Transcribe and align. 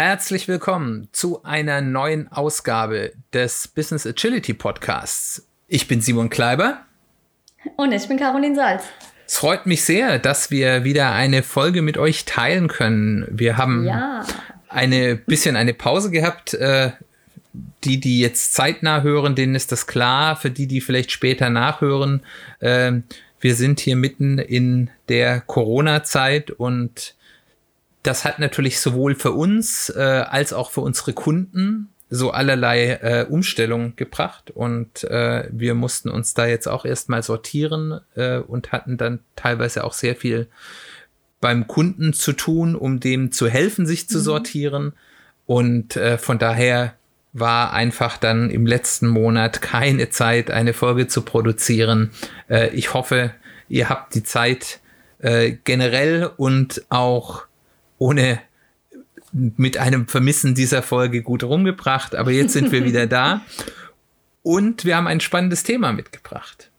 Herzlich 0.00 0.46
willkommen 0.46 1.08
zu 1.10 1.42
einer 1.42 1.80
neuen 1.80 2.30
Ausgabe 2.30 3.14
des 3.32 3.66
Business 3.66 4.06
Agility 4.06 4.54
Podcasts. 4.54 5.44
Ich 5.66 5.88
bin 5.88 6.00
Simon 6.00 6.30
Kleiber. 6.30 6.82
Und 7.74 7.90
ich 7.90 8.06
bin 8.06 8.16
Caroline 8.16 8.54
Salz. 8.54 8.84
Es 9.26 9.38
freut 9.38 9.66
mich 9.66 9.82
sehr, 9.82 10.20
dass 10.20 10.52
wir 10.52 10.84
wieder 10.84 11.10
eine 11.10 11.42
Folge 11.42 11.82
mit 11.82 11.98
euch 11.98 12.26
teilen 12.26 12.68
können. 12.68 13.26
Wir 13.28 13.56
haben 13.56 13.86
ja. 13.86 14.24
eine 14.68 15.16
bisschen 15.16 15.56
eine 15.56 15.74
Pause 15.74 16.12
gehabt. 16.12 16.54
Äh, 16.54 16.92
die, 17.82 17.98
die 17.98 18.20
jetzt 18.20 18.54
zeitnah 18.54 19.02
hören, 19.02 19.34
denen 19.34 19.56
ist 19.56 19.72
das 19.72 19.88
klar. 19.88 20.36
Für 20.36 20.52
die, 20.52 20.68
die 20.68 20.80
vielleicht 20.80 21.10
später 21.10 21.50
nachhören, 21.50 22.22
äh, 22.60 22.92
wir 23.40 23.54
sind 23.56 23.80
hier 23.80 23.96
mitten 23.96 24.38
in 24.38 24.90
der 25.08 25.40
Corona-Zeit 25.40 26.52
und 26.52 27.16
das 28.02 28.24
hat 28.24 28.38
natürlich 28.38 28.80
sowohl 28.80 29.14
für 29.14 29.32
uns 29.32 29.90
äh, 29.90 30.00
als 30.00 30.52
auch 30.52 30.70
für 30.70 30.80
unsere 30.80 31.12
Kunden 31.12 31.88
so 32.10 32.30
allerlei 32.30 32.92
äh, 33.02 33.26
Umstellungen 33.28 33.94
gebracht 33.96 34.50
und 34.50 35.04
äh, 35.04 35.48
wir 35.52 35.74
mussten 35.74 36.08
uns 36.08 36.32
da 36.32 36.46
jetzt 36.46 36.66
auch 36.66 36.86
erstmal 36.86 37.22
sortieren 37.22 38.00
äh, 38.14 38.38
und 38.38 38.72
hatten 38.72 38.96
dann 38.96 39.20
teilweise 39.36 39.84
auch 39.84 39.92
sehr 39.92 40.16
viel 40.16 40.48
beim 41.40 41.66
Kunden 41.66 42.12
zu 42.12 42.32
tun, 42.32 42.74
um 42.74 43.00
dem 43.00 43.32
zu 43.32 43.48
helfen, 43.48 43.86
sich 43.86 44.08
zu 44.08 44.18
mhm. 44.18 44.22
sortieren. 44.22 44.92
Und 45.46 45.96
äh, 45.96 46.18
von 46.18 46.38
daher 46.38 46.94
war 47.32 47.72
einfach 47.72 48.16
dann 48.16 48.50
im 48.50 48.66
letzten 48.66 49.08
Monat 49.08 49.62
keine 49.62 50.10
Zeit, 50.10 50.50
eine 50.50 50.72
Folge 50.72 51.06
zu 51.06 51.22
produzieren. 51.22 52.10
Äh, 52.48 52.70
ich 52.70 52.94
hoffe, 52.94 53.32
ihr 53.68 53.88
habt 53.88 54.14
die 54.14 54.24
Zeit 54.24 54.80
äh, 55.20 55.52
generell 55.64 56.30
und 56.36 56.84
auch 56.88 57.47
ohne 57.98 58.40
mit 59.32 59.76
einem 59.76 60.08
Vermissen 60.08 60.54
dieser 60.54 60.82
Folge 60.82 61.22
gut 61.22 61.44
rumgebracht, 61.44 62.14
aber 62.14 62.30
jetzt 62.30 62.52
sind 62.52 62.72
wir 62.72 62.84
wieder 62.84 63.06
da 63.06 63.42
und 64.42 64.84
wir 64.84 64.96
haben 64.96 65.06
ein 65.06 65.20
spannendes 65.20 65.62
Thema 65.62 65.92
mitgebracht. 65.92 66.70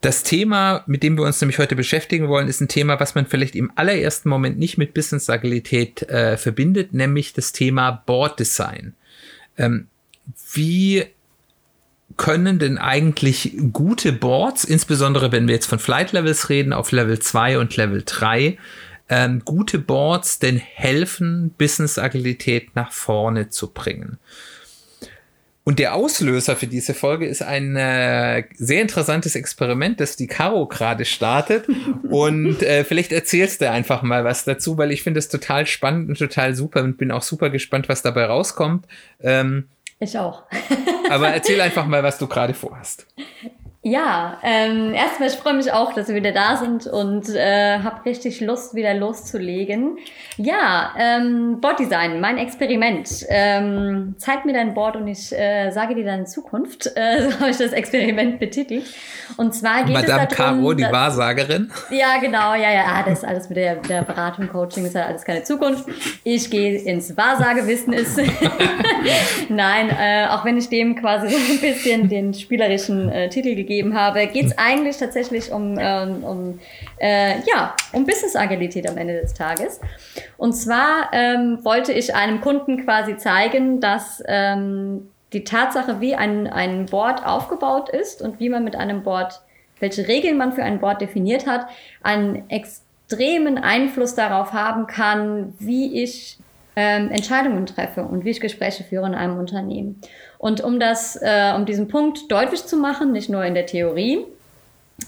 Das 0.00 0.22
Thema, 0.22 0.84
mit 0.86 1.02
dem 1.02 1.16
wir 1.16 1.24
uns 1.24 1.40
nämlich 1.40 1.58
heute 1.58 1.76
beschäftigen 1.76 2.28
wollen, 2.28 2.48
ist 2.48 2.60
ein 2.60 2.68
Thema, 2.68 3.00
was 3.00 3.14
man 3.14 3.26
vielleicht 3.26 3.56
im 3.56 3.72
allerersten 3.74 4.28
Moment 4.28 4.58
nicht 4.58 4.76
mit 4.76 4.92
Business 4.92 5.30
Agilität 5.30 6.02
äh, 6.02 6.36
verbindet, 6.36 6.92
nämlich 6.92 7.32
das 7.32 7.52
Thema 7.52 7.90
Board 7.90 8.38
Design. 8.38 8.94
Ähm, 9.56 9.86
wie 10.52 11.06
können 12.18 12.58
denn 12.58 12.76
eigentlich 12.76 13.56
gute 13.72 14.12
Boards, 14.12 14.64
insbesondere 14.64 15.32
wenn 15.32 15.48
wir 15.48 15.54
jetzt 15.54 15.66
von 15.66 15.78
Flight 15.78 16.12
Levels 16.12 16.48
reden, 16.50 16.72
auf 16.72 16.92
Level 16.92 17.18
2 17.18 17.58
und 17.58 17.74
Level 17.76 18.02
3, 18.04 18.58
ähm, 19.08 19.42
gute 19.44 19.78
Boards 19.78 20.38
denn 20.38 20.56
helfen, 20.56 21.54
Business-Agilität 21.58 22.74
nach 22.74 22.92
vorne 22.92 23.50
zu 23.50 23.70
bringen. 23.70 24.18
Und 25.66 25.78
der 25.78 25.94
Auslöser 25.94 26.56
für 26.56 26.66
diese 26.66 26.92
Folge 26.92 27.26
ist 27.26 27.42
ein 27.42 27.74
äh, 27.74 28.44
sehr 28.54 28.82
interessantes 28.82 29.34
Experiment, 29.34 29.98
das 29.98 30.14
die 30.16 30.26
Caro 30.26 30.66
gerade 30.66 31.06
startet. 31.06 31.66
Und 32.10 32.62
äh, 32.62 32.84
vielleicht 32.84 33.12
erzählst 33.12 33.62
du 33.62 33.70
einfach 33.70 34.02
mal 34.02 34.24
was 34.24 34.44
dazu, 34.44 34.76
weil 34.76 34.92
ich 34.92 35.02
finde 35.02 35.18
es 35.18 35.30
total 35.30 35.66
spannend 35.66 36.10
und 36.10 36.18
total 36.18 36.54
super 36.54 36.82
und 36.82 36.98
bin 36.98 37.10
auch 37.10 37.22
super 37.22 37.48
gespannt, 37.48 37.88
was 37.88 38.02
dabei 38.02 38.26
rauskommt. 38.26 38.86
Ähm, 39.20 39.68
ich 40.00 40.18
auch. 40.18 40.42
aber 41.08 41.28
erzähl 41.34 41.60
einfach 41.62 41.86
mal, 41.86 42.02
was 42.02 42.18
du 42.18 42.26
gerade 42.26 42.52
vorhast. 42.52 43.06
Ja, 43.86 44.38
ähm, 44.42 44.94
erstmal, 44.94 45.28
ich 45.28 45.34
freue 45.34 45.52
mich 45.52 45.70
auch, 45.70 45.92
dass 45.92 46.08
wir 46.08 46.14
wieder 46.14 46.32
da 46.32 46.56
sind 46.56 46.86
und 46.86 47.28
äh, 47.28 47.80
habe 47.80 48.06
richtig 48.06 48.40
Lust, 48.40 48.74
wieder 48.74 48.94
loszulegen. 48.94 49.98
Ja, 50.38 50.94
ähm, 50.98 51.60
Boarddesign, 51.60 52.18
mein 52.18 52.38
Experiment. 52.38 53.26
Ähm, 53.28 54.14
zeig 54.16 54.46
mir 54.46 54.54
dein 54.54 54.72
Board 54.72 54.96
und 54.96 55.06
ich 55.06 55.30
äh, 55.34 55.70
sage 55.70 55.94
dir 55.94 56.04
deine 56.06 56.24
Zukunft. 56.24 56.90
Äh, 56.96 57.28
so 57.30 57.40
habe 57.40 57.50
ich 57.50 57.58
das 57.58 57.72
Experiment 57.72 58.38
betitelt. 58.38 58.86
Und 59.36 59.54
zwar 59.54 59.84
geht 59.84 59.92
Madame 59.92 60.28
es 60.30 60.34
darum, 60.34 60.60
Caro, 60.60 60.72
die 60.72 60.84
Wahrsagerin. 60.84 61.70
Ja, 61.90 62.16
genau, 62.18 62.54
ja, 62.54 62.72
ja, 62.72 62.84
ah, 62.86 63.02
das 63.02 63.18
ist 63.18 63.24
alles 63.26 63.50
mit 63.50 63.58
der, 63.58 63.76
der 63.76 64.00
Beratung, 64.00 64.48
Coaching, 64.48 64.86
ist 64.86 64.94
ja 64.94 65.04
alles 65.04 65.24
keine 65.24 65.42
Zukunft. 65.42 65.84
Ich 66.24 66.48
gehe 66.48 66.78
ins 66.78 67.14
Wahrsagewissen. 67.14 67.92
Ist 67.92 68.18
Nein, 69.50 69.90
äh, 69.90 70.28
auch 70.30 70.46
wenn 70.46 70.56
ich 70.56 70.70
dem 70.70 70.96
quasi 70.96 71.28
so 71.28 71.36
ein 71.36 71.60
bisschen 71.60 72.08
den 72.08 72.32
spielerischen 72.32 73.10
äh, 73.10 73.28
Titel 73.28 73.54
gegeben 73.54 73.73
gegeben 73.74 73.98
habe, 73.98 74.26
geht 74.26 74.46
es 74.46 74.58
eigentlich 74.58 74.96
tatsächlich 74.98 75.52
um, 75.52 75.76
ähm, 75.78 76.24
um, 76.24 76.60
äh, 76.98 77.40
ja, 77.40 77.74
um 77.92 78.04
Business-Agilität 78.04 78.88
am 78.88 78.96
Ende 78.96 79.20
des 79.20 79.34
Tages. 79.34 79.80
Und 80.36 80.52
zwar 80.52 81.10
ähm, 81.12 81.58
wollte 81.64 81.92
ich 81.92 82.14
einem 82.14 82.40
Kunden 82.40 82.84
quasi 82.84 83.16
zeigen, 83.16 83.80
dass 83.80 84.22
ähm, 84.26 85.08
die 85.32 85.44
Tatsache, 85.44 86.00
wie 86.00 86.14
ein, 86.14 86.46
ein 86.46 86.86
Board 86.86 87.26
aufgebaut 87.26 87.88
ist 87.88 88.22
und 88.22 88.38
wie 88.38 88.48
man 88.48 88.64
mit 88.64 88.76
einem 88.76 89.02
Board, 89.02 89.40
welche 89.80 90.06
Regeln 90.06 90.38
man 90.38 90.52
für 90.52 90.62
ein 90.62 90.80
Board 90.80 91.00
definiert 91.00 91.46
hat, 91.46 91.66
einen 92.02 92.48
extremen 92.48 93.58
Einfluss 93.58 94.14
darauf 94.14 94.52
haben 94.52 94.86
kann, 94.86 95.54
wie 95.58 96.02
ich 96.02 96.38
ähm, 96.76 97.10
Entscheidungen 97.10 97.66
treffe 97.66 98.04
und 98.04 98.24
wie 98.24 98.30
ich 98.30 98.40
Gespräche 98.40 98.84
führe 98.84 99.06
in 99.06 99.14
einem 99.14 99.38
Unternehmen. 99.38 100.00
Und 100.44 100.62
um 100.62 100.78
das, 100.78 101.16
äh, 101.22 101.54
um 101.56 101.64
diesen 101.64 101.88
Punkt 101.88 102.30
deutlich 102.30 102.66
zu 102.66 102.76
machen, 102.76 103.12
nicht 103.12 103.30
nur 103.30 103.42
in 103.46 103.54
der 103.54 103.64
Theorie, 103.64 104.26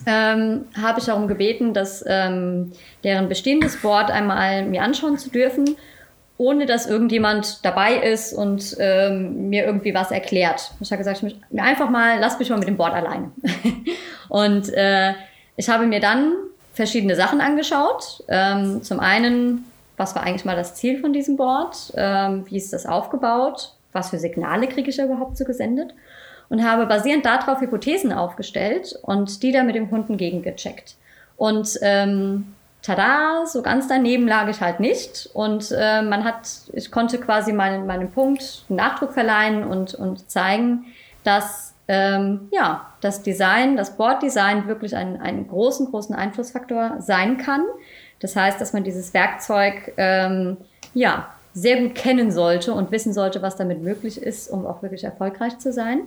ähm, 0.07 0.65
habe 0.81 0.99
ich 0.99 1.05
darum 1.05 1.29
gebeten, 1.29 1.75
dass 1.75 2.03
ähm, 2.09 2.73
deren 3.05 3.29
bestehendes 3.29 3.77
Board 3.83 4.11
einmal 4.11 4.65
mir 4.65 4.81
anschauen 4.81 5.19
zu 5.19 5.29
dürfen, 5.29 5.77
ohne 6.39 6.65
dass 6.65 6.87
irgendjemand 6.87 7.63
dabei 7.67 7.97
ist 7.97 8.33
und 8.33 8.79
ähm, 8.81 9.51
mir 9.51 9.67
irgendwie 9.67 9.93
was 9.93 10.11
erklärt. 10.11 10.71
Ich 10.81 10.91
habe 10.91 11.01
gesagt, 11.01 11.23
ich 11.23 11.37
mir 11.51 11.63
einfach 11.63 11.91
mal, 11.91 12.19
lass 12.19 12.39
mich 12.39 12.49
mal 12.49 12.59
mit 12.59 12.69
dem 12.69 12.79
Board 12.79 12.95
alleine. 12.95 13.31
und 14.31 14.73
äh, 14.73 15.13
ich 15.59 15.69
habe 15.69 15.85
mir 15.85 16.01
dann 16.01 16.33
verschiedene 16.73 17.15
Sachen 17.15 17.43
angeschaut. 17.43 18.25
Ähm, 18.29 18.83
zum 18.83 19.01
einen, 19.01 19.67
was 19.99 20.15
war 20.15 20.23
eigentlich 20.23 20.47
mal 20.47 20.57
das 20.57 20.77
Ziel 20.77 20.99
von 20.99 21.13
diesem 21.13 21.37
Board? 21.37 21.93
Ähm, 21.95 22.47
wie 22.49 22.57
ist 22.57 22.73
das 22.73 22.87
aufgebaut? 22.87 23.76
Was 23.93 24.11
für 24.11 24.19
Signale 24.19 24.67
kriege 24.69 24.91
ich 24.91 24.99
überhaupt 24.99 25.37
zugesendet 25.37 25.95
und 26.49 26.65
habe 26.65 26.87
basierend 26.87 27.25
darauf 27.25 27.61
Hypothesen 27.61 28.13
aufgestellt 28.13 28.99
und 29.03 29.43
die 29.43 29.53
dann 29.53 29.67
mit 29.67 29.75
dem 29.75 29.91
Kunden 29.91 30.17
gegengecheckt. 30.17 30.97
Und 31.37 31.79
ähm, 31.83 32.55
tada, 32.83 33.45
so 33.47 33.63
ganz 33.63 33.89
daneben 33.89 34.29
lag 34.29 34.49
ich 34.49 34.61
halt 34.61 34.81
nicht. 34.81 35.29
Und 35.33 35.73
äh, 35.77 36.03
man 36.03 36.25
hat, 36.25 36.49
ich 36.73 36.91
konnte 36.91 37.19
quasi 37.19 37.53
meinen, 37.53 37.87
meinen 37.87 38.11
Punkt 38.11 38.65
Nachdruck 38.69 39.13
verleihen 39.13 39.65
und, 39.65 39.95
und 39.95 40.31
zeigen, 40.31 40.87
dass 41.25 41.75
ähm, 41.89 42.49
ja, 42.53 42.93
das 43.01 43.23
Design, 43.23 43.77
das 43.77 43.97
Board-Design 43.97 44.67
wirklich 44.67 44.97
einen, 44.97 45.21
einen 45.21 45.47
großen, 45.47 45.91
großen 45.91 46.15
Einflussfaktor 46.15 46.97
sein 47.01 47.39
kann. 47.39 47.63
Das 48.21 48.35
heißt, 48.35 48.61
dass 48.61 48.73
man 48.73 48.85
dieses 48.85 49.13
Werkzeug 49.15 49.93
ähm, 49.97 50.57
ja, 50.95 51.29
sehr 51.57 51.81
gut 51.81 51.95
kennen 51.95 52.31
sollte 52.31 52.75
und 52.75 52.91
wissen 52.91 53.15
sollte, 53.15 53.41
was 53.41 53.57
damit 53.57 53.83
möglich 53.83 54.21
ist, 54.21 54.51
um 54.51 54.67
auch 54.67 54.83
wirklich 54.83 55.05
erfolgreich 55.05 55.59
zu 55.59 55.73
sein. 55.73 56.01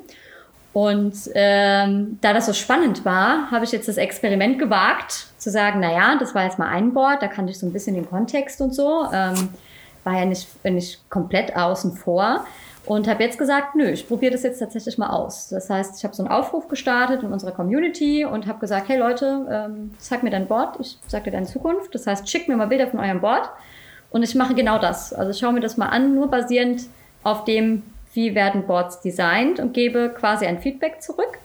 Und 0.74 1.16
ähm, 1.34 2.20
da 2.22 2.34
das 2.34 2.46
so 2.46 2.54
spannend 2.54 3.04
war, 3.04 3.50
habe 3.50 3.66
ich 3.66 3.72
jetzt 3.72 3.88
das 3.88 3.98
Experiment 3.98 4.60
gewagt, 4.60 5.26
zu 5.40 5.50
sagen, 5.50 5.80
na 5.82 5.92
ja, 5.92 6.18
das 6.20 6.36
war 6.36 6.44
jetzt 6.44 6.60
mal 6.60 6.68
ein 6.68 6.94
Board, 6.94 7.24
da 7.24 7.28
kannte 7.28 7.52
ich 7.52 7.58
so 7.58 7.66
ein 7.66 7.74
bisschen 7.74 7.96
den 7.96 8.08
Kontext 8.08 8.62
und 8.62 8.76
so, 8.76 9.06
ähm, 9.12 9.50
war 10.04 10.20
ja 10.20 10.26
nicht, 10.26 10.48
nicht 10.64 11.10
komplett 11.10 11.56
außen 11.56 11.94
vor. 11.94 12.46
Und 12.86 13.08
habe 13.08 13.24
jetzt 13.24 13.40
gesagt, 13.40 13.76
nö, 13.76 13.90
ich 13.90 14.08
probiere 14.08 14.32
das 14.32 14.44
jetzt 14.44 14.60
tatsächlich 14.60 15.00
mal 15.00 15.10
aus. 15.10 15.50
Das 15.50 15.70
heißt, 15.70 15.98
ich 15.98 16.04
habe 16.04 16.16
so 16.16 16.24
einen 16.24 16.32
Aufruf 16.32 16.68
gestartet 16.68 17.24
in 17.24 17.34
unserer 17.34 17.52
Community 17.52 18.24
und 18.24 18.46
habe 18.46 18.60
gesagt, 18.60 18.88
hey 18.88 18.98
Leute, 18.98 19.48
ähm, 19.52 19.92
zeig 19.98 20.22
mir 20.22 20.32
dein 20.32 20.48
Board, 20.48 20.78
ich 20.80 20.98
sage 21.08 21.26
dir 21.26 21.32
deine 21.32 21.48
Zukunft. 21.48 21.94
Das 21.96 22.06
heißt, 22.06 22.30
schickt 22.30 22.48
mir 22.48 22.56
mal 22.56 22.68
Bilder 22.68 22.88
von 22.88 23.00
eurem 23.00 23.22
Board. 23.22 23.50
Und 24.12 24.24
ich 24.24 24.36
mache 24.36 24.56
genau 24.56 24.80
das. 24.80 25.14
Also 25.14 25.32
ich 25.32 25.40
schaue 25.40 25.54
mir 25.54 25.60
das 25.60 25.78
mal 25.78 25.88
an, 25.88 26.16
nur 26.16 26.30
basierend 26.30 26.84
auf 27.24 27.46
dem, 27.46 27.84
wie 28.14 28.36
werden 28.36 28.66
Boards 28.66 29.02
designt 29.02 29.60
und 29.60 29.74
gebe 29.74 30.10
quasi 30.10 30.46
ein 30.46 30.60
Feedback 30.60 31.02
zurück. 31.02 31.38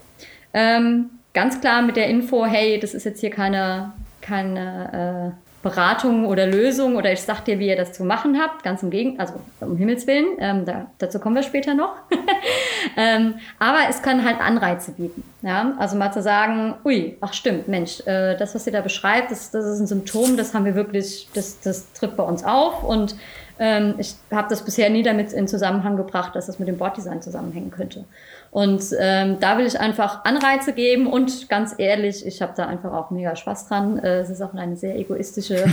Ähm, 0.52 1.10
ganz 1.34 1.60
klar 1.60 1.82
mit 1.82 1.96
der 1.96 2.08
Info, 2.08 2.46
hey, 2.46 2.78
das 2.78 2.94
ist 2.94 3.04
jetzt 3.04 3.20
hier 3.20 3.30
keine, 3.30 3.92
keine 4.20 5.34
äh, 5.34 5.44
Beratung 5.64 6.26
oder 6.26 6.46
Lösung 6.46 6.94
oder 6.94 7.10
ich 7.10 7.22
sag 7.22 7.44
dir, 7.46 7.58
wie 7.58 7.68
ihr 7.68 7.76
das 7.76 7.94
zu 7.94 8.04
machen 8.04 8.38
habt. 8.40 8.62
Ganz 8.62 8.82
im 8.82 8.90
Gegenteil, 8.90 9.26
also 9.26 9.40
um 9.60 9.76
Himmels 9.76 10.06
Willen, 10.06 10.36
ähm, 10.38 10.64
da, 10.66 10.90
dazu 10.98 11.18
kommen 11.18 11.34
wir 11.34 11.42
später 11.42 11.74
noch. 11.74 11.94
ähm, 12.96 13.36
aber 13.58 13.78
es 13.88 14.02
kann 14.02 14.24
halt 14.24 14.40
Anreize 14.40 14.92
bieten. 14.92 15.24
Ja, 15.40 15.72
also 15.78 15.96
mal 15.96 16.12
zu 16.12 16.22
sagen, 16.22 16.74
ui, 16.84 17.16
ach 17.20 17.32
stimmt, 17.32 17.66
Mensch, 17.66 18.06
äh, 18.06 18.36
das, 18.36 18.54
was 18.54 18.66
ihr 18.66 18.74
da 18.74 18.82
beschreibt, 18.82 19.30
das, 19.30 19.50
das 19.50 19.64
ist 19.64 19.80
ein 19.80 19.86
Symptom, 19.86 20.36
das 20.36 20.52
haben 20.52 20.66
wir 20.66 20.74
wirklich, 20.74 21.28
das, 21.34 21.60
das 21.60 21.92
tritt 21.94 22.14
bei 22.16 22.22
uns 22.22 22.44
auf 22.44 22.84
und 22.84 23.16
ähm, 23.58 23.94
ich 23.98 24.14
habe 24.30 24.48
das 24.48 24.64
bisher 24.64 24.90
nie 24.90 25.02
damit 25.02 25.32
in 25.32 25.48
Zusammenhang 25.48 25.96
gebracht, 25.96 26.34
dass 26.34 26.46
das 26.46 26.58
mit 26.58 26.68
dem 26.68 26.76
Borddesign 26.76 27.22
zusammenhängen 27.22 27.70
könnte. 27.70 28.04
Und 28.54 28.84
ähm, 29.00 29.38
da 29.40 29.58
will 29.58 29.66
ich 29.66 29.80
einfach 29.80 30.24
Anreize 30.24 30.74
geben 30.74 31.08
und 31.08 31.48
ganz 31.48 31.74
ehrlich, 31.76 32.24
ich 32.24 32.40
habe 32.40 32.52
da 32.56 32.66
einfach 32.66 32.92
auch 32.92 33.10
mega 33.10 33.34
Spaß 33.34 33.66
dran. 33.66 33.98
Äh, 33.98 34.20
es 34.20 34.30
ist 34.30 34.40
auch 34.42 34.54
eine 34.54 34.76
sehr 34.76 34.96
egoistische, 34.96 35.64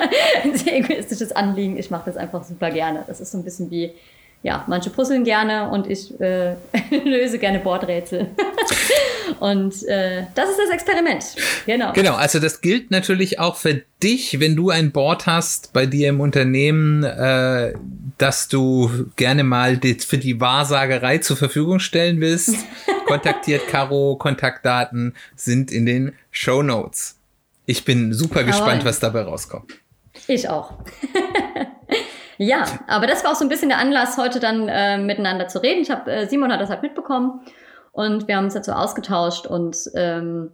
ein 0.44 0.54
sehr 0.54 0.76
egoistisches 0.76 1.32
Anliegen. 1.32 1.76
Ich 1.76 1.90
mache 1.90 2.04
das 2.06 2.16
einfach 2.16 2.44
super 2.44 2.70
gerne. 2.70 3.02
Das 3.08 3.20
ist 3.20 3.32
so 3.32 3.38
ein 3.38 3.42
bisschen 3.42 3.72
wie 3.72 3.92
ja, 4.42 4.64
manche 4.68 4.88
puzzeln 4.90 5.24
gerne 5.24 5.68
und 5.70 5.86
ich 5.86 6.18
äh, 6.20 6.54
löse 7.04 7.38
gerne 7.38 7.58
Bordrätsel. 7.58 8.28
und 9.40 9.82
äh, 9.86 10.24
das 10.34 10.50
ist 10.50 10.58
das 10.58 10.70
Experiment. 10.70 11.24
Genau. 11.66 11.92
Genau, 11.92 12.14
also 12.14 12.38
das 12.38 12.62
gilt 12.62 12.90
natürlich 12.90 13.38
auch 13.38 13.56
für 13.56 13.82
dich, 14.02 14.40
wenn 14.40 14.56
du 14.56 14.70
ein 14.70 14.92
Board 14.92 15.26
hast 15.26 15.72
bei 15.74 15.84
dir 15.84 16.08
im 16.08 16.20
Unternehmen, 16.20 17.04
äh, 17.04 17.74
dass 18.16 18.48
du 18.48 19.10
gerne 19.16 19.44
mal 19.44 19.76
die, 19.76 19.94
für 19.94 20.18
die 20.18 20.40
Wahrsagerei 20.40 21.18
zur 21.18 21.36
Verfügung 21.36 21.78
stellen 21.78 22.20
willst. 22.20 22.54
Kontaktiert 23.06 23.68
Caro, 23.68 24.16
Kontaktdaten 24.16 25.14
sind 25.36 25.70
in 25.70 25.84
den 25.84 26.12
Show 26.30 26.62
Notes. 26.62 27.16
Ich 27.66 27.84
bin 27.84 28.14
super 28.14 28.42
gespannt, 28.42 28.84
was 28.84 29.00
dabei 29.00 29.22
rauskommt. 29.22 29.74
Ich 30.26 30.48
auch. 30.48 30.74
Ja, 32.42 32.64
aber 32.86 33.06
das 33.06 33.22
war 33.22 33.32
auch 33.32 33.36
so 33.36 33.44
ein 33.44 33.50
bisschen 33.50 33.68
der 33.68 33.76
Anlass, 33.76 34.16
heute 34.16 34.40
dann 34.40 34.66
äh, 34.66 34.96
miteinander 34.96 35.46
zu 35.48 35.62
reden. 35.62 35.82
Ich 35.82 35.90
habe 35.90 36.10
äh, 36.10 36.26
Simon 36.26 36.50
hat 36.50 36.58
das 36.62 36.70
halt 36.70 36.80
mitbekommen 36.80 37.42
und 37.92 38.28
wir 38.28 38.36
haben 38.38 38.46
uns 38.46 38.54
dazu 38.54 38.72
ausgetauscht 38.72 39.46
und 39.46 39.76
ähm, 39.94 40.50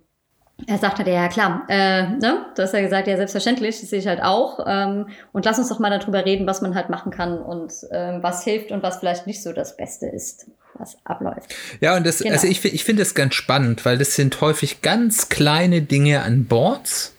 er 0.67 0.79
sagt 0.79 0.99
halt, 0.99 1.07
ja 1.07 1.29
klar, 1.29 1.65
äh, 1.69 2.09
ne? 2.09 2.47
du 2.57 2.63
hast 2.63 2.75
ja 2.75 2.81
gesagt, 2.81 3.07
ja 3.07 3.17
selbstverständlich, 3.17 3.81
das 3.81 3.91
sehe 3.91 4.01
ich 4.01 4.09
halt 4.09 4.21
auch. 4.21 4.67
Ähm, 4.67 5.07
und 5.33 5.45
lass 5.45 5.59
uns 5.59 5.69
doch 5.69 5.79
mal 5.79 5.97
darüber 5.97 6.25
reden, 6.25 6.45
was 6.49 6.61
man 6.61 6.75
halt 6.75 6.91
machen 6.91 7.13
kann 7.13 7.39
und 7.39 7.73
ähm, 7.93 8.21
was 8.21 8.43
hilft 8.43 8.73
und 8.73 8.83
was 8.83 8.97
vielleicht 8.97 9.29
nicht 9.29 9.41
so 9.41 9.53
das 9.53 9.77
Beste 9.77 10.07
ist, 10.07 10.51
was 10.75 10.97
abläuft. 11.05 11.55
Ja, 11.81 11.97
und 11.97 12.05
das, 12.05 12.19
genau. 12.19 12.33
also 12.33 12.49
ich, 12.49 12.65
ich 12.65 12.85
finde 12.85 13.05
das 13.05 13.15
ganz 13.15 13.35
spannend, 13.35 13.85
weil 13.85 13.97
das 13.97 14.17
sind 14.17 14.41
häufig 14.41 14.83
ganz 14.83 15.29
kleine 15.29 15.83
Dinge 15.83 16.23
an 16.23 16.47
Boards 16.47 17.16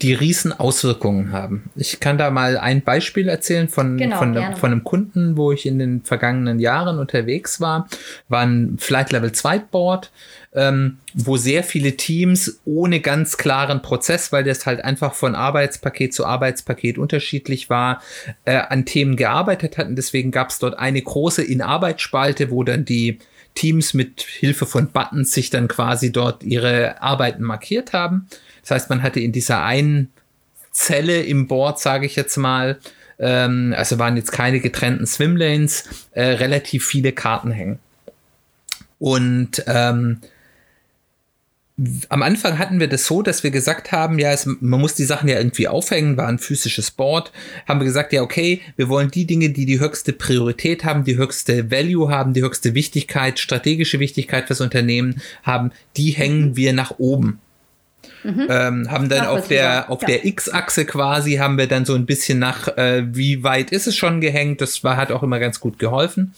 die 0.00 0.14
riesen 0.14 0.52
Auswirkungen 0.52 1.32
haben. 1.32 1.70
Ich 1.76 2.00
kann 2.00 2.18
da 2.18 2.30
mal 2.30 2.58
ein 2.58 2.82
Beispiel 2.82 3.28
erzählen 3.28 3.68
von, 3.68 3.96
genau, 3.96 4.18
von, 4.18 4.34
von, 4.56 4.72
einem 4.72 4.84
Kunden, 4.84 5.36
wo 5.36 5.52
ich 5.52 5.66
in 5.66 5.78
den 5.78 6.02
vergangenen 6.02 6.58
Jahren 6.58 6.98
unterwegs 6.98 7.60
war. 7.60 7.88
War 8.28 8.42
ein 8.42 8.76
Flight 8.78 9.12
Level 9.12 9.32
2 9.32 9.58
Board, 9.60 10.10
ähm, 10.54 10.98
wo 11.14 11.36
sehr 11.36 11.64
viele 11.64 11.96
Teams 11.96 12.60
ohne 12.64 13.00
ganz 13.00 13.36
klaren 13.36 13.82
Prozess, 13.82 14.32
weil 14.32 14.44
das 14.44 14.66
halt 14.66 14.84
einfach 14.84 15.14
von 15.14 15.34
Arbeitspaket 15.34 16.12
zu 16.12 16.26
Arbeitspaket 16.26 16.98
unterschiedlich 16.98 17.70
war, 17.70 18.02
äh, 18.44 18.56
an 18.56 18.84
Themen 18.84 19.16
gearbeitet 19.16 19.78
hatten. 19.78 19.96
Deswegen 19.96 20.30
gab 20.30 20.50
es 20.50 20.58
dort 20.58 20.78
eine 20.78 21.00
große 21.00 21.42
In-Arbeit-Spalte, 21.42 22.50
wo 22.50 22.64
dann 22.64 22.84
die 22.84 23.18
Teams 23.54 23.94
mit 23.94 24.22
Hilfe 24.22 24.66
von 24.66 24.88
Buttons 24.88 25.32
sich 25.32 25.50
dann 25.50 25.68
quasi 25.68 26.12
dort 26.12 26.42
ihre 26.42 27.02
Arbeiten 27.02 27.42
markiert 27.42 27.92
haben. 27.92 28.28
Das 28.62 28.70
heißt, 28.70 28.90
man 28.90 29.02
hatte 29.02 29.20
in 29.20 29.32
dieser 29.32 29.62
einen 29.62 30.12
Zelle 30.70 31.22
im 31.22 31.46
Board, 31.46 31.78
sage 31.78 32.06
ich 32.06 32.16
jetzt 32.16 32.36
mal, 32.36 32.78
ähm, 33.18 33.74
also 33.76 33.98
waren 33.98 34.16
jetzt 34.16 34.32
keine 34.32 34.60
getrennten 34.60 35.06
Swimlanes, 35.06 35.84
äh, 36.12 36.22
relativ 36.22 36.86
viele 36.86 37.12
Karten 37.12 37.50
hängen. 37.50 37.78
Und 38.98 39.64
ähm, 39.66 40.20
am 42.08 42.22
Anfang 42.22 42.58
hatten 42.58 42.80
wir 42.80 42.86
das 42.86 43.06
so, 43.06 43.22
dass 43.22 43.42
wir 43.42 43.50
gesagt 43.50 43.92
haben, 43.92 44.18
ja, 44.18 44.30
es, 44.30 44.46
man 44.46 44.80
muss 44.80 44.94
die 44.94 45.04
Sachen 45.04 45.28
ja 45.28 45.38
irgendwie 45.38 45.68
aufhängen, 45.68 46.16
war 46.16 46.28
ein 46.28 46.38
physisches 46.38 46.90
Board. 46.90 47.32
Haben 47.66 47.80
wir 47.80 47.84
gesagt, 47.84 48.12
ja, 48.12 48.22
okay, 48.22 48.60
wir 48.76 48.88
wollen 48.88 49.10
die 49.10 49.26
Dinge, 49.26 49.50
die 49.50 49.66
die 49.66 49.80
höchste 49.80 50.12
Priorität 50.12 50.84
haben, 50.84 51.04
die 51.04 51.16
höchste 51.16 51.70
Value 51.70 52.10
haben, 52.10 52.34
die 52.34 52.42
höchste 52.42 52.74
Wichtigkeit, 52.74 53.38
strategische 53.38 54.00
Wichtigkeit 54.00 54.46
fürs 54.46 54.60
Unternehmen 54.60 55.20
haben, 55.42 55.72
die 55.96 56.10
hängen 56.10 56.56
wir 56.56 56.72
nach 56.72 56.98
oben. 56.98 57.40
Mhm. 58.24 58.46
Ähm, 58.48 58.90
haben 58.90 59.08
dann 59.08 59.26
auf 59.26 59.48
der, 59.48 59.90
auf 59.90 60.02
ja. 60.02 60.08
der 60.08 60.24
X-Achse 60.24 60.84
quasi, 60.84 61.34
haben 61.34 61.58
wir 61.58 61.66
dann 61.66 61.84
so 61.84 61.94
ein 61.94 62.06
bisschen 62.06 62.38
nach, 62.38 62.68
äh, 62.76 63.04
wie 63.14 63.42
weit 63.42 63.72
ist 63.72 63.86
es 63.86 63.96
schon 63.96 64.20
gehängt. 64.20 64.60
Das 64.60 64.84
war, 64.84 64.96
hat 64.96 65.12
auch 65.12 65.22
immer 65.22 65.38
ganz 65.38 65.60
gut 65.60 65.78
geholfen. 65.78 66.34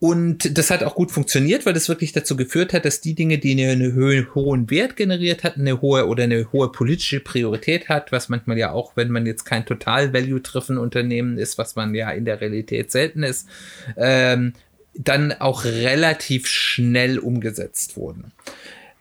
Und 0.00 0.56
das 0.56 0.70
hat 0.70 0.84
auch 0.84 0.94
gut 0.94 1.10
funktioniert, 1.10 1.66
weil 1.66 1.72
das 1.72 1.88
wirklich 1.88 2.12
dazu 2.12 2.36
geführt 2.36 2.72
hat, 2.72 2.84
dass 2.84 3.00
die 3.00 3.14
Dinge, 3.14 3.38
die 3.38 3.60
einen 3.60 3.96
hohen 4.32 4.70
Wert 4.70 4.94
generiert 4.94 5.42
hatten, 5.42 5.62
eine 5.62 5.80
hohe 5.80 6.06
oder 6.06 6.22
eine 6.24 6.52
hohe 6.52 6.70
politische 6.70 7.18
Priorität 7.18 7.88
hat, 7.88 8.12
was 8.12 8.28
manchmal 8.28 8.58
ja 8.58 8.70
auch, 8.70 8.92
wenn 8.94 9.10
man 9.10 9.26
jetzt 9.26 9.44
kein 9.44 9.66
total 9.66 10.12
value-driven 10.12 10.78
Unternehmen 10.78 11.36
ist, 11.36 11.58
was 11.58 11.74
man 11.74 11.96
ja 11.96 12.10
in 12.10 12.24
der 12.24 12.40
Realität 12.40 12.92
selten 12.92 13.24
ist, 13.24 13.48
ähm, 13.96 14.52
dann 14.94 15.32
auch 15.32 15.64
relativ 15.64 16.46
schnell 16.46 17.18
umgesetzt 17.18 17.96
wurden. 17.96 18.32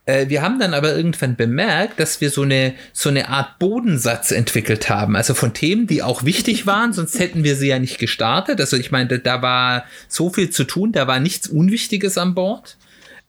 Äh, 0.08 0.30
wir 0.30 0.42
haben 0.42 0.58
dann 0.58 0.74
aber 0.74 0.96
irgendwann 0.96 1.36
bemerkt, 1.36 2.00
dass 2.00 2.20
wir 2.22 2.32
so 2.32 2.42
eine, 2.42 2.74
so 2.94 3.10
eine 3.10 3.28
Art 3.28 3.60
Bodensatz 3.60 4.32
entwickelt 4.32 4.90
haben. 4.90 5.16
Also 5.16 5.36
von 5.36 5.54
Themen, 5.54 5.86
die 5.86 6.02
auch 6.02 6.24
wichtig 6.24 6.66
waren, 6.66 6.94
sonst 6.94 7.20
hätten 7.20 7.44
wir 7.44 7.56
sie 7.56 7.68
ja 7.68 7.78
nicht 7.78 8.00
gestartet. 8.00 8.60
Also 8.60 8.78
ich 8.78 8.90
meine, 8.92 9.20
da 9.20 9.42
war 9.42 9.86
so 10.08 10.32
viel 10.32 10.50
zu 10.50 10.64
tun, 10.64 10.94
da 10.94 11.08
war 11.08 11.20
nichts 11.20 11.48
Unwichtiges 11.48 12.18
an 12.18 12.34
Bord. 12.34 12.78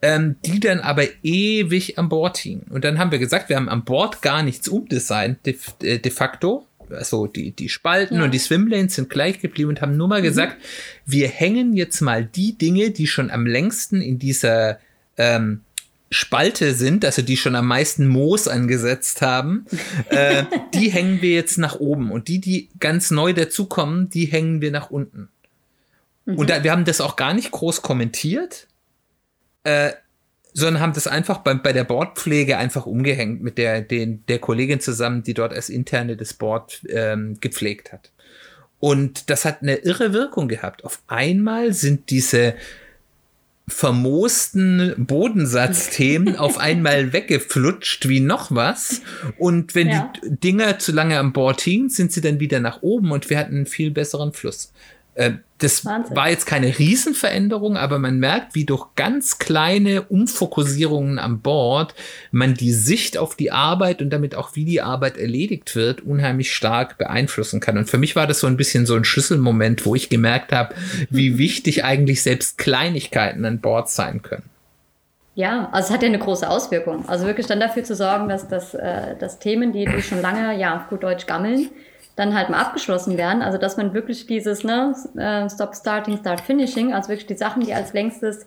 Ähm, 0.00 0.36
die 0.46 0.60
dann 0.60 0.78
aber 0.78 1.02
ewig 1.24 1.98
an 1.98 2.08
Bord 2.08 2.38
hingen. 2.38 2.68
Und 2.70 2.84
dann 2.84 3.00
haben 3.00 3.10
wir 3.10 3.18
gesagt, 3.18 3.48
wir 3.48 3.56
haben 3.56 3.68
an 3.68 3.82
Bord 3.82 4.22
gar 4.22 4.44
nichts 4.44 4.68
umdesignt, 4.68 5.44
de, 5.44 5.56
äh, 5.82 5.98
de 5.98 6.12
facto. 6.12 6.68
Also 6.90 7.26
die, 7.26 7.50
die 7.50 7.68
Spalten 7.68 8.18
ja. 8.18 8.22
und 8.22 8.32
die 8.32 8.38
Swimlanes 8.38 8.94
sind 8.94 9.10
gleich 9.10 9.40
geblieben 9.40 9.70
und 9.70 9.82
haben 9.82 9.96
nur 9.96 10.06
mal 10.06 10.20
mhm. 10.20 10.26
gesagt, 10.26 10.56
wir 11.04 11.26
hängen 11.26 11.74
jetzt 11.74 12.00
mal 12.00 12.24
die 12.24 12.56
Dinge, 12.56 12.92
die 12.92 13.08
schon 13.08 13.28
am 13.28 13.44
längsten 13.44 14.00
in 14.00 14.20
dieser 14.20 14.78
ähm, 15.16 15.62
Spalte 16.10 16.74
sind, 16.74 17.04
also 17.04 17.22
die 17.22 17.36
schon 17.36 17.54
am 17.54 17.66
meisten 17.66 18.06
Moos 18.06 18.48
angesetzt 18.48 19.20
haben, 19.22 19.66
äh, 20.08 20.44
die 20.74 20.90
hängen 20.90 21.20
wir 21.22 21.32
jetzt 21.32 21.58
nach 21.58 21.76
oben. 21.80 22.10
Und 22.10 22.28
die, 22.28 22.40
die 22.40 22.70
ganz 22.80 23.10
neu 23.10 23.32
dazukommen, 23.32 24.08
die 24.10 24.26
hängen 24.26 24.60
wir 24.60 24.70
nach 24.70 24.90
unten. 24.90 25.28
Mhm. 26.24 26.38
Und 26.38 26.50
da, 26.50 26.64
wir 26.64 26.72
haben 26.72 26.84
das 26.84 27.00
auch 27.00 27.16
gar 27.16 27.34
nicht 27.34 27.50
groß 27.50 27.82
kommentiert, 27.82 28.66
äh, 29.64 29.92
sondern 30.54 30.82
haben 30.82 30.92
das 30.94 31.06
einfach 31.06 31.38
bei, 31.38 31.54
bei 31.54 31.72
der 31.72 31.84
Bordpflege 31.84 32.56
einfach 32.56 32.86
umgehängt 32.86 33.42
mit 33.42 33.58
der, 33.58 33.82
den, 33.82 34.24
der 34.26 34.38
Kollegin 34.38 34.80
zusammen, 34.80 35.22
die 35.22 35.34
dort 35.34 35.52
als 35.52 35.68
interne 35.68 36.16
das 36.16 36.34
Board 36.34 36.82
ähm, 36.88 37.38
gepflegt 37.40 37.92
hat. 37.92 38.10
Und 38.80 39.30
das 39.30 39.44
hat 39.44 39.62
eine 39.62 39.76
irre 39.76 40.12
Wirkung 40.12 40.48
gehabt. 40.48 40.84
Auf 40.84 41.02
einmal 41.06 41.72
sind 41.72 42.10
diese 42.10 42.54
vermoosten 43.68 44.94
Bodensatzthemen 44.96 46.36
auf 46.38 46.58
einmal 46.58 47.12
weggeflutscht 47.12 48.08
wie 48.08 48.20
noch 48.20 48.50
was. 48.50 49.02
Und 49.38 49.74
wenn 49.74 49.88
ja. 49.88 50.12
die 50.22 50.36
Dinger 50.36 50.78
zu 50.78 50.92
lange 50.92 51.18
an 51.18 51.32
Bord 51.32 51.60
hingen, 51.60 51.90
sind 51.90 52.12
sie 52.12 52.20
dann 52.20 52.40
wieder 52.40 52.60
nach 52.60 52.82
oben 52.82 53.12
und 53.12 53.30
wir 53.30 53.38
hatten 53.38 53.56
einen 53.56 53.66
viel 53.66 53.90
besseren 53.90 54.32
Fluss. 54.32 54.72
Äh, 55.14 55.32
das 55.58 55.84
Wahnsinn. 55.84 56.16
war 56.16 56.30
jetzt 56.30 56.46
keine 56.46 56.78
Riesenveränderung, 56.78 57.76
aber 57.76 57.98
man 57.98 58.18
merkt, 58.18 58.54
wie 58.54 58.64
durch 58.64 58.86
ganz 58.94 59.38
kleine 59.38 60.02
Umfokussierungen 60.02 61.18
an 61.18 61.40
Bord 61.40 61.94
man 62.30 62.54
die 62.54 62.72
Sicht 62.72 63.18
auf 63.18 63.34
die 63.34 63.50
Arbeit 63.50 64.00
und 64.00 64.10
damit 64.10 64.34
auch 64.34 64.54
wie 64.54 64.64
die 64.64 64.80
Arbeit 64.80 65.16
erledigt 65.16 65.74
wird, 65.74 66.02
unheimlich 66.02 66.54
stark 66.54 66.96
beeinflussen 66.96 67.60
kann. 67.60 67.76
Und 67.76 67.90
für 67.90 67.98
mich 67.98 68.14
war 68.14 68.26
das 68.26 68.40
so 68.40 68.46
ein 68.46 68.56
bisschen 68.56 68.86
so 68.86 68.94
ein 68.94 69.04
Schlüsselmoment, 69.04 69.84
wo 69.84 69.94
ich 69.94 70.08
gemerkt 70.08 70.52
habe, 70.52 70.74
wie 71.10 71.38
wichtig 71.38 71.84
eigentlich 71.84 72.22
selbst 72.22 72.58
Kleinigkeiten 72.58 73.44
an 73.44 73.60
Bord 73.60 73.90
sein 73.90 74.22
können. 74.22 74.48
Ja, 75.34 75.68
also 75.70 75.88
es 75.88 75.94
hat 75.94 76.02
ja 76.02 76.08
eine 76.08 76.18
große 76.18 76.48
Auswirkung. 76.48 77.08
Also 77.08 77.26
wirklich 77.26 77.46
dann 77.46 77.60
dafür 77.60 77.84
zu 77.84 77.94
sorgen, 77.94 78.28
dass, 78.28 78.48
dass, 78.48 78.74
äh, 78.74 79.14
dass 79.20 79.38
Themen, 79.38 79.72
die, 79.72 79.84
die 79.84 80.02
schon 80.02 80.20
lange, 80.20 80.58
ja, 80.58 80.76
auf 80.76 80.88
gut 80.88 81.04
Deutsch 81.04 81.26
gammeln, 81.26 81.70
dann 82.18 82.34
halt 82.34 82.50
mal 82.50 82.58
abgeschlossen 82.58 83.16
werden. 83.16 83.42
Also 83.42 83.58
dass 83.58 83.76
man 83.76 83.94
wirklich 83.94 84.26
dieses 84.26 84.64
ne, 84.64 84.94
äh, 85.16 85.48
Stop 85.48 85.74
Starting, 85.74 86.18
Start 86.18 86.40
Finishing, 86.40 86.92
also 86.92 87.08
wirklich 87.08 87.26
die 87.26 87.36
Sachen, 87.36 87.62
die 87.62 87.72
als 87.72 87.92
längstes 87.92 88.46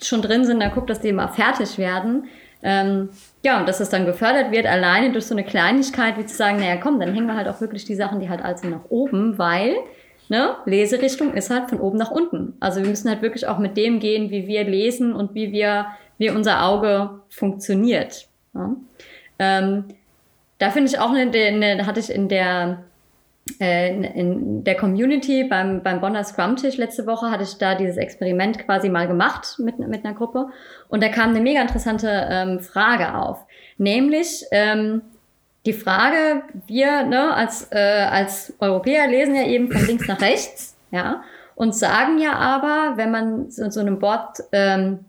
schon 0.00 0.22
drin 0.22 0.44
sind, 0.44 0.60
dann 0.60 0.72
guckt, 0.72 0.88
dass 0.88 1.00
die 1.00 1.12
mal 1.12 1.28
fertig 1.28 1.76
werden. 1.76 2.26
Ähm, 2.62 3.10
ja, 3.44 3.58
und 3.58 3.68
dass 3.68 3.80
es 3.80 3.90
dann 3.90 4.06
gefördert 4.06 4.52
wird, 4.52 4.66
alleine 4.66 5.12
durch 5.12 5.26
so 5.26 5.34
eine 5.34 5.44
Kleinigkeit, 5.44 6.16
wie 6.16 6.24
zu 6.24 6.34
sagen, 6.34 6.58
naja, 6.58 6.76
komm, 6.76 6.98
dann 7.00 7.12
hängen 7.12 7.26
wir 7.26 7.36
halt 7.36 7.48
auch 7.48 7.60
wirklich 7.60 7.84
die 7.84 7.94
Sachen, 7.94 8.20
die 8.20 8.30
halt 8.30 8.42
also 8.42 8.68
nach 8.68 8.84
oben, 8.88 9.36
weil 9.38 9.74
ne, 10.28 10.56
Leserichtung 10.64 11.34
ist 11.34 11.50
halt 11.50 11.68
von 11.68 11.80
oben 11.80 11.98
nach 11.98 12.10
unten. 12.10 12.54
Also 12.60 12.80
wir 12.80 12.88
müssen 12.88 13.10
halt 13.10 13.22
wirklich 13.22 13.46
auch 13.46 13.58
mit 13.58 13.76
dem 13.76 13.98
gehen, 13.98 14.30
wie 14.30 14.46
wir 14.46 14.64
lesen 14.64 15.12
und 15.12 15.34
wie 15.34 15.52
wir, 15.52 15.86
wie 16.16 16.30
unser 16.30 16.64
Auge 16.64 17.20
funktioniert. 17.28 18.28
Ja. 18.54 18.76
Ähm, 19.38 19.84
da 20.64 20.70
finde 20.70 20.90
ich 20.90 20.98
auch 20.98 21.10
eine, 21.10 21.30
eine, 21.30 21.86
hatte 21.86 22.00
ich 22.00 22.10
in 22.10 22.26
der 22.26 22.84
äh, 23.60 23.94
in, 23.94 24.64
der 24.64 24.76
Community 24.76 25.44
beim, 25.44 25.82
beim 25.82 26.00
Bonner 26.00 26.24
Scrum-Tisch 26.24 26.78
letzte 26.78 27.06
Woche 27.06 27.30
hatte 27.30 27.42
ich 27.42 27.58
da 27.58 27.74
dieses 27.74 27.98
Experiment 27.98 28.64
quasi 28.64 28.88
mal 28.88 29.06
gemacht 29.06 29.58
mit, 29.58 29.78
mit 29.78 30.06
einer 30.06 30.14
Gruppe. 30.14 30.46
Und 30.88 31.02
da 31.02 31.10
kam 31.10 31.30
eine 31.30 31.42
mega 31.42 31.60
interessante 31.60 32.08
ähm, 32.30 32.60
Frage 32.60 33.14
auf. 33.14 33.44
Nämlich 33.76 34.46
ähm, 34.52 35.02
die 35.66 35.74
Frage, 35.74 36.44
wir 36.66 37.02
ne, 37.02 37.34
als, 37.34 37.68
äh, 37.70 38.06
als 38.10 38.54
Europäer 38.60 39.06
lesen 39.06 39.34
ja 39.34 39.46
eben 39.46 39.70
von 39.70 39.84
links 39.86 40.08
nach 40.08 40.22
rechts, 40.22 40.78
ja, 40.90 41.22
und 41.56 41.74
sagen 41.74 42.18
ja 42.18 42.32
aber, 42.32 42.96
wenn 42.96 43.10
man 43.10 43.50
so, 43.50 43.68
so 43.68 43.80
einem 43.80 43.98
Board 43.98 44.38
ähm, 44.52 45.00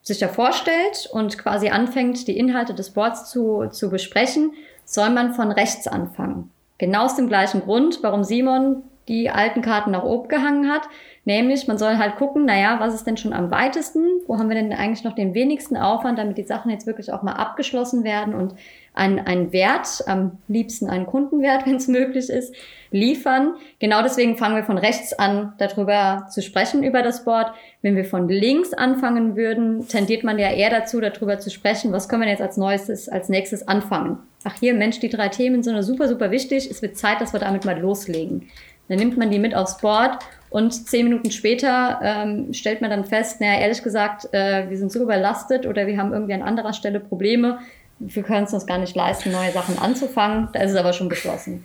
sich 0.00 0.18
da 0.18 0.28
vorstellt 0.28 1.08
und 1.12 1.36
quasi 1.36 1.68
anfängt, 1.68 2.26
die 2.26 2.38
Inhalte 2.38 2.74
des 2.74 2.90
Boards 2.90 3.30
zu, 3.30 3.68
zu 3.70 3.90
besprechen, 3.90 4.52
soll 4.84 5.10
man 5.10 5.34
von 5.34 5.50
rechts 5.50 5.86
anfangen. 5.86 6.50
Genau 6.78 7.04
aus 7.04 7.16
dem 7.16 7.28
gleichen 7.28 7.62
Grund, 7.62 8.02
warum 8.02 8.24
Simon 8.24 8.82
die 9.08 9.30
alten 9.30 9.62
Karten 9.62 9.90
nach 9.92 10.04
oben 10.04 10.28
gehangen 10.28 10.70
hat. 10.70 10.82
Nämlich, 11.24 11.68
man 11.68 11.78
soll 11.78 11.98
halt 11.98 12.16
gucken, 12.16 12.44
naja, 12.44 12.80
was 12.80 12.94
ist 12.94 13.06
denn 13.06 13.16
schon 13.16 13.32
am 13.32 13.50
weitesten? 13.50 14.04
Wo 14.26 14.38
haben 14.38 14.48
wir 14.48 14.56
denn 14.56 14.72
eigentlich 14.72 15.04
noch 15.04 15.14
den 15.14 15.34
wenigsten 15.34 15.76
Aufwand, 15.76 16.18
damit 16.18 16.38
die 16.38 16.42
Sachen 16.42 16.70
jetzt 16.70 16.86
wirklich 16.86 17.12
auch 17.12 17.22
mal 17.22 17.34
abgeschlossen 17.34 18.04
werden 18.04 18.34
und 18.34 18.54
einen, 18.94 19.20
einen 19.20 19.52
Wert, 19.52 20.04
am 20.06 20.38
liebsten 20.48 20.88
einen 20.88 21.06
Kundenwert, 21.06 21.66
wenn 21.66 21.76
es 21.76 21.88
möglich 21.88 22.28
ist, 22.28 22.54
liefern. 22.92 23.54
Genau 23.78 24.02
deswegen 24.02 24.36
fangen 24.36 24.56
wir 24.56 24.64
von 24.64 24.78
rechts 24.78 25.12
an, 25.12 25.54
darüber 25.58 26.26
zu 26.30 26.42
sprechen, 26.42 26.82
über 26.82 27.02
das 27.02 27.24
Board. 27.24 27.52
Wenn 27.82 27.96
wir 27.96 28.04
von 28.04 28.28
links 28.28 28.72
anfangen 28.72 29.36
würden, 29.36 29.88
tendiert 29.88 30.24
man 30.24 30.38
ja 30.38 30.50
eher 30.50 30.70
dazu, 30.70 31.00
darüber 31.00 31.38
zu 31.38 31.50
sprechen, 31.50 31.92
was 31.92 32.08
können 32.08 32.22
wir 32.22 32.28
jetzt 32.28 32.42
als 32.42 32.56
Neuestes, 32.56 33.08
als 33.08 33.28
nächstes 33.28 33.66
anfangen. 33.66 34.18
Ach 34.44 34.54
hier, 34.58 34.74
Mensch, 34.74 35.00
die 35.00 35.08
drei 35.08 35.28
Themen 35.28 35.62
sind 35.62 35.80
super, 35.82 36.08
super 36.08 36.30
wichtig. 36.30 36.70
Es 36.70 36.82
wird 36.82 36.96
Zeit, 36.96 37.20
dass 37.20 37.32
wir 37.32 37.40
damit 37.40 37.64
mal 37.64 37.78
loslegen. 37.78 38.48
Dann 38.88 38.98
nimmt 38.98 39.16
man 39.16 39.30
die 39.30 39.38
mit 39.38 39.54
aufs 39.54 39.78
Board 39.78 40.18
und 40.50 40.72
zehn 40.72 41.04
Minuten 41.04 41.30
später 41.30 42.00
ähm, 42.02 42.52
stellt 42.52 42.82
man 42.82 42.90
dann 42.90 43.04
fest, 43.04 43.40
naja, 43.40 43.60
ehrlich 43.60 43.82
gesagt, 43.82 44.32
äh, 44.34 44.68
wir 44.68 44.76
sind 44.76 44.92
so 44.92 45.00
überlastet 45.00 45.66
oder 45.66 45.86
wir 45.86 45.96
haben 45.96 46.12
irgendwie 46.12 46.34
an 46.34 46.42
anderer 46.42 46.72
Stelle 46.72 47.00
Probleme. 47.00 47.58
Wir 47.98 48.22
können 48.22 48.44
es 48.44 48.52
uns 48.52 48.66
gar 48.66 48.78
nicht 48.78 48.94
leisten, 48.96 49.30
neue 49.30 49.52
Sachen 49.52 49.78
anzufangen. 49.78 50.48
Da 50.52 50.60
ist 50.60 50.72
es 50.72 50.76
aber 50.76 50.92
schon 50.92 51.08
beschlossen. 51.08 51.64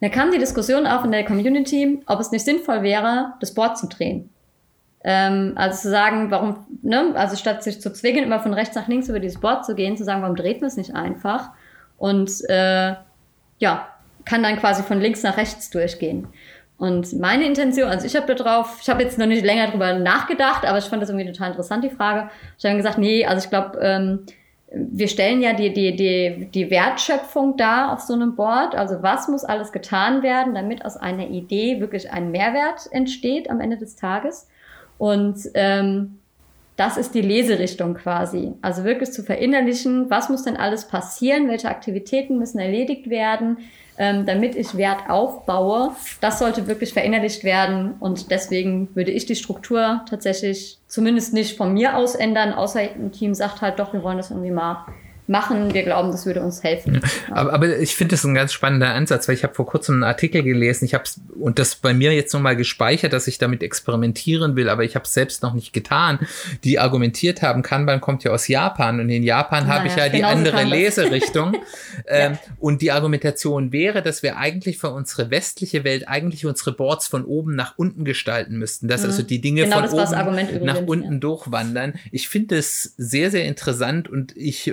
Da 0.00 0.08
kam 0.08 0.30
die 0.30 0.38
Diskussion 0.38 0.86
auf 0.86 1.04
in 1.04 1.12
der 1.12 1.24
Community, 1.24 2.02
ob 2.06 2.20
es 2.20 2.30
nicht 2.30 2.44
sinnvoll 2.44 2.82
wäre, 2.82 3.32
das 3.40 3.54
Board 3.54 3.78
zu 3.78 3.86
drehen. 3.86 4.30
Ähm, 5.02 5.52
also 5.56 5.82
zu 5.82 5.90
sagen, 5.90 6.30
warum, 6.30 6.66
ne, 6.82 7.12
also 7.14 7.36
statt 7.36 7.62
sich 7.62 7.80
zu 7.80 7.92
zwingen, 7.92 8.24
immer 8.24 8.40
von 8.40 8.52
rechts 8.52 8.74
nach 8.74 8.88
links 8.88 9.08
über 9.08 9.20
dieses 9.20 9.40
Board 9.40 9.64
zu 9.64 9.74
gehen, 9.74 9.96
zu 9.96 10.04
sagen, 10.04 10.22
warum 10.22 10.36
dreht 10.36 10.60
man 10.60 10.68
es 10.68 10.76
nicht 10.76 10.94
einfach? 10.94 11.50
Und 11.96 12.30
äh, 12.48 12.94
ja, 13.58 13.88
kann 14.24 14.42
dann 14.42 14.58
quasi 14.58 14.82
von 14.82 15.00
links 15.00 15.22
nach 15.22 15.36
rechts 15.36 15.70
durchgehen. 15.70 16.28
Und 16.78 17.18
meine 17.18 17.46
Intention, 17.46 17.88
also 17.88 18.04
ich 18.04 18.16
habe 18.16 18.26
da 18.26 18.34
drauf, 18.34 18.78
ich 18.82 18.90
habe 18.90 19.02
jetzt 19.02 19.16
noch 19.16 19.26
nicht 19.26 19.44
länger 19.44 19.70
drüber 19.70 19.94
nachgedacht, 19.94 20.66
aber 20.66 20.76
ich 20.76 20.84
fand 20.84 21.00
das 21.00 21.08
irgendwie 21.08 21.32
total 21.32 21.50
interessant, 21.50 21.84
die 21.84 21.90
Frage. 21.90 22.28
Ich 22.58 22.66
habe 22.66 22.76
gesagt, 22.76 22.98
nee, 22.98 23.24
also 23.24 23.42
ich 23.42 23.48
glaube, 23.48 23.78
ähm, 23.80 24.26
wir 24.72 25.06
stellen 25.06 25.42
ja 25.42 25.52
die, 25.52 25.72
die, 25.72 25.94
die, 25.94 26.48
die 26.52 26.70
Wertschöpfung 26.70 27.56
dar 27.56 27.92
auf 27.92 28.00
so 28.00 28.14
einem 28.14 28.34
Board. 28.34 28.74
Also 28.74 29.02
was 29.02 29.28
muss 29.28 29.44
alles 29.44 29.70
getan 29.70 30.22
werden, 30.22 30.54
damit 30.54 30.84
aus 30.84 30.96
einer 30.96 31.28
Idee 31.28 31.80
wirklich 31.80 32.10
ein 32.12 32.30
Mehrwert 32.32 32.88
entsteht 32.90 33.48
am 33.48 33.60
Ende 33.60 33.76
des 33.76 33.96
Tages. 33.96 34.48
Und 34.98 35.38
ähm, 35.54 36.18
das 36.76 36.96
ist 36.96 37.14
die 37.14 37.22
Leserichtung 37.22 37.94
quasi. 37.94 38.52
Also 38.60 38.84
wirklich 38.84 39.12
zu 39.12 39.22
verinnerlichen, 39.22 40.10
was 40.10 40.28
muss 40.28 40.42
denn 40.42 40.56
alles 40.56 40.86
passieren, 40.86 41.48
welche 41.48 41.68
Aktivitäten 41.68 42.38
müssen 42.38 42.58
erledigt 42.58 43.08
werden, 43.08 43.58
ähm, 43.98 44.26
damit 44.26 44.54
ich 44.56 44.76
Wert 44.76 45.08
aufbaue. 45.08 45.92
Das 46.20 46.38
sollte 46.38 46.66
wirklich 46.66 46.92
verinnerlicht 46.92 47.44
werden 47.44 47.94
und 48.00 48.30
deswegen 48.30 48.94
würde 48.94 49.10
ich 49.10 49.26
die 49.26 49.36
Struktur 49.36 50.04
tatsächlich 50.08 50.78
zumindest 50.86 51.32
nicht 51.32 51.56
von 51.56 51.72
mir 51.72 51.96
aus 51.96 52.14
ändern, 52.14 52.52
außer 52.52 52.80
ein 52.80 53.12
Team 53.12 53.34
sagt 53.34 53.60
halt 53.60 53.78
doch, 53.78 53.92
wir 53.92 54.02
wollen 54.02 54.18
das 54.18 54.30
irgendwie 54.30 54.50
mal 54.50 54.86
machen. 55.28 55.74
Wir 55.74 55.82
glauben, 55.82 56.10
das 56.10 56.26
würde 56.26 56.40
uns 56.42 56.62
helfen. 56.62 57.00
Ja. 57.02 57.34
Aber, 57.34 57.52
aber, 57.52 57.78
ich 57.78 57.94
finde 57.94 58.12
das 58.12 58.24
ein 58.24 58.34
ganz 58.34 58.52
spannender 58.52 58.94
Ansatz, 58.94 59.28
weil 59.28 59.34
ich 59.34 59.42
habe 59.42 59.54
vor 59.54 59.66
kurzem 59.66 59.96
einen 59.96 60.04
Artikel 60.04 60.42
gelesen. 60.42 60.84
Ich 60.84 60.94
habe 60.94 61.04
und 61.38 61.58
das 61.58 61.76
bei 61.76 61.94
mir 61.94 62.12
jetzt 62.12 62.32
nochmal 62.32 62.56
gespeichert, 62.56 63.12
dass 63.12 63.26
ich 63.26 63.38
damit 63.38 63.62
experimentieren 63.62 64.56
will, 64.56 64.68
aber 64.68 64.84
ich 64.84 64.94
habe 64.94 65.04
es 65.04 65.14
selbst 65.14 65.42
noch 65.42 65.54
nicht 65.54 65.72
getan. 65.72 66.20
Die 66.64 66.78
argumentiert 66.78 67.42
haben, 67.42 67.62
Kanban 67.62 68.00
kommt 68.00 68.24
ja 68.24 68.32
aus 68.32 68.48
Japan 68.48 69.00
und 69.00 69.08
in 69.08 69.22
Japan 69.22 69.66
habe 69.66 69.88
ich 69.88 69.96
ja 69.96 70.08
die 70.08 70.24
andere 70.24 70.64
Leserichtung. 70.64 71.54
ähm, 72.06 72.32
ja. 72.32 72.38
Und 72.58 72.82
die 72.82 72.92
Argumentation 72.92 73.72
wäre, 73.72 74.02
dass 74.02 74.22
wir 74.22 74.36
eigentlich 74.36 74.78
für 74.78 74.90
unsere 74.90 75.30
westliche 75.30 75.84
Welt 75.84 76.08
eigentlich 76.08 76.46
unsere 76.46 76.72
Boards 76.72 77.06
von 77.06 77.24
oben 77.24 77.54
nach 77.54 77.74
unten 77.76 78.04
gestalten 78.04 78.56
müssten, 78.56 78.88
dass 78.88 79.02
mhm. 79.02 79.08
also 79.08 79.22
die 79.22 79.40
Dinge 79.40 79.64
genau, 79.64 79.86
von 79.86 80.00
oben 80.00 80.64
nach 80.64 80.82
unten 80.82 81.14
ja. 81.14 81.18
durchwandern. 81.18 81.94
Ich 82.10 82.28
finde 82.28 82.56
es 82.56 82.94
sehr, 82.96 83.30
sehr 83.30 83.44
interessant 83.44 84.08
und 84.08 84.36
ich 84.36 84.72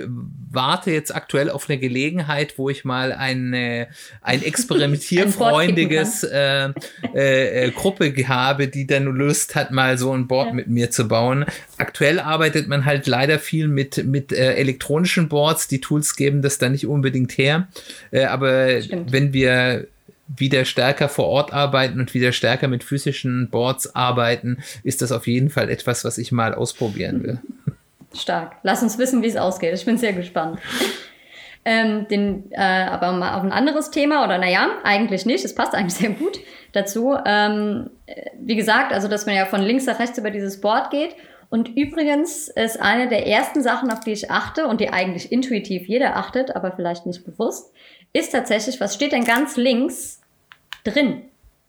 warte 0.54 0.90
jetzt 0.90 1.14
aktuell 1.14 1.50
auf 1.50 1.68
eine 1.68 1.78
Gelegenheit, 1.78 2.58
wo 2.58 2.70
ich 2.70 2.84
mal 2.84 3.12
eine, 3.12 3.88
ein 4.20 4.42
experimentierfreundiges 4.44 6.24
äh, 6.24 6.70
äh, 7.14 7.66
äh, 7.66 7.70
Gruppe 7.70 8.12
habe, 8.28 8.68
die 8.68 8.86
dann 8.86 9.04
Lust 9.04 9.54
hat, 9.54 9.70
mal 9.70 9.98
so 9.98 10.12
ein 10.12 10.26
Board 10.26 10.48
ja. 10.48 10.54
mit 10.54 10.68
mir 10.68 10.90
zu 10.90 11.08
bauen. 11.08 11.44
Aktuell 11.78 12.20
arbeitet 12.20 12.68
man 12.68 12.84
halt 12.84 13.06
leider 13.06 13.38
viel 13.38 13.68
mit, 13.68 14.04
mit 14.04 14.32
äh, 14.32 14.54
elektronischen 14.54 15.28
Boards. 15.28 15.68
Die 15.68 15.80
Tools 15.80 16.16
geben 16.16 16.42
das 16.42 16.58
dann 16.58 16.72
nicht 16.72 16.86
unbedingt 16.86 17.36
her. 17.38 17.68
Äh, 18.10 18.24
aber 18.24 18.80
Stimmt. 18.82 19.12
wenn 19.12 19.32
wir 19.32 19.86
wieder 20.26 20.64
stärker 20.64 21.08
vor 21.08 21.26
Ort 21.26 21.52
arbeiten 21.52 22.00
und 22.00 22.14
wieder 22.14 22.32
stärker 22.32 22.68
mit 22.68 22.82
physischen 22.82 23.48
Boards 23.50 23.94
arbeiten, 23.94 24.58
ist 24.82 25.02
das 25.02 25.12
auf 25.12 25.26
jeden 25.26 25.50
Fall 25.50 25.68
etwas, 25.68 26.04
was 26.04 26.18
ich 26.18 26.32
mal 26.32 26.54
ausprobieren 26.54 27.22
will. 27.22 27.38
Stark. 28.14 28.56
Lass 28.62 28.82
uns 28.82 28.98
wissen, 28.98 29.22
wie 29.22 29.28
es 29.28 29.36
ausgeht. 29.36 29.74
Ich 29.74 29.84
bin 29.84 29.98
sehr 29.98 30.12
gespannt. 30.12 30.58
Ähm, 31.66 32.06
den, 32.08 32.52
äh, 32.52 32.60
aber 32.60 33.12
mal 33.12 33.36
auf 33.36 33.42
ein 33.42 33.52
anderes 33.52 33.90
Thema, 33.90 34.24
oder 34.24 34.36
naja, 34.36 34.68
eigentlich 34.82 35.24
nicht, 35.24 35.46
es 35.46 35.54
passt 35.54 35.74
eigentlich 35.74 35.94
sehr 35.94 36.10
gut 36.10 36.38
dazu. 36.72 37.16
Ähm, 37.24 37.90
wie 38.38 38.56
gesagt, 38.56 38.92
also 38.92 39.08
dass 39.08 39.24
man 39.24 39.34
ja 39.34 39.46
von 39.46 39.62
links 39.62 39.86
nach 39.86 39.98
rechts 39.98 40.18
über 40.18 40.30
dieses 40.30 40.60
Board 40.60 40.90
geht. 40.90 41.16
Und 41.48 41.68
übrigens 41.76 42.48
ist 42.48 42.80
eine 42.80 43.08
der 43.08 43.26
ersten 43.26 43.62
Sachen, 43.62 43.90
auf 43.90 44.00
die 44.00 44.12
ich 44.12 44.30
achte 44.30 44.66
und 44.66 44.80
die 44.80 44.90
eigentlich 44.90 45.30
intuitiv 45.32 45.88
jeder 45.88 46.16
achtet, 46.16 46.54
aber 46.54 46.72
vielleicht 46.72 47.06
nicht 47.06 47.24
bewusst, 47.24 47.72
ist 48.12 48.32
tatsächlich, 48.32 48.80
was 48.80 48.94
steht 48.94 49.12
denn 49.12 49.24
ganz 49.24 49.56
links 49.56 50.20
drin? 50.84 51.22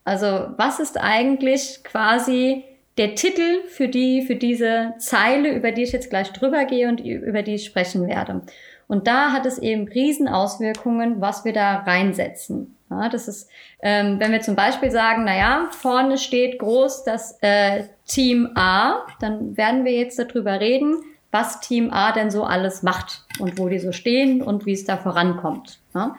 Also 0.03 0.47
was 0.57 0.79
ist 0.79 0.99
eigentlich 0.99 1.83
quasi 1.83 2.63
der 2.97 3.15
Titel 3.15 3.63
für 3.67 3.87
die, 3.87 4.21
für 4.21 4.35
diese 4.35 4.93
Zeile, 4.99 5.53
über 5.53 5.71
die 5.71 5.83
ich 5.83 5.91
jetzt 5.91 6.09
gleich 6.09 6.31
drüber 6.31 6.65
gehe 6.65 6.87
und 6.87 7.01
über 7.01 7.41
die 7.41 7.55
ich 7.55 7.65
sprechen 7.65 8.07
werde. 8.07 8.41
Und 8.87 9.07
da 9.07 9.31
hat 9.31 9.45
es 9.45 9.57
eben 9.57 9.87
Riesenauswirkungen, 9.87 11.19
was 11.19 11.43
wir 11.43 11.53
da 11.53 11.77
reinsetzen. 11.79 12.75
Ja, 12.89 13.09
das 13.09 13.27
ist, 13.27 13.49
ähm, 13.81 14.19
wenn 14.19 14.31
wir 14.31 14.41
zum 14.41 14.55
Beispiel 14.55 14.91
sagen, 14.91 15.23
na 15.25 15.35
ja, 15.35 15.67
vorne 15.71 16.17
steht 16.17 16.59
groß 16.59 17.03
das 17.03 17.37
äh, 17.41 17.85
Team 18.05 18.51
A, 18.55 18.99
dann 19.19 19.57
werden 19.57 19.85
wir 19.85 19.93
jetzt 19.93 20.19
darüber 20.19 20.59
reden, 20.59 21.01
was 21.31 21.59
Team 21.61 21.91
A 21.91 22.11
denn 22.11 22.29
so 22.29 22.43
alles 22.43 22.83
macht 22.83 23.25
und 23.39 23.57
wo 23.57 23.69
die 23.69 23.79
so 23.79 23.91
stehen 23.91 24.41
und 24.43 24.67
wie 24.67 24.73
es 24.73 24.85
da 24.85 24.97
vorankommt. 24.97 25.79
Ja? 25.95 26.15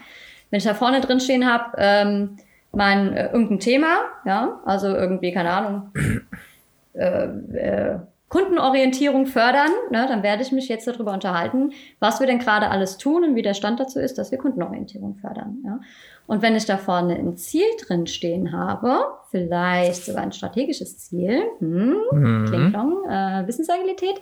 Wenn 0.51 0.59
ich 0.59 0.65
da 0.65 0.75
vorne 0.75 1.01
drin 1.01 1.21
stehen 1.21 1.51
habe, 1.51 1.77
ähm, 1.79 2.37
mein 2.73 3.13
äh, 3.15 3.31
irgendein 3.31 3.61
Thema, 3.61 3.97
ja, 4.25 4.61
also 4.65 4.89
irgendwie 4.89 5.33
keine 5.33 5.51
Ahnung, 5.51 5.93
äh, 6.97 7.27
äh, 7.57 7.99
Kundenorientierung 8.29 9.27
fördern, 9.27 9.71
ne, 9.91 10.07
dann 10.09 10.25
werde 10.25 10.43
ich 10.43 10.51
mich 10.51 10.69
jetzt 10.69 10.89
darüber 10.89 11.13
unterhalten, 11.13 11.71
was 12.01 12.19
wir 12.19 12.27
denn 12.27 12.41
gerade 12.41 12.71
alles 12.71 12.99
tun 12.99 13.23
und 13.23 13.37
wie 13.37 13.43
der 13.43 13.55
Stand 13.55 13.79
dazu 13.79 14.01
ist, 14.01 14.19
dass 14.19 14.33
wir 14.33 14.39
Kundenorientierung 14.39 15.15
fördern. 15.15 15.59
Ja. 15.65 15.81
Und 16.27 16.43
wenn 16.43 16.57
ich 16.57 16.65
da 16.65 16.77
vorne 16.77 17.15
ein 17.15 17.37
Ziel 17.37 17.67
drin 17.87 18.09
stehen 18.09 18.53
habe, 18.53 18.99
vielleicht 19.31 20.05
sogar 20.05 20.25
ein 20.25 20.33
strategisches 20.33 20.99
Ziel, 20.99 21.41
hm, 21.61 21.99
mhm. 22.11 22.47
Klinglong, 22.47 23.09
äh, 23.09 23.47
Wissensagilität, 23.47 24.21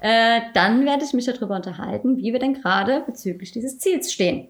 äh, 0.00 0.40
dann 0.54 0.86
werde 0.86 1.04
ich 1.04 1.12
mich 1.12 1.26
darüber 1.26 1.56
unterhalten, 1.56 2.16
wie 2.16 2.32
wir 2.32 2.40
denn 2.40 2.54
gerade 2.54 3.02
bezüglich 3.04 3.52
dieses 3.52 3.78
Ziels 3.78 4.10
stehen. 4.10 4.48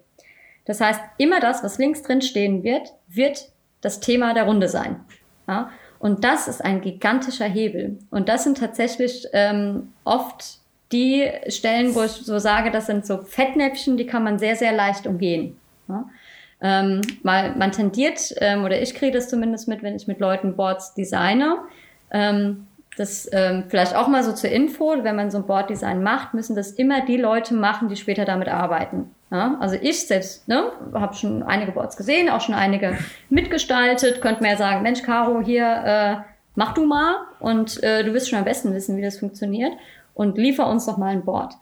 Das 0.64 0.80
heißt, 0.80 1.00
immer 1.18 1.40
das, 1.40 1.64
was 1.64 1.78
links 1.78 2.02
drin 2.02 2.22
stehen 2.22 2.62
wird, 2.62 2.92
wird 3.08 3.50
das 3.80 3.98
Thema 3.98 4.32
der 4.32 4.44
Runde 4.44 4.68
sein. 4.68 5.00
Ja? 5.48 5.70
Und 6.02 6.24
das 6.24 6.48
ist 6.48 6.64
ein 6.64 6.80
gigantischer 6.80 7.44
Hebel. 7.44 7.96
Und 8.10 8.28
das 8.28 8.42
sind 8.42 8.58
tatsächlich 8.58 9.24
ähm, 9.32 9.92
oft 10.02 10.58
die 10.90 11.30
Stellen, 11.46 11.94
wo 11.94 12.02
ich 12.02 12.10
so 12.10 12.40
sage, 12.40 12.72
das 12.72 12.86
sind 12.86 13.06
so 13.06 13.18
Fettnäpfchen, 13.18 13.96
die 13.96 14.04
kann 14.04 14.24
man 14.24 14.40
sehr, 14.40 14.56
sehr 14.56 14.72
leicht 14.72 15.06
umgehen. 15.06 15.56
Ja? 15.88 16.10
Ähm, 16.60 17.02
weil 17.22 17.54
man 17.54 17.70
tendiert, 17.70 18.34
ähm, 18.38 18.64
oder 18.64 18.82
ich 18.82 18.96
kriege 18.96 19.12
das 19.12 19.28
zumindest 19.28 19.68
mit, 19.68 19.84
wenn 19.84 19.94
ich 19.94 20.08
mit 20.08 20.18
Leuten 20.18 20.56
Boards 20.56 20.92
designe, 20.94 21.58
ähm, 22.10 22.66
das 22.96 23.28
ähm, 23.32 23.64
vielleicht 23.68 23.94
auch 23.96 24.08
mal 24.08 24.22
so 24.22 24.32
zur 24.32 24.50
Info, 24.50 24.94
wenn 25.02 25.16
man 25.16 25.30
so 25.30 25.38
ein 25.38 25.46
Boarddesign 25.46 26.02
macht, 26.02 26.34
müssen 26.34 26.54
das 26.54 26.72
immer 26.72 27.04
die 27.04 27.16
Leute 27.16 27.54
machen, 27.54 27.88
die 27.88 27.96
später 27.96 28.24
damit 28.24 28.48
arbeiten. 28.48 29.14
Ja? 29.30 29.56
Also 29.60 29.76
ich 29.80 30.06
selbst 30.06 30.46
ne, 30.46 30.70
habe 30.92 31.14
schon 31.14 31.42
einige 31.42 31.72
Boards 31.72 31.96
gesehen, 31.96 32.28
auch 32.28 32.42
schon 32.42 32.54
einige 32.54 32.98
mitgestaltet, 33.30 34.20
könnte 34.20 34.42
mir 34.42 34.50
ja 34.50 34.56
sagen, 34.58 34.82
Mensch, 34.82 35.02
Caro, 35.02 35.40
hier, 35.40 35.64
äh, 35.64 36.16
mach 36.54 36.74
du 36.74 36.84
mal 36.84 37.16
und 37.40 37.82
äh, 37.82 38.04
du 38.04 38.12
wirst 38.12 38.28
schon 38.28 38.38
am 38.38 38.44
besten 38.44 38.74
wissen, 38.74 38.96
wie 38.98 39.02
das 39.02 39.18
funktioniert 39.18 39.72
und 40.12 40.36
liefer 40.36 40.68
uns 40.68 40.84
doch 40.84 40.98
mal 40.98 41.12
ein 41.12 41.24
Board. 41.24 41.54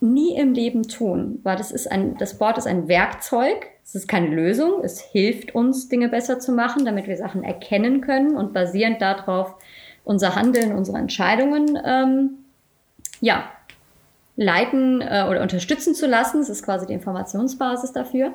Nie 0.00 0.36
im 0.36 0.52
Leben 0.52 0.84
tun, 0.84 1.40
weil 1.42 1.56
das 1.56 1.72
ist 1.72 1.90
ein, 1.90 2.16
das 2.18 2.38
Board 2.38 2.56
ist 2.56 2.68
ein 2.68 2.86
Werkzeug, 2.86 3.66
es 3.84 3.96
ist 3.96 4.06
keine 4.06 4.28
Lösung, 4.28 4.84
es 4.84 5.00
hilft 5.00 5.56
uns, 5.56 5.88
Dinge 5.88 6.08
besser 6.08 6.38
zu 6.38 6.52
machen, 6.52 6.84
damit 6.84 7.08
wir 7.08 7.16
Sachen 7.16 7.42
erkennen 7.42 8.00
können 8.00 8.36
und 8.36 8.52
basierend 8.52 9.02
darauf 9.02 9.56
unser 10.04 10.34
Handeln, 10.34 10.72
unsere 10.72 10.98
Entscheidungen 10.98 11.78
ähm, 11.84 12.30
ja, 13.20 13.44
leiten 14.36 15.00
äh, 15.00 15.26
oder 15.28 15.42
unterstützen 15.42 15.94
zu 15.94 16.06
lassen. 16.06 16.40
Das 16.40 16.48
ist 16.48 16.64
quasi 16.64 16.86
die 16.86 16.92
Informationsbasis 16.92 17.92
dafür. 17.92 18.32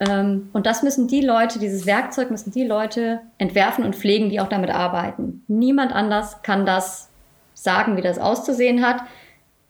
Ähm, 0.00 0.48
und 0.52 0.66
das 0.66 0.82
müssen 0.82 1.08
die 1.08 1.20
Leute, 1.20 1.58
dieses 1.58 1.86
Werkzeug 1.86 2.30
müssen 2.30 2.50
die 2.52 2.64
Leute 2.64 3.20
entwerfen 3.38 3.84
und 3.84 3.96
pflegen, 3.96 4.30
die 4.30 4.40
auch 4.40 4.48
damit 4.48 4.70
arbeiten. 4.70 5.44
Niemand 5.48 5.92
anders 5.94 6.42
kann 6.42 6.64
das 6.64 7.10
sagen, 7.54 7.96
wie 7.96 8.02
das 8.02 8.18
auszusehen 8.18 8.84
hat. 8.86 9.02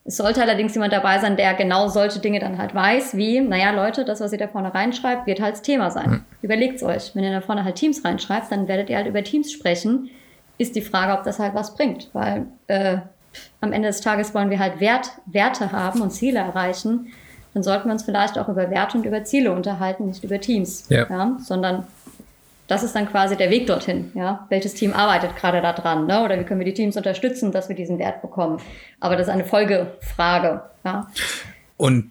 Es 0.05 0.17
sollte 0.17 0.41
allerdings 0.41 0.75
jemand 0.75 0.93
dabei 0.93 1.19
sein, 1.19 1.37
der 1.37 1.55
genau 1.55 1.89
solche 1.89 2.21
Dinge 2.21 2.39
dann 2.39 2.59
halt 2.59 2.75
weiß, 2.75 3.17
wie, 3.17 3.41
naja, 3.41 3.71
Leute, 3.71 4.05
das, 4.05 4.21
was 4.21 4.33
ihr 4.33 4.39
da 4.39 4.49
vorne 4.49 4.73
reinschreibt, 4.73 5.27
wird 5.27 5.41
halt 5.41 5.55
das 5.55 5.63
Thema 5.63 5.91
sein. 5.91 6.11
Mhm. 6.11 6.25
Überlegt's 6.43 6.83
euch. 6.83 7.15
Wenn 7.15 7.25
ihr 7.25 7.33
da 7.33 7.41
vorne 7.41 7.65
halt 7.65 7.77
Teams 7.77 8.05
reinschreibt, 8.05 8.51
dann 8.51 8.67
werdet 8.67 8.89
ihr 8.89 8.97
halt 8.97 9.07
über 9.07 9.23
Teams 9.23 9.53
sprechen, 9.53 10.11
ist 10.61 10.77
die 10.77 10.83
Frage, 10.83 11.15
ob 11.15 11.25
das 11.25 11.39
halt 11.39 11.55
was 11.55 11.75
bringt. 11.75 12.11
Weil 12.13 12.47
äh, 12.67 12.99
am 13.63 13.73
Ende 13.73 13.89
des 13.89 14.03
Tages 14.03 14.35
wollen 14.35 14.51
wir 14.51 14.59
halt 14.59 14.79
Wert, 14.79 15.11
Werte 15.25 15.73
haben 15.73 16.03
und 16.03 16.11
Ziele 16.11 16.39
erreichen. 16.39 17.13
Dann 17.55 17.63
sollten 17.63 17.89
wir 17.89 17.93
uns 17.93 18.03
vielleicht 18.03 18.39
auch 18.39 18.49
über 18.49 18.71
Werte 18.71 18.99
und 18.99 19.07
über 19.07 19.25
Ziele 19.25 19.53
unterhalten, 19.53 20.07
nicht 20.07 20.23
über 20.23 20.39
Teams. 20.39 20.85
Ja. 20.91 21.07
ja 21.09 21.37
sondern 21.41 21.87
das 22.69 22.83
ist 22.83 22.95
dann 22.95 23.09
quasi 23.09 23.37
der 23.37 23.51
Weg 23.51 23.67
dorthin. 23.67 24.13
Ja? 24.15 24.47
Welches 24.51 24.75
Team 24.75 24.93
arbeitet 24.93 25.35
gerade 25.35 25.63
da 25.63 25.73
dran? 25.73 26.07
Ne? 26.07 26.23
Oder 26.23 26.39
wie 26.39 26.45
können 26.45 26.61
wir 26.61 26.67
die 26.67 26.75
Teams 26.75 26.97
unterstützen, 26.97 27.53
dass 27.53 27.71
wir 27.71 27.75
diesen 27.75 27.99
Wert 27.99 28.21
bekommen? 28.21 28.61
Aber 29.01 29.17
das 29.17 29.29
ist 29.29 29.33
eine 29.33 29.47
Folgefrage. 29.47 30.61
Ja? 30.85 31.11
Und 31.79 32.11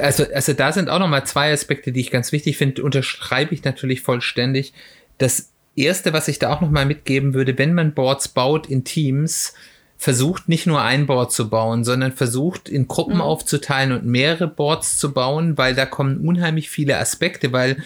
also, 0.00 0.24
also 0.32 0.52
da 0.52 0.70
sind 0.70 0.88
auch 0.88 1.00
nochmal 1.00 1.26
zwei 1.26 1.52
Aspekte, 1.52 1.90
die 1.90 2.00
ich 2.00 2.12
ganz 2.12 2.30
wichtig 2.30 2.56
finde, 2.56 2.82
unterschreibe 2.84 3.52
ich 3.52 3.64
natürlich 3.64 4.02
vollständig. 4.02 4.72
Das 5.18 5.50
Erste, 5.78 6.12
was 6.12 6.28
ich 6.28 6.38
da 6.38 6.52
auch 6.52 6.60
nochmal 6.60 6.86
mitgeben 6.86 7.34
würde, 7.34 7.56
wenn 7.58 7.74
man 7.74 7.94
Boards 7.94 8.28
baut 8.28 8.68
in 8.68 8.84
Teams, 8.84 9.54
versucht 9.98 10.48
nicht 10.48 10.66
nur 10.66 10.80
ein 10.80 11.06
Board 11.06 11.32
zu 11.32 11.50
bauen, 11.50 11.84
sondern 11.84 12.12
versucht 12.12 12.68
in 12.68 12.86
Gruppen 12.86 13.16
mhm. 13.16 13.20
aufzuteilen 13.20 13.92
und 13.92 14.06
mehrere 14.06 14.46
Boards 14.46 14.96
zu 14.96 15.12
bauen, 15.12 15.58
weil 15.58 15.74
da 15.74 15.86
kommen 15.86 16.26
unheimlich 16.26 16.70
viele 16.70 16.98
Aspekte, 16.98 17.52
weil 17.52 17.82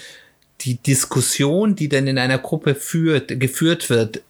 die 0.61 0.77
Diskussion, 0.77 1.75
die 1.75 1.89
dann 1.89 2.07
in 2.07 2.19
einer 2.19 2.39
Gruppe 2.39 2.75
führt, 2.75 3.41
geführt 3.41 3.89
wird, 3.91 4.23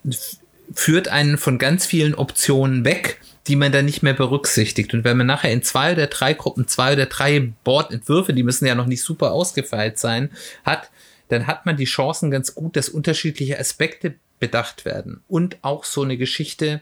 führt 0.73 1.09
einen 1.09 1.37
von 1.37 1.57
ganz 1.57 1.85
vielen 1.85 2.15
Optionen 2.15 2.85
weg, 2.85 3.19
die 3.47 3.57
man 3.57 3.73
dann 3.73 3.85
nicht 3.85 4.01
mehr 4.01 4.13
berücksichtigt. 4.13 4.93
Und 4.93 5.03
wenn 5.03 5.17
man 5.17 5.27
nachher 5.27 5.51
in 5.51 5.61
zwei 5.61 5.91
oder 5.91 6.07
drei 6.07 6.33
Gruppen 6.33 6.67
zwei 6.67 6.93
oder 6.93 7.05
drei 7.05 7.51
Boardentwürfe, 7.63 8.33
die 8.33 8.43
müssen 8.43 8.65
ja 8.65 8.75
noch 8.75 8.85
nicht 8.85 9.03
super 9.03 9.33
ausgefeilt 9.33 9.99
sein, 9.99 10.31
hat, 10.65 10.89
dann 11.29 11.47
hat 11.47 11.65
man 11.65 11.77
die 11.77 11.85
Chancen 11.85 12.31
ganz 12.31 12.55
gut, 12.55 12.75
dass 12.75 12.89
unterschiedliche 12.89 13.59
Aspekte 13.59 14.15
bedacht 14.39 14.85
werden. 14.85 15.23
Und 15.27 15.57
auch 15.63 15.83
so 15.85 16.03
eine 16.03 16.17
Geschichte, 16.17 16.81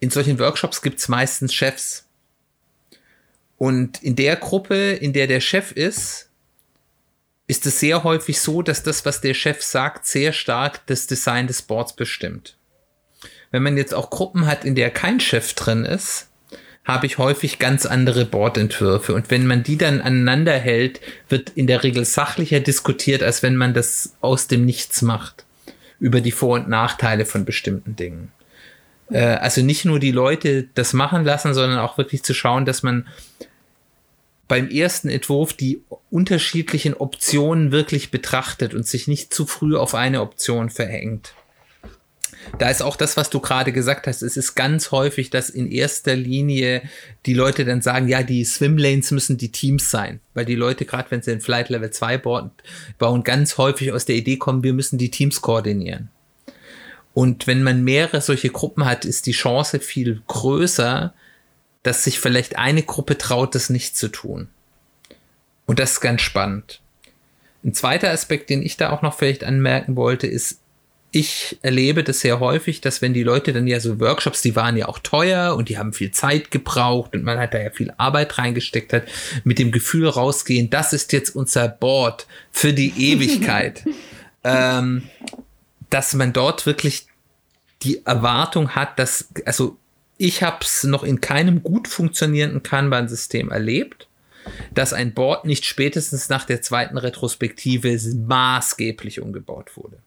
in 0.00 0.10
solchen 0.10 0.38
Workshops 0.38 0.82
gibt 0.82 1.00
es 1.00 1.08
meistens 1.08 1.52
Chefs. 1.52 2.06
Und 3.56 4.02
in 4.02 4.14
der 4.14 4.36
Gruppe, 4.36 4.92
in 4.92 5.12
der 5.12 5.26
der 5.26 5.40
Chef 5.40 5.72
ist, 5.72 6.30
ist 7.48 7.66
es 7.66 7.80
sehr 7.80 8.04
häufig 8.04 8.40
so, 8.40 8.62
dass 8.62 8.82
das, 8.82 9.04
was 9.04 9.20
der 9.20 9.34
Chef 9.34 9.62
sagt, 9.62 10.06
sehr 10.06 10.32
stark 10.32 10.86
das 10.86 11.06
Design 11.06 11.46
des 11.46 11.62
Boards 11.62 11.94
bestimmt. 11.94 12.56
Wenn 13.50 13.62
man 13.62 13.76
jetzt 13.76 13.94
auch 13.94 14.10
Gruppen 14.10 14.46
hat, 14.46 14.64
in 14.64 14.74
der 14.74 14.90
kein 14.90 15.18
Chef 15.18 15.54
drin 15.54 15.84
ist, 15.84 16.27
habe 16.88 17.06
ich 17.06 17.18
häufig 17.18 17.58
ganz 17.58 17.84
andere 17.84 18.24
Bordentwürfe. 18.24 19.12
Und 19.12 19.30
wenn 19.30 19.46
man 19.46 19.62
die 19.62 19.76
dann 19.76 20.00
aneinander 20.00 20.54
hält, 20.54 21.02
wird 21.28 21.50
in 21.50 21.66
der 21.66 21.84
Regel 21.84 22.06
sachlicher 22.06 22.60
diskutiert, 22.60 23.22
als 23.22 23.42
wenn 23.42 23.56
man 23.56 23.74
das 23.74 24.14
aus 24.22 24.48
dem 24.48 24.64
Nichts 24.64 25.02
macht. 25.02 25.44
Über 26.00 26.22
die 26.22 26.32
Vor- 26.32 26.54
und 26.54 26.68
Nachteile 26.68 27.26
von 27.26 27.44
bestimmten 27.44 27.94
Dingen. 27.94 28.32
Äh, 29.10 29.20
also 29.20 29.62
nicht 29.62 29.84
nur 29.84 29.98
die 29.98 30.12
Leute 30.12 30.68
das 30.74 30.94
machen 30.94 31.24
lassen, 31.24 31.52
sondern 31.52 31.78
auch 31.78 31.98
wirklich 31.98 32.22
zu 32.22 32.32
schauen, 32.32 32.64
dass 32.64 32.82
man 32.82 33.06
beim 34.46 34.70
ersten 34.70 35.10
Entwurf 35.10 35.52
die 35.52 35.82
unterschiedlichen 36.10 36.94
Optionen 36.94 37.70
wirklich 37.70 38.10
betrachtet 38.10 38.72
und 38.72 38.86
sich 38.86 39.08
nicht 39.08 39.34
zu 39.34 39.44
früh 39.44 39.76
auf 39.76 39.94
eine 39.94 40.22
Option 40.22 40.70
verhängt 40.70 41.34
da 42.58 42.70
ist 42.70 42.82
auch 42.82 42.96
das, 42.96 43.16
was 43.16 43.30
du 43.30 43.40
gerade 43.40 43.72
gesagt 43.72 44.06
hast. 44.06 44.22
Es 44.22 44.36
ist 44.36 44.54
ganz 44.54 44.90
häufig, 44.90 45.30
dass 45.30 45.50
in 45.50 45.70
erster 45.70 46.16
Linie 46.16 46.82
die 47.26 47.34
Leute 47.34 47.64
dann 47.64 47.82
sagen, 47.82 48.08
ja, 48.08 48.22
die 48.22 48.44
Swimlanes 48.44 49.10
müssen 49.10 49.36
die 49.36 49.52
Teams 49.52 49.90
sein. 49.90 50.20
Weil 50.34 50.44
die 50.44 50.54
Leute, 50.54 50.84
gerade 50.84 51.10
wenn 51.10 51.22
sie 51.22 51.32
in 51.32 51.40
Flight 51.40 51.68
Level 51.68 51.90
2 51.90 52.18
bauen, 52.18 53.24
ganz 53.24 53.58
häufig 53.58 53.92
aus 53.92 54.04
der 54.04 54.16
Idee 54.16 54.36
kommen, 54.36 54.62
wir 54.62 54.72
müssen 54.72 54.98
die 54.98 55.10
Teams 55.10 55.42
koordinieren. 55.42 56.10
Und 57.14 57.46
wenn 57.46 57.62
man 57.62 57.82
mehrere 57.82 58.20
solche 58.20 58.50
Gruppen 58.50 58.84
hat, 58.84 59.04
ist 59.04 59.26
die 59.26 59.32
Chance 59.32 59.80
viel 59.80 60.22
größer, 60.28 61.12
dass 61.82 62.04
sich 62.04 62.20
vielleicht 62.20 62.58
eine 62.58 62.82
Gruppe 62.82 63.18
traut, 63.18 63.54
das 63.54 63.70
nicht 63.70 63.96
zu 63.96 64.08
tun. 64.08 64.48
Und 65.66 65.78
das 65.78 65.92
ist 65.92 66.00
ganz 66.00 66.22
spannend. 66.22 66.80
Ein 67.64 67.74
zweiter 67.74 68.10
Aspekt, 68.10 68.50
den 68.50 68.62
ich 68.62 68.76
da 68.76 68.90
auch 68.90 69.02
noch 69.02 69.14
vielleicht 69.14 69.42
anmerken 69.42 69.96
wollte, 69.96 70.26
ist, 70.26 70.60
ich 71.10 71.58
erlebe 71.62 72.04
das 72.04 72.20
sehr 72.20 72.38
häufig, 72.38 72.82
dass 72.82 73.00
wenn 73.00 73.14
die 73.14 73.22
Leute 73.22 73.52
dann 73.52 73.66
ja 73.66 73.80
so 73.80 73.98
Workshops, 73.98 74.42
die 74.42 74.54
waren 74.56 74.76
ja 74.76 74.88
auch 74.88 74.98
teuer 74.98 75.56
und 75.56 75.70
die 75.70 75.78
haben 75.78 75.94
viel 75.94 76.10
Zeit 76.10 76.50
gebraucht 76.50 77.14
und 77.14 77.24
man 77.24 77.38
hat 77.38 77.54
da 77.54 77.58
ja 77.58 77.70
viel 77.70 77.92
Arbeit 77.96 78.36
reingesteckt 78.36 78.92
hat, 78.92 79.04
mit 79.42 79.58
dem 79.58 79.72
Gefühl 79.72 80.08
rausgehen, 80.08 80.68
das 80.68 80.92
ist 80.92 81.12
jetzt 81.12 81.34
unser 81.34 81.68
Board 81.68 82.26
für 82.52 82.74
die 82.74 82.92
Ewigkeit, 83.12 83.84
ähm, 84.44 85.08
dass 85.88 86.12
man 86.12 86.34
dort 86.34 86.66
wirklich 86.66 87.06
die 87.82 88.04
Erwartung 88.04 88.70
hat, 88.70 88.98
dass, 88.98 89.28
also 89.46 89.78
ich 90.18 90.42
habe 90.42 90.58
es 90.60 90.84
noch 90.84 91.04
in 91.04 91.20
keinem 91.20 91.62
gut 91.62 91.88
funktionierenden 91.88 92.62
Kanban-System 92.62 93.50
erlebt, 93.50 94.08
dass 94.74 94.92
ein 94.92 95.14
Board 95.14 95.46
nicht 95.46 95.64
spätestens 95.64 96.28
nach 96.28 96.44
der 96.44 96.60
zweiten 96.60 96.98
Retrospektive 96.98 97.98
maßgeblich 98.26 99.20
umgebaut 99.20 99.76
wurde. 99.76 99.98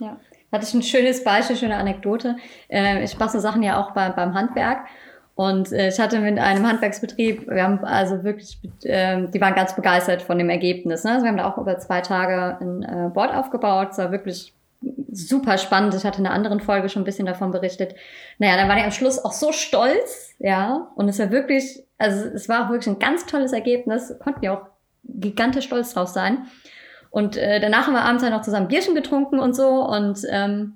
Ja, 0.00 0.18
hatte 0.50 0.64
ich 0.64 0.74
ein 0.74 0.82
schönes 0.82 1.22
Beispiel, 1.22 1.56
schöne 1.56 1.76
Anekdote. 1.76 2.36
Äh, 2.68 3.04
ich 3.04 3.12
so 3.12 3.38
Sachen 3.38 3.62
ja 3.62 3.80
auch 3.80 3.92
bei, 3.92 4.08
beim 4.10 4.34
Handwerk. 4.34 4.86
Und 5.34 5.72
äh, 5.72 5.88
ich 5.88 5.98
hatte 5.98 6.20
mit 6.20 6.38
einem 6.38 6.66
Handwerksbetrieb, 6.66 7.48
wir 7.48 7.62
haben 7.62 7.82
also 7.84 8.24
wirklich, 8.24 8.58
äh, 8.82 9.26
die 9.28 9.40
waren 9.40 9.54
ganz 9.54 9.74
begeistert 9.74 10.22
von 10.22 10.36
dem 10.36 10.50
Ergebnis. 10.50 11.04
Ne? 11.04 11.12
Also 11.12 11.24
wir 11.24 11.30
haben 11.30 11.38
da 11.38 11.50
auch 11.50 11.56
über 11.56 11.78
zwei 11.78 12.00
Tage 12.00 12.58
ein 12.60 12.82
äh, 12.82 13.10
Board 13.12 13.32
aufgebaut. 13.32 13.88
Es 13.92 13.98
war 13.98 14.12
wirklich 14.12 14.52
super 15.12 15.56
spannend. 15.58 15.94
Ich 15.94 16.04
hatte 16.04 16.20
in 16.20 16.26
einer 16.26 16.34
anderen 16.34 16.60
Folge 16.60 16.88
schon 16.88 17.02
ein 17.02 17.06
bisschen 17.06 17.26
davon 17.26 17.52
berichtet. 17.52 17.94
Naja, 18.38 18.56
dann 18.56 18.68
war 18.68 18.76
die 18.76 18.82
am 18.82 18.90
Schluss 18.90 19.22
auch 19.24 19.32
so 19.32 19.52
stolz, 19.52 20.34
ja. 20.38 20.88
Und 20.94 21.08
es 21.08 21.18
war 21.18 21.30
wirklich, 21.30 21.84
also 21.98 22.26
es 22.26 22.48
war 22.48 22.66
auch 22.66 22.70
wirklich 22.70 22.88
ein 22.88 22.98
ganz 22.98 23.26
tolles 23.26 23.52
Ergebnis. 23.52 24.14
Konnten 24.22 24.44
ja 24.44 24.54
auch 24.54 24.66
gigantisch 25.04 25.66
stolz 25.66 25.94
drauf 25.94 26.08
sein. 26.08 26.46
Und 27.10 27.36
äh, 27.36 27.60
danach 27.60 27.86
haben 27.86 27.94
wir 27.94 28.02
abends 28.02 28.22
halt 28.22 28.32
noch 28.32 28.42
zusammen 28.42 28.68
Bierchen 28.68 28.94
getrunken 28.94 29.40
und 29.40 29.54
so. 29.54 29.68
Und, 29.68 30.20
ähm, 30.30 30.74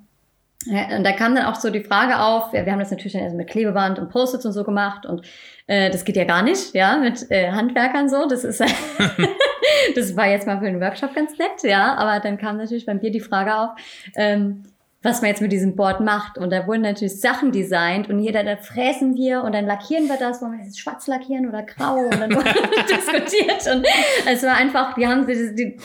ja, 0.67 0.97
und 0.97 1.05
da 1.05 1.13
kam 1.13 1.35
dann 1.35 1.45
auch 1.47 1.57
so 1.57 1.71
die 1.71 1.83
Frage 1.85 2.19
auf, 2.19 2.53
ja, 2.53 2.65
wir 2.65 2.73
haben 2.73 2.81
das 2.81 2.91
natürlich 2.91 3.13
dann 3.13 3.23
also 3.23 3.37
mit 3.37 3.49
Klebeband 3.49 3.99
und 3.99 4.11
Post-its 4.11 4.47
und 4.47 4.53
so 4.53 4.65
gemacht 4.65 5.05
und 5.05 5.23
äh, 5.67 5.91
das 5.91 6.05
geht 6.05 6.17
ja 6.17 6.25
gar 6.25 6.43
nicht, 6.43 6.75
ja, 6.75 6.97
mit 6.97 7.31
äh, 7.31 7.51
Handwerkern 7.51 8.09
so. 8.09 8.27
Das 8.27 8.45
ist 8.45 8.61
das 9.95 10.17
war 10.17 10.27
jetzt 10.27 10.47
mal 10.47 10.59
für 10.59 10.65
den 10.65 10.81
Workshop 10.81 11.15
ganz 11.15 11.39
nett, 11.39 11.63
ja, 11.63 11.95
aber 11.97 12.21
dann 12.21 12.39
kam 12.39 12.57
natürlich 12.57 12.87
beim 12.87 13.01
Bier 13.01 13.11
die 13.11 13.21
Frage 13.21 13.55
auf, 13.57 13.71
ähm, 14.17 14.63
was 15.05 15.21
man 15.21 15.29
jetzt 15.31 15.43
mit 15.43 15.53
diesem 15.53 15.77
Board 15.77 16.01
macht. 16.01 16.39
Und 16.39 16.51
da 16.51 16.67
wurden 16.67 16.81
natürlich 16.81 17.21
Sachen 17.21 17.53
designt 17.53 18.09
und 18.09 18.19
jeder, 18.19 18.43
da 18.43 18.57
fräsen 18.57 19.15
wir 19.15 19.43
und 19.43 19.55
dann 19.55 19.67
lackieren 19.67 20.09
wir 20.09 20.17
das, 20.17 20.41
wollen 20.41 20.59
wir 20.59 20.65
jetzt 20.65 20.81
schwarz 20.81 21.07
lackieren 21.07 21.47
oder 21.47 21.63
grau 21.63 21.97
und 21.97 22.19
dann 22.19 22.35
wurde 22.35 22.49
diskutiert. 22.89 23.67
Und 23.73 23.87
es 24.27 24.43
war 24.43 24.57
einfach, 24.57 24.97
wir 24.97 25.09
haben 25.09 25.27
das, 25.27 25.39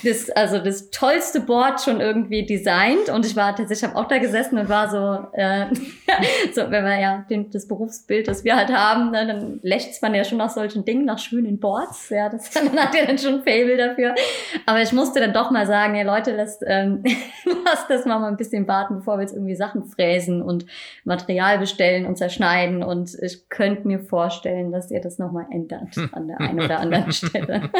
das, 0.03 0.29
also 0.31 0.59
das 0.59 0.89
tollste 0.89 1.41
Board 1.41 1.81
schon 1.81 1.99
irgendwie 1.99 2.45
designt 2.45 3.09
und 3.09 3.25
ich 3.25 3.35
war 3.35 3.55
tatsächlich, 3.55 3.83
ich 3.83 3.89
habe 3.89 3.99
auch 3.99 4.07
da 4.07 4.19
gesessen 4.19 4.57
und 4.57 4.69
war 4.69 4.89
so, 4.89 5.27
äh, 5.33 5.65
so 6.53 6.71
wenn 6.71 6.85
wir 6.85 6.99
ja 6.99 7.25
den, 7.29 7.51
das 7.51 7.67
Berufsbild, 7.67 8.25
das 8.27 8.45
wir 8.45 8.55
halt 8.55 8.69
haben, 8.69 9.11
ne, 9.11 9.27
dann 9.27 9.59
lächzt 9.63 10.01
man 10.01 10.15
ja 10.15 10.23
schon 10.23 10.37
nach 10.37 10.49
solchen 10.49 10.85
Dingen, 10.85 11.03
nach 11.03 11.19
schönen 11.19 11.59
Boards. 11.59 12.09
Ja, 12.09 12.29
das 12.29 12.49
man 12.63 12.79
hat 12.79 12.95
ja 12.95 13.05
dann 13.05 13.17
schon 13.17 13.43
Fable 13.43 13.75
dafür. 13.75 14.15
Aber 14.65 14.81
ich 14.81 14.93
musste 14.93 15.19
dann 15.19 15.33
doch 15.33 15.51
mal 15.51 15.67
sagen, 15.67 15.95
ja 15.95 16.03
Leute, 16.03 16.33
lasst, 16.35 16.63
ähm, 16.65 17.03
lasst 17.65 17.89
das 17.89 18.05
mal, 18.05 18.19
mal 18.19 18.29
ein 18.29 18.37
bisschen 18.37 18.65
warten, 18.65 18.99
bevor 18.99 19.08
bevor 19.09 19.17
wir 19.17 19.23
jetzt 19.23 19.33
irgendwie 19.33 19.55
Sachen 19.55 19.85
fräsen 19.85 20.43
und 20.43 20.67
Material 21.03 21.57
bestellen 21.57 22.05
und 22.05 22.15
zerschneiden. 22.15 22.83
Und 22.83 23.17
ich 23.19 23.49
könnte 23.49 23.87
mir 23.87 23.99
vorstellen, 23.99 24.71
dass 24.71 24.91
ihr 24.91 25.01
das 25.01 25.17
nochmal 25.17 25.47
ändert 25.51 25.97
an 26.11 26.27
der 26.27 26.39
einen 26.39 26.61
oder 26.61 26.79
anderen 26.79 27.11
Stelle. 27.11 27.71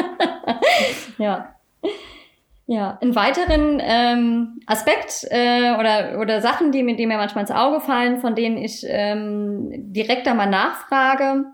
ja. 1.18 1.54
Ja, 2.66 2.98
einen 3.00 3.16
weiteren 3.16 3.80
ähm, 3.82 4.60
Aspekt 4.66 5.26
äh, 5.30 5.72
oder, 5.78 6.20
oder 6.20 6.40
Sachen, 6.40 6.70
die 6.70 6.84
mir, 6.84 6.94
die 6.94 7.06
mir 7.06 7.16
manchmal 7.16 7.42
ins 7.42 7.50
Auge 7.50 7.80
fallen, 7.80 8.20
von 8.20 8.36
denen 8.36 8.58
ich 8.58 8.84
ähm, 8.88 9.92
direkt 9.92 10.28
einmal 10.28 10.48
nachfrage, 10.48 11.46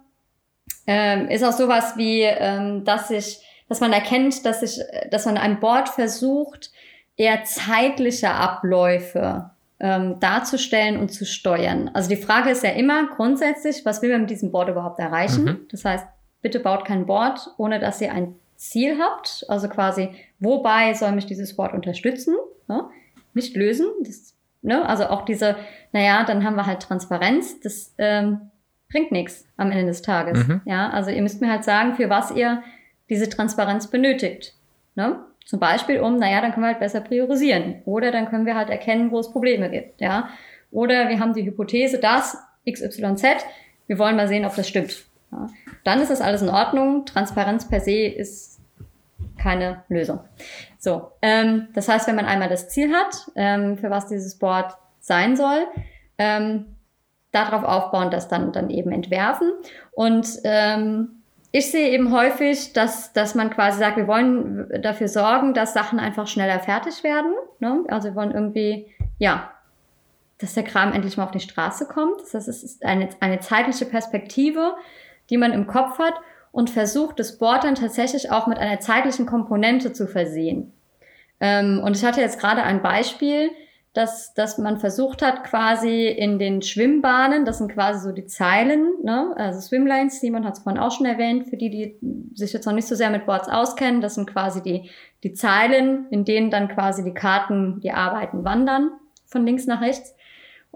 ähm, 0.87 1.29
ist 1.29 1.43
auch 1.43 1.53
sowas 1.53 1.95
wie, 1.97 2.21
ähm, 2.23 2.85
dass 2.85 3.11
ich, 3.11 3.41
dass 3.69 3.81
man 3.81 3.95
erkennt, 3.95 4.45
dass 4.45 4.63
ich, 4.63 4.79
dass 5.11 5.25
man 5.25 5.39
an 5.39 5.59
Bord 5.59 5.89
versucht, 5.89 6.71
eher 7.17 7.45
zeitliche 7.45 8.31
Abläufe 8.31 9.51
ähm, 9.79 10.19
darzustellen 10.21 10.99
und 10.99 11.11
zu 11.13 11.25
steuern. 11.25 11.91
Also 11.93 12.09
die 12.09 12.17
Frage 12.17 12.51
ist 12.51 12.63
ja 12.63 12.71
immer 12.71 13.09
grundsätzlich, 13.09 13.85
was 13.85 14.03
will 14.03 14.13
man 14.13 14.23
mit 14.23 14.31
diesem 14.31 14.51
Board 14.51 14.69
überhaupt 14.69 14.99
erreichen? 14.99 15.45
Mhm. 15.45 15.61
Das 15.71 15.85
heißt, 15.85 16.07
bitte 16.43 16.61
baut 16.61 16.85
kein 16.85 17.07
Board, 17.07 17.51
ohne 17.59 17.79
dass 17.79 18.01
ihr 18.01 18.13
ein 18.13 18.37
Ziel 18.57 18.99
habt, 18.99 19.45
also 19.49 19.69
quasi, 19.69 20.11
wobei 20.41 20.95
soll 20.95 21.13
mich 21.13 21.27
dieses 21.27 21.59
Wort 21.59 21.75
unterstützen, 21.75 22.35
ne? 22.69 22.89
nicht 23.35 23.55
lösen. 23.55 23.87
Das, 24.01 24.35
ne? 24.63 24.89
Also 24.89 25.07
auch 25.07 25.27
diese, 25.27 25.57
naja, 25.93 26.25
dann 26.25 26.43
haben 26.43 26.57
wir 26.57 26.67
halt 26.67 26.83
Transparenz, 26.83 27.61
das 27.61 27.95
ähm, 27.99 28.51
bringt 28.91 29.13
nichts 29.13 29.47
am 29.57 29.71
Ende 29.71 29.87
des 29.87 30.03
Tages. 30.03 30.47
Mhm. 30.47 30.63
Ja, 30.65 30.89
also 30.91 31.11
ihr 31.11 31.21
müsst 31.21 31.41
mir 31.41 31.51
halt 31.51 31.65
sagen, 31.65 31.97
für 31.97 32.09
was 32.09 32.31
ihr 32.31 32.63
diese 33.11 33.29
Transparenz 33.29 33.89
benötigt. 33.89 34.55
Ne? 34.95 35.21
Zum 35.47 35.61
Beispiel 35.61 36.01
um, 36.01 36.17
naja, 36.17 36.41
dann 36.41 36.53
können 36.53 36.65
wir 36.65 36.71
halt 36.71 36.81
besser 36.81 37.01
priorisieren. 37.01 37.81
Oder 37.85 38.11
dann 38.11 38.29
können 38.29 38.47
wir 38.47 38.57
halt 38.57 38.69
erkennen, 38.69 39.13
wo 39.13 39.21
es 39.21 39.31
Probleme 39.31 39.71
gibt. 39.71 40.01
Ja? 40.01 40.29
Oder 40.73 41.09
wir 41.09 41.21
haben 41.21 41.35
die 41.35 41.47
Hypothese, 41.47 41.99
dass 41.99 42.37
XYZ, 42.69 43.23
wir 43.87 43.99
wollen 43.99 44.17
mal 44.17 44.27
sehen, 44.27 44.45
ob 44.45 44.57
das 44.57 44.69
stimmt. 44.69 45.05
Ja, 45.31 45.49
dann 45.85 46.01
ist 46.01 46.11
das 46.11 46.21
alles 46.21 46.43
in 46.43 46.49
Ordnung. 46.49 47.07
Transparenz 47.07 47.69
per 47.69 47.81
se 47.81 48.07
ist 48.07 48.61
keine 49.39 49.85
Lösung. 49.89 50.19
So, 50.79 51.13
ähm, 51.23 51.69
das 51.75 51.89
heißt, 51.89 52.09
wenn 52.09 52.17
man 52.17 52.27
einmal 52.27 52.49
das 52.49 52.69
Ziel 52.69 52.93
hat, 52.93 53.15
ähm, 53.37 53.79
für 53.79 53.91
was 53.91 54.09
dieses 54.09 54.39
Board 54.39 54.75
sein 54.99 55.37
soll, 55.37 55.69
ähm, 56.19 56.67
darauf 57.31 57.63
aufbauen, 57.63 58.11
das 58.11 58.27
dann, 58.27 58.53
dann 58.53 58.71
eben 58.71 58.91
entwerfen. 58.91 59.53
Und 59.93 60.27
ähm, 60.43 61.16
ich 61.53 61.71
sehe 61.71 61.91
eben 61.91 62.13
häufig, 62.13 62.73
dass, 62.73 63.13
dass 63.13 63.35
man 63.35 63.51
quasi 63.51 63.79
sagt, 63.79 63.97
wir 63.97 64.07
wollen 64.07 64.69
dafür 64.83 65.09
sorgen, 65.09 65.55
dass 65.55 65.75
Sachen 65.75 65.99
einfach 65.99 66.27
schneller 66.27 66.61
fertig 66.61 67.03
werden. 67.03 67.33
Ne? 67.61 67.85
Also 67.89 68.09
wir 68.09 68.15
wollen 68.17 68.33
irgendwie, 68.33 68.87
ja, 69.19 69.51
dass 70.39 70.55
der 70.55 70.65
Kram 70.65 70.93
endlich 70.93 71.17
mal 71.17 71.25
auf 71.25 71.31
die 71.31 71.41
Straße 71.41 71.87
kommt. 71.87 72.21
Das 72.33 72.49
ist 72.49 72.85
eine, 72.85 73.09
eine 73.21 73.41
zeitliche 73.41 73.87
Perspektive, 73.87 74.75
die 75.31 75.39
man 75.39 75.53
im 75.53 75.67
Kopf 75.67 75.99
hat 75.99 76.15
und 76.53 76.71
versucht, 76.71 77.19
das 77.19 77.39
Board 77.39 77.65
dann 77.65 77.75
tatsächlich 77.75 78.31
auch 78.31 78.47
mit 78.47 78.59
einer 78.59 78.81
zeitlichen 78.81 79.27
Komponente 79.27 79.93
zu 79.93 80.07
versehen. 80.07 80.73
Ähm, 81.41 81.81
und 81.85 81.97
ich 81.97 82.05
hatte 82.05 82.21
jetzt 82.21 82.39
gerade 82.41 82.63
ein 82.63 82.83
Beispiel, 82.83 83.51
dass, 83.97 84.35
dass 84.35 84.59
man 84.59 84.79
versucht 84.79 85.23
hat, 85.23 85.45
quasi 85.45 86.07
in 86.07 86.39
den 86.39 86.61
Schwimmbahnen, 86.61 87.47
das 87.47 87.59
sind 87.59 87.73
quasi 87.73 88.01
so 88.01 88.13
die 88.13 88.27
Zeilen, 88.27 88.93
ne? 89.03 89.33
also 89.37 89.61
Swimlanes, 89.61 90.21
Simon 90.21 90.45
hat 90.45 90.59
es 90.59 90.63
vorhin 90.63 90.81
auch 90.81 90.93
schon 90.93 91.07
erwähnt, 91.07 91.49
für 91.49 91.57
die, 91.57 91.71
die 91.71 91.99
sich 92.35 92.53
jetzt 92.53 92.67
noch 92.67 92.75
nicht 92.75 92.87
so 92.87 92.95
sehr 92.95 93.11
mit 93.11 93.25
Boards 93.25 93.49
auskennen, 93.49 94.03
das 94.03 94.17
sind 94.17 94.31
quasi 94.31 94.63
die, 94.63 94.91
die 95.23 95.33
Zeilen, 95.33 96.07
in 96.11 96.27
denen 96.27 96.51
dann 96.51 96.69
quasi 96.69 97.05
die 97.05 97.15
Karten, 97.15 97.81
die 97.81 97.93
Arbeiten 97.93 98.45
wandern, 98.45 98.91
von 99.25 99.47
links 99.47 99.67
nach 99.67 99.81
rechts 99.81 100.15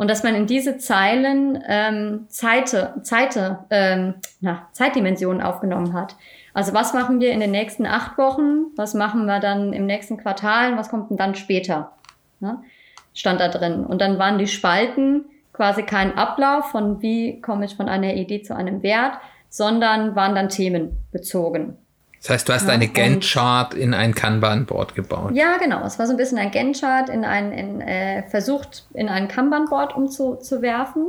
und 0.01 0.09
dass 0.09 0.23
man 0.23 0.35
in 0.35 0.47
diese 0.47 0.79
Zeilen 0.79 1.63
ähm, 1.69 2.25
Zeite, 2.29 2.95
Zeite, 3.03 3.59
ähm, 3.69 4.15
na, 4.41 4.69
Zeitdimensionen 4.73 5.43
aufgenommen 5.43 5.93
hat. 5.93 6.17
Also 6.55 6.73
was 6.73 6.95
machen 6.95 7.21
wir 7.21 7.33
in 7.33 7.41
den 7.41 7.51
nächsten 7.51 7.85
acht 7.85 8.17
Wochen? 8.17 8.69
Was 8.77 8.95
machen 8.95 9.27
wir 9.27 9.41
dann 9.41 9.75
im 9.75 9.85
nächsten 9.85 10.17
Quartal? 10.17 10.79
Was 10.79 10.89
kommt 10.89 11.11
denn 11.11 11.19
dann 11.19 11.35
später? 11.35 11.93
Ja, 12.41 12.63
stand 13.15 13.41
da 13.41 13.49
drin. 13.49 13.85
Und 13.85 14.01
dann 14.01 14.19
waren 14.19 14.39
die 14.39 14.47
Spalten 14.47 15.25
quasi 15.53 15.83
kein 15.83 16.17
Ablauf 16.17 16.71
von 16.71 17.03
wie 17.03 17.41
komme 17.41 17.65
ich 17.65 17.77
von 17.77 17.89
einer 17.89 18.15
Idee 18.15 18.43
zu 18.43 18.57
einem 18.57 18.83
Wert, 18.83 19.15
sondern 19.49 20.15
waren 20.17 20.35
dann 20.35 20.49
Themen 20.49 20.97
bezogen. 21.13 21.77
Das 22.23 22.31
heißt, 22.31 22.49
du 22.49 22.53
hast 22.53 22.67
ja, 22.67 22.75
eine 22.75 22.89
Gantt-Chart 22.89 23.73
in 23.73 23.95
ein 23.95 24.15
Kanban-Board 24.15 24.95
gebaut. 24.95 25.33
Ja, 25.35 25.57
genau. 25.57 25.85
Es 25.85 25.99
war 25.99 26.07
so 26.07 26.13
ein 26.13 26.19
bisschen 26.19 26.39
ein 26.39 26.51
Gantt-Chart 26.51 27.09
in 27.09 27.25
ein, 27.25 27.53
in, 27.53 27.81
äh, 27.81 28.23
versucht, 28.29 28.85
in 28.93 29.09
ein 29.09 29.27
Kanban-Board 29.27 29.97
umzuwerfen. 29.97 31.07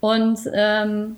Und 0.00 0.40
ähm, 0.54 1.16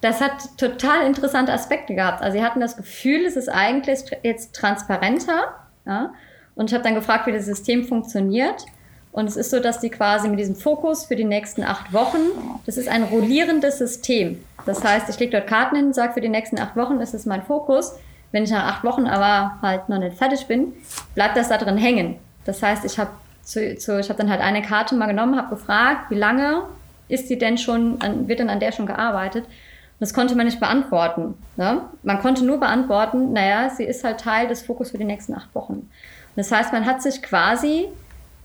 das 0.00 0.22
hat 0.22 0.56
total 0.56 1.06
interessante 1.06 1.52
Aspekte 1.52 1.94
gehabt. 1.94 2.22
Also 2.22 2.38
sie 2.38 2.44
hatten 2.44 2.60
das 2.60 2.76
Gefühl, 2.76 3.26
es 3.26 3.36
ist 3.36 3.48
eigentlich 3.48 4.00
jetzt 4.22 4.54
transparenter. 4.54 5.54
Ja? 5.86 6.14
Und 6.54 6.70
ich 6.70 6.74
habe 6.74 6.82
dann 6.82 6.94
gefragt, 6.94 7.26
wie 7.26 7.32
das 7.32 7.44
System 7.44 7.84
funktioniert. 7.84 8.64
Und 9.12 9.28
es 9.28 9.36
ist 9.36 9.50
so, 9.50 9.60
dass 9.60 9.78
die 9.78 9.90
quasi 9.90 10.28
mit 10.28 10.38
diesem 10.38 10.56
Fokus 10.56 11.04
für 11.04 11.16
die 11.16 11.24
nächsten 11.24 11.62
acht 11.62 11.92
Wochen, 11.92 12.18
das 12.64 12.78
ist 12.78 12.88
ein 12.88 13.02
rollierendes 13.04 13.78
System. 13.78 14.42
Das 14.64 14.82
heißt, 14.82 15.08
ich 15.10 15.18
lege 15.18 15.32
dort 15.32 15.46
Karten 15.46 15.76
hin 15.76 15.92
sage, 15.92 16.14
für 16.14 16.22
die 16.22 16.30
nächsten 16.30 16.58
acht 16.58 16.76
Wochen 16.76 17.00
ist 17.00 17.12
es 17.12 17.26
mein 17.26 17.42
Fokus. 17.42 17.94
Wenn 18.30 18.44
ich 18.44 18.50
nach 18.50 18.64
acht 18.64 18.84
Wochen 18.84 19.06
aber 19.06 19.58
halt 19.60 19.90
noch 19.90 19.98
nicht 19.98 20.16
fertig 20.16 20.46
bin, 20.46 20.72
bleibt 21.14 21.36
das 21.36 21.50
da 21.50 21.58
drin 21.58 21.76
hängen. 21.76 22.16
Das 22.46 22.62
heißt, 22.62 22.84
ich 22.86 22.98
habe 22.98 23.10
zu, 23.42 23.76
zu, 23.76 24.00
ich 24.00 24.08
hab 24.08 24.16
dann 24.16 24.30
halt 24.30 24.40
eine 24.40 24.62
Karte 24.62 24.94
mal 24.94 25.06
genommen, 25.06 25.36
habe 25.36 25.54
gefragt, 25.54 26.10
wie 26.10 26.16
lange 26.16 26.62
ist 27.08 27.28
die 27.28 27.38
denn 27.38 27.58
schon, 27.58 27.98
wird 28.26 28.38
denn 28.38 28.48
an 28.48 28.60
der 28.60 28.72
schon 28.72 28.86
gearbeitet? 28.86 29.44
Und 29.44 30.00
das 30.00 30.14
konnte 30.14 30.34
man 30.34 30.46
nicht 30.46 30.60
beantworten. 30.60 31.34
Ne? 31.56 31.82
Man 32.02 32.20
konnte 32.20 32.44
nur 32.44 32.58
beantworten, 32.58 33.32
naja, 33.32 33.68
sie 33.68 33.84
ist 33.84 34.04
halt 34.04 34.20
Teil 34.20 34.48
des 34.48 34.62
Fokus 34.62 34.92
für 34.92 34.98
die 34.98 35.04
nächsten 35.04 35.34
acht 35.34 35.54
Wochen. 35.54 35.74
Und 35.74 35.90
das 36.36 36.50
heißt, 36.50 36.72
man 36.72 36.86
hat 36.86 37.02
sich 37.02 37.22
quasi, 37.22 37.88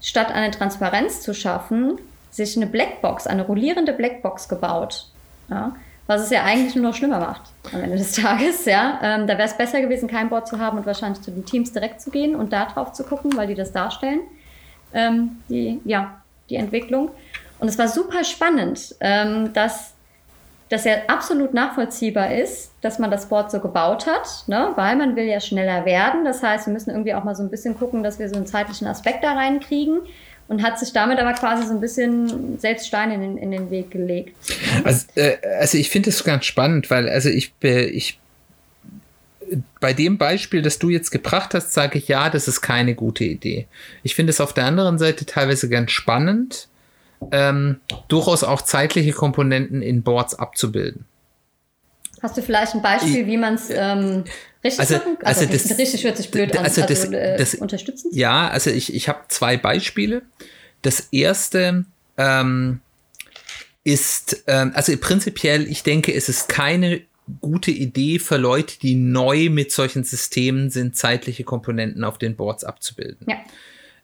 statt 0.02 0.32
eine 0.32 0.52
Transparenz 0.52 1.22
zu 1.22 1.34
schaffen, 1.34 1.98
sich 2.32 2.56
eine 2.56 2.68
Blackbox, 2.68 3.28
eine 3.28 3.46
rollierende 3.46 3.94
Blackbox 3.94 4.48
gebaut. 4.50 5.08
Ja? 5.50 5.76
was 6.08 6.22
es 6.22 6.30
ja 6.30 6.44
eigentlich 6.44 6.74
nur 6.74 6.86
noch 6.86 6.96
schlimmer 6.96 7.20
macht 7.20 7.42
am 7.74 7.82
Ende 7.82 7.98
des 7.98 8.14
Tages. 8.14 8.66
Ja, 8.66 9.00
ähm, 9.04 9.28
da 9.28 9.38
wäre 9.38 9.48
es 9.48 9.58
besser 9.58 9.82
gewesen, 9.82 10.08
kein 10.08 10.30
Board 10.30 10.48
zu 10.48 10.58
haben 10.58 10.78
und 10.78 10.86
wahrscheinlich 10.86 11.22
zu 11.22 11.32
den 11.32 11.46
Teams 11.46 11.74
direkt 11.74 12.02
zu 12.02 12.10
gehen 12.10 12.34
und 12.36 12.54
da 12.54 12.66
drauf 12.66 12.94
zu 12.94 13.04
gucken, 13.04 13.36
weil 13.36 13.48
die 13.48 13.56
das 13.56 13.74
darstellen, 13.74 14.22
ähm, 14.94 15.44
die 15.50 15.82
ja 15.84 16.22
die 16.50 16.56
Entwicklung. 16.56 17.12
Und 17.60 17.68
es 17.68 17.78
war 17.78 17.90
super 17.90 18.24
spannend, 18.24 18.96
ähm, 19.02 19.52
dass 19.54 19.94
das 20.70 20.84
ja 20.84 20.96
absolut 21.08 21.54
nachvollziehbar 21.54 22.36
ist, 22.36 22.72
dass 22.82 23.00
man 23.00 23.10
das 23.10 23.30
Board 23.30 23.52
so 23.52 23.60
gebaut 23.60 24.06
hat, 24.06 24.44
ne? 24.48 24.74
weil 24.76 24.96
man 24.96 25.16
will 25.16 25.26
ja 25.26 25.40
schneller 25.40 25.86
werden. 25.86 26.26
Das 26.26 26.44
heißt, 26.44 26.68
wir 26.68 26.74
müssen 26.74 26.90
irgendwie 26.90 27.14
auch 27.14 27.24
mal 27.24 27.36
so 27.36 27.44
ein 27.44 27.50
bisschen 27.50 27.78
gucken, 27.78 28.04
dass 28.04 28.20
wir 28.20 28.28
so 28.30 28.36
einen 28.36 28.48
zeitlichen 28.48 28.88
Aspekt 28.88 29.24
da 29.24 29.34
reinkriegen 29.34 30.00
und 30.50 30.64
hat 30.64 30.80
sich 30.80 30.94
damit 30.94 31.20
aber 31.20 31.34
quasi 31.34 31.66
so 31.68 31.74
ein 31.74 31.82
bisschen 31.82 32.60
selbst 32.60 32.88
Steine 32.88 33.16
in, 33.16 33.22
den, 33.22 33.38
in 33.38 33.52
den 33.52 33.70
Weg 33.70 33.92
gelegt. 33.92 34.36
Also, 34.84 35.06
äh, 35.16 35.38
also 35.60 35.78
ich 35.78 35.90
finde 35.90 36.10
es 36.10 36.24
ganz 36.24 36.46
spannend, 36.46 36.90
weil 36.90 37.10
also 37.10 37.30
ich, 37.30 37.54
ich 37.62 38.20
bei 39.80 39.94
dem 39.94 40.18
Beispiel, 40.18 40.62
das 40.62 40.80
du 40.80 40.90
jetzt 40.90 41.12
gebracht 41.12 41.54
hast, 41.54 41.74
sage 41.74 41.98
ich 41.98 42.08
ja, 42.08 42.30
das 42.30 42.48
ist 42.48 42.62
keine 42.62 42.96
gute 42.96 43.24
Idee. 43.24 43.68
Ich 44.04 44.16
finde 44.16 44.32
es 44.32 44.42
auf 44.42 44.54
der 44.54 44.66
anderen 44.66 44.98
Seite 44.98 45.26
teilweise 45.26 45.70
ganz 45.70 45.92
spannend, 45.92 46.68
ähm, 47.32 47.82
durchaus 48.08 48.44
auch 48.44 48.62
zeitliche 48.62 49.12
Komponenten 49.12 49.82
in 49.82 50.04
Boards 50.04 50.36
abzubilden. 50.36 51.06
Hast 52.22 52.36
du 52.36 52.42
vielleicht 52.42 52.74
ein 52.74 52.82
Beispiel, 52.82 53.28
wie 53.28 53.38
man 53.38 53.56
es 53.56 53.70
ähm, 53.70 54.24
richtig 54.64 54.80
also, 54.80 54.96
machen 54.96 55.18
Also, 55.24 55.42
also 55.42 55.54
das, 55.54 55.78
richtig 55.78 56.04
hört 56.04 56.18
sich 56.18 56.32
blöd 56.32 56.58
also 56.58 56.60
an. 56.60 56.66
Also 56.66 56.82
das, 56.82 57.06
äh, 57.12 57.38
das, 57.38 57.56
unterstützen? 57.56 58.10
Ja, 58.14 58.48
also 58.48 58.72
ich, 58.72 58.94
ich 58.94 59.08
habe 59.08 59.20
zwei 59.28 59.58
Beispiele. 59.58 60.24
Das 60.82 61.10
erste 61.12 61.86
ähm, 62.18 62.82
ist, 63.84 64.44
ähm, 64.48 64.72
also 64.74 64.96
prinzipiell, 64.98 65.68
ich 65.68 65.84
denke, 65.84 66.14
es 66.14 66.28
ist 66.28 66.50
keine 66.50 67.02
gute 67.42 67.72
Idee 67.72 68.20
für 68.20 68.38
Leute, 68.38 68.80
die 68.80 68.96
neu 68.96 69.50
mit 69.50 69.72
solchen 69.72 70.04
Systemen 70.04 70.70
sind, 70.70 70.96
zeitliche 70.96 71.44
Komponenten 71.44 72.04
auf 72.04 72.18
den 72.18 72.36
Boards 72.36 72.64
abzubilden. 72.64 73.28
Ja. 73.30 73.38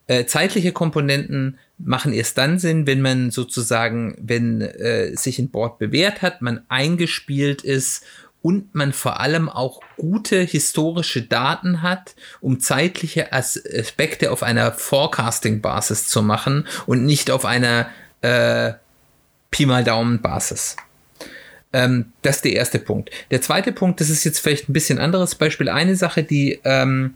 Äh, 0.08 0.26
zeitliche 0.26 0.74
Komponenten 0.74 1.58
machen 1.78 2.14
erst 2.14 2.38
dann 2.38 2.60
Sinn, 2.60 2.86
wenn 2.88 3.02
man 3.02 3.32
sozusagen, 3.32 4.18
wenn 4.20 4.62
äh, 4.62 5.16
sich 5.16 5.40
ein 5.40 5.50
Board 5.50 5.80
bewährt 5.80 6.22
hat, 6.22 6.42
man 6.42 6.62
eingespielt 6.68 7.62
ist 7.62 8.04
und 8.42 8.76
man 8.76 8.92
vor 8.92 9.22
allem 9.22 9.48
auch 9.48 9.80
gute 9.96 10.42
historische 10.42 11.22
Daten 11.22 11.82
hat, 11.82 12.16
um 12.42 12.60
zeitliche 12.60 13.32
Aspekte 13.32 14.32
auf 14.32 14.44
einer 14.44 14.74
Forecasting-Basis 14.74 16.10
zu 16.10 16.22
machen 16.22 16.68
und 16.86 17.06
nicht 17.06 17.32
auf 17.32 17.46
einer 17.46 17.88
äh, 18.22 18.74
Pi 19.50 19.66
mal 19.66 19.86
Daumen-Basis. 19.86 20.76
Ähm, 21.72 22.12
das 22.22 22.38
ist 22.38 22.46
der 22.46 22.54
erste 22.54 22.80
Punkt. 22.80 23.10
Der 23.32 23.42
zweite 23.42 23.72
Punkt, 23.72 24.02
das 24.02 24.10
ist 24.10 24.26
jetzt 24.26 24.40
vielleicht 24.40 24.68
ein 24.68 24.74
bisschen 24.74 25.00
anderes 25.00 25.36
Beispiel. 25.36 25.70
Eine 25.70 25.96
Sache, 25.96 26.24
die 26.24 26.60
ähm, 26.66 27.16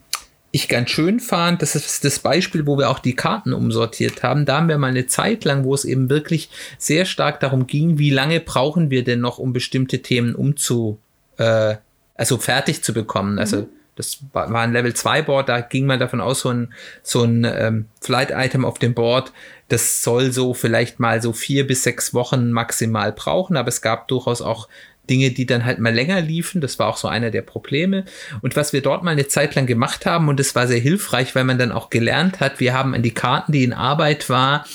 ich 0.51 0.69
ganz 0.69 0.89
schön 0.89 1.19
fand, 1.19 1.61
das 1.61 1.75
ist 1.75 2.05
das 2.05 2.19
Beispiel, 2.19 2.65
wo 2.65 2.77
wir 2.77 2.89
auch 2.89 2.99
die 2.99 3.15
Karten 3.15 3.53
umsortiert 3.53 4.23
haben. 4.23 4.45
Da 4.45 4.57
haben 4.57 4.69
wir 4.69 4.77
mal 4.77 4.87
eine 4.87 5.07
Zeit 5.07 5.43
lang, 5.43 5.65
wo 5.65 5.73
es 5.73 5.83
eben 5.83 6.09
wirklich 6.09 6.49
sehr 6.77 7.05
stark 7.05 7.39
darum 7.39 7.67
ging, 7.67 7.97
wie 7.97 8.11
lange 8.11 8.39
brauchen 8.39 8.89
wir 8.89 9.03
denn 9.03 9.19
noch, 9.19 9.39
um 9.39 9.51
bestimmte 9.51 10.01
Themen 10.01 10.35
umzu, 10.35 10.99
äh, 11.37 11.75
also 12.15 12.37
fertig 12.37 12.81
zu 12.81 12.93
bekommen. 12.93 13.39
Also 13.39 13.57
mhm. 13.57 13.67
das 13.95 14.19
war 14.31 14.47
ein 14.47 14.71
Level 14.71 14.93
2 14.93 15.21
Board, 15.23 15.49
da 15.49 15.59
ging 15.59 15.85
man 15.85 15.99
davon 15.99 16.21
aus, 16.21 16.41
so 16.41 16.49
ein, 16.49 16.73
so 17.03 17.23
ein 17.23 17.43
ähm, 17.43 17.85
Flight-Item 18.01 18.63
auf 18.63 18.79
dem 18.79 18.93
Board, 18.93 19.33
das 19.67 20.01
soll 20.01 20.31
so 20.31 20.53
vielleicht 20.53 20.99
mal 20.99 21.21
so 21.21 21.33
vier 21.33 21.67
bis 21.67 21.83
sechs 21.83 22.13
Wochen 22.13 22.51
maximal 22.51 23.11
brauchen, 23.11 23.57
aber 23.57 23.67
es 23.67 23.81
gab 23.81 24.07
durchaus 24.07 24.41
auch 24.41 24.69
Dinge, 25.09 25.31
die 25.31 25.45
dann 25.45 25.65
halt 25.65 25.79
mal 25.79 25.93
länger 25.93 26.21
liefen. 26.21 26.61
Das 26.61 26.79
war 26.79 26.87
auch 26.87 26.97
so 26.97 27.07
einer 27.07 27.31
der 27.31 27.41
Probleme. 27.41 28.05
Und 28.41 28.55
was 28.55 28.73
wir 28.73 28.81
dort 28.81 29.03
mal 29.03 29.11
eine 29.11 29.27
Zeit 29.27 29.55
lang 29.55 29.65
gemacht 29.65 30.05
haben, 30.05 30.29
und 30.29 30.39
das 30.39 30.55
war 30.55 30.67
sehr 30.67 30.79
hilfreich, 30.79 31.35
weil 31.35 31.43
man 31.43 31.57
dann 31.57 31.71
auch 31.71 31.89
gelernt 31.89 32.39
hat, 32.39 32.59
wir 32.59 32.73
haben 32.73 32.93
an 32.93 33.03
die 33.03 33.13
Karten, 33.13 33.51
die 33.51 33.63
in 33.63 33.73
Arbeit 33.73 34.29
war, 34.29 34.65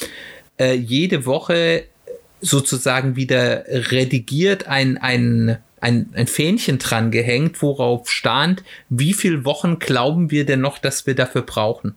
äh, 0.58 0.74
jede 0.74 1.26
Woche 1.26 1.84
sozusagen 2.40 3.16
wieder 3.16 3.64
redigiert 3.68 4.66
ein, 4.66 4.98
ein, 4.98 5.58
ein, 5.80 6.10
ein 6.14 6.26
Fähnchen 6.26 6.78
dran 6.78 7.10
gehängt, 7.10 7.62
worauf 7.62 8.10
stand, 8.10 8.64
wie 8.88 9.14
viele 9.14 9.44
Wochen 9.44 9.78
glauben 9.78 10.30
wir 10.30 10.44
denn 10.44 10.60
noch, 10.60 10.78
dass 10.78 11.06
wir 11.06 11.14
dafür 11.14 11.42
brauchen. 11.42 11.94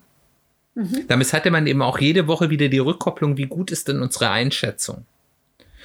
Mhm. 0.75 1.05
Damit 1.07 1.33
hatte 1.33 1.51
man 1.51 1.67
eben 1.67 1.81
auch 1.81 1.99
jede 1.99 2.27
Woche 2.27 2.49
wieder 2.49 2.67
die 2.67 2.79
Rückkopplung, 2.79 3.37
wie 3.37 3.47
gut 3.47 3.71
ist 3.71 3.87
denn 3.87 4.01
unsere 4.01 4.29
Einschätzung. 4.29 5.05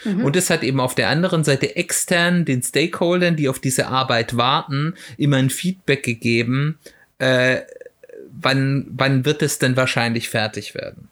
Mhm. 0.05 0.25
Und 0.25 0.37
es 0.37 0.51
hat 0.51 0.63
eben 0.63 0.81
auf 0.81 0.95
der 0.95 1.09
anderen 1.09 1.45
Seite 1.45 1.77
extern 1.77 2.45
den 2.45 2.63
Stakeholdern, 2.63 3.37
die 3.37 3.49
auf 3.49 3.59
diese 3.59 3.89
Arbeit 3.89 4.37
warten, 4.37 4.95
immer 5.17 5.37
ein 5.37 5.51
Feedback 5.51 6.03
gegeben, 6.03 6.79
äh, 7.19 7.61
wann, 8.31 8.87
wann 8.91 9.25
wird 9.25 9.43
es 9.43 9.59
denn 9.59 9.77
wahrscheinlich 9.77 10.29
fertig 10.29 10.75
werden. 10.75 11.09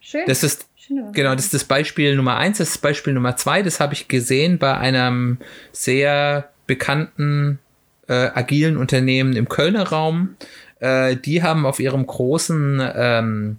Schön. 0.00 0.24
Das 0.26 0.42
ist 0.42 0.68
Genau, 1.12 1.34
das 1.34 1.46
ist 1.46 1.54
das 1.54 1.64
Beispiel 1.64 2.14
Nummer 2.14 2.36
eins. 2.36 2.58
Das 2.58 2.70
ist 2.70 2.78
Beispiel 2.78 3.14
Nummer 3.14 3.36
zwei. 3.36 3.62
Das 3.62 3.80
habe 3.80 3.94
ich 3.94 4.08
gesehen 4.08 4.58
bei 4.58 4.76
einem 4.76 5.38
sehr 5.72 6.50
bekannten 6.66 7.58
äh, 8.06 8.12
agilen 8.12 8.76
Unternehmen 8.76 9.34
im 9.34 9.48
Kölner 9.48 9.88
Raum. 9.88 10.36
Äh, 10.80 11.16
die 11.16 11.42
haben 11.42 11.64
auf 11.64 11.80
ihrem 11.80 12.06
großen 12.06 12.82
ähm, 12.94 13.58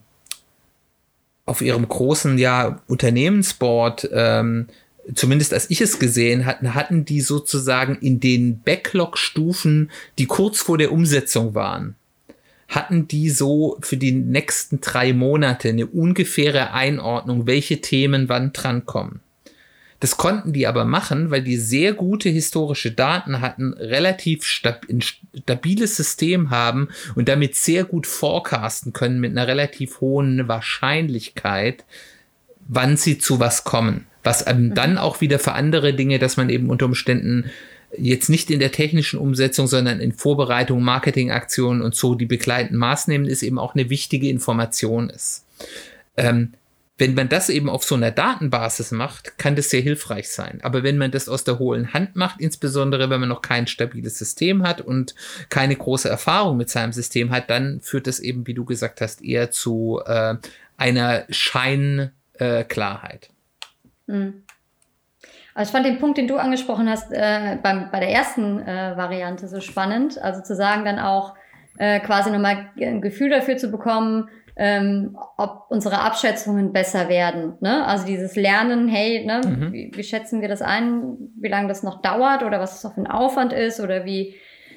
auf 1.45 1.61
ihrem 1.61 1.87
großen 1.87 2.37
ja 2.37 2.81
Unternehmensboard, 2.87 4.09
ähm, 4.11 4.67
zumindest 5.13 5.53
als 5.53 5.69
ich 5.69 5.81
es 5.81 5.99
gesehen 5.99 6.45
hatten, 6.45 6.73
hatten 6.73 7.05
die 7.05 7.21
sozusagen 7.21 7.95
in 7.95 8.19
den 8.19 8.61
Backlog-Stufen, 8.61 9.91
die 10.17 10.25
kurz 10.25 10.61
vor 10.61 10.77
der 10.77 10.91
Umsetzung 10.91 11.53
waren, 11.53 11.95
hatten 12.67 13.07
die 13.07 13.29
so 13.29 13.77
für 13.81 13.97
die 13.97 14.11
nächsten 14.11 14.81
drei 14.81 15.13
Monate 15.13 15.69
eine 15.69 15.85
ungefähre 15.85 16.73
Einordnung, 16.73 17.45
welche 17.45 17.81
Themen 17.81 18.27
wann 18.29 18.51
drankommen. 18.53 19.19
Das 19.99 20.17
konnten 20.17 20.51
die 20.51 20.67
aber 20.67 20.85
machen, 20.85 21.31
weil 21.31 21.41
die 21.41 21.57
sehr 21.57 21.93
gute 21.93 22.29
historische 22.29 22.91
Daten 22.91 23.41
hatten, 23.41 23.73
relativ 23.73 24.43
stab 24.43 24.85
ein 24.89 25.01
stabiles 25.01 25.95
System 25.95 26.49
haben 26.49 26.89
und 27.15 27.29
damit 27.29 27.55
sehr 27.55 27.85
gut 27.85 28.05
forecasten 28.05 28.93
können 28.93 29.19
mit 29.19 29.31
einer 29.31 29.47
relativ 29.47 30.01
hohen 30.01 30.47
Wahrscheinlichkeit, 30.47 31.85
wann 32.67 32.97
sie 32.97 33.17
zu 33.17 33.39
was 33.39 33.63
kommen. 33.63 34.05
Was 34.23 34.45
mhm. 34.45 34.73
dann 34.73 34.97
auch 34.97 35.21
wieder 35.21 35.39
für 35.39 35.53
andere 35.53 35.93
Dinge, 35.93 36.19
dass 36.19 36.35
man 36.35 36.49
eben 36.49 36.69
unter 36.69 36.85
Umständen 36.85 37.51
jetzt 37.97 38.29
nicht 38.29 38.51
in 38.51 38.59
der 38.59 38.71
technischen 38.71 39.19
Umsetzung, 39.19 39.67
sondern 39.67 39.99
in 39.99 40.11
Vorbereitung, 40.11 40.83
Marketingaktionen 40.83 41.81
und 41.81 41.95
so 41.95 42.15
die 42.15 42.25
begleitenden 42.25 42.77
Maßnahmen 42.77 43.27
ist 43.27 43.43
eben 43.43 43.59
auch 43.59 43.75
eine 43.75 43.89
wichtige 43.89 44.29
Information 44.29 45.09
ist. 45.09 45.45
Ähm, 46.17 46.53
wenn 46.97 47.13
man 47.13 47.27
das 47.27 47.49
eben 47.49 47.69
auf 47.69 47.83
so 47.83 47.95
einer 47.95 48.11
Datenbasis 48.11 48.91
macht, 48.91 49.37
kann 49.37 49.57
das 49.57 49.69
sehr 49.69 49.81
hilfreich 49.81 50.29
sein. 50.29 50.59
Aber 50.63 50.83
wenn 50.83 50.97
man 50.97 51.11
das 51.11 51.27
aus 51.27 51.43
der 51.43 51.59
hohlen 51.59 51.93
Hand 51.93 52.15
macht, 52.15 52.39
insbesondere 52.39 53.09
wenn 53.09 53.19
man 53.19 53.29
noch 53.29 53.41
kein 53.41 53.67
stabiles 53.67 54.17
System 54.17 54.63
hat 54.63 54.79
und 54.79 55.13
keine 55.49 55.75
große 55.75 56.07
Erfahrung 56.07 56.55
mit 56.55 56.69
seinem 56.69 56.93
System 56.93 57.31
hat, 57.31 57.49
dann 57.49 57.81
führt 57.81 58.07
das 58.07 58.19
eben, 58.19 58.47
wie 58.47 58.53
du 58.53 58.63
gesagt 58.63 59.01
hast, 59.01 59.21
eher 59.21 59.51
zu 59.51 60.01
äh, 60.05 60.35
einer 60.77 61.25
Scheinklarheit. 61.29 63.29
Äh, 64.07 64.11
mhm. 64.11 64.43
Also 65.53 65.69
ich 65.69 65.73
fand 65.73 65.85
den 65.85 65.99
Punkt, 65.99 66.17
den 66.17 66.27
du 66.27 66.37
angesprochen 66.37 66.89
hast, 66.89 67.11
äh, 67.11 67.57
beim, 67.61 67.91
bei 67.91 67.99
der 68.01 68.09
ersten 68.09 68.59
äh, 68.59 68.97
Variante 68.97 69.47
so 69.47 69.61
spannend. 69.61 70.21
Also 70.21 70.43
zu 70.43 70.53
sagen, 70.55 70.83
dann 70.83 70.99
auch 70.99 71.35
äh, 71.77 72.01
quasi 72.01 72.29
nochmal 72.29 72.69
ein 72.79 73.01
Gefühl 73.01 73.29
dafür 73.29 73.57
zu 73.57 73.69
bekommen, 73.69 74.29
ähm, 74.55 75.17
ob 75.37 75.65
unsere 75.69 75.99
Abschätzungen 75.99 76.71
besser 76.71 77.09
werden. 77.09 77.55
Ne? 77.59 77.85
Also 77.85 78.05
dieses 78.05 78.35
Lernen, 78.35 78.87
hey, 78.87 79.25
ne, 79.25 79.41
mhm. 79.45 79.73
wie, 79.73 79.91
wie 79.93 80.03
schätzen 80.03 80.41
wir 80.41 80.47
das 80.47 80.61
ein, 80.61 81.17
wie 81.39 81.49
lange 81.49 81.67
das 81.67 81.83
noch 81.83 82.01
dauert 82.01 82.43
oder 82.43 82.59
was 82.59 82.77
es 82.77 82.85
auch 82.85 82.93
für 82.93 83.01
ein 83.01 83.07
Aufwand 83.07 83.51
ist 83.51 83.81
oder 83.81 84.05
wie, 84.05 84.35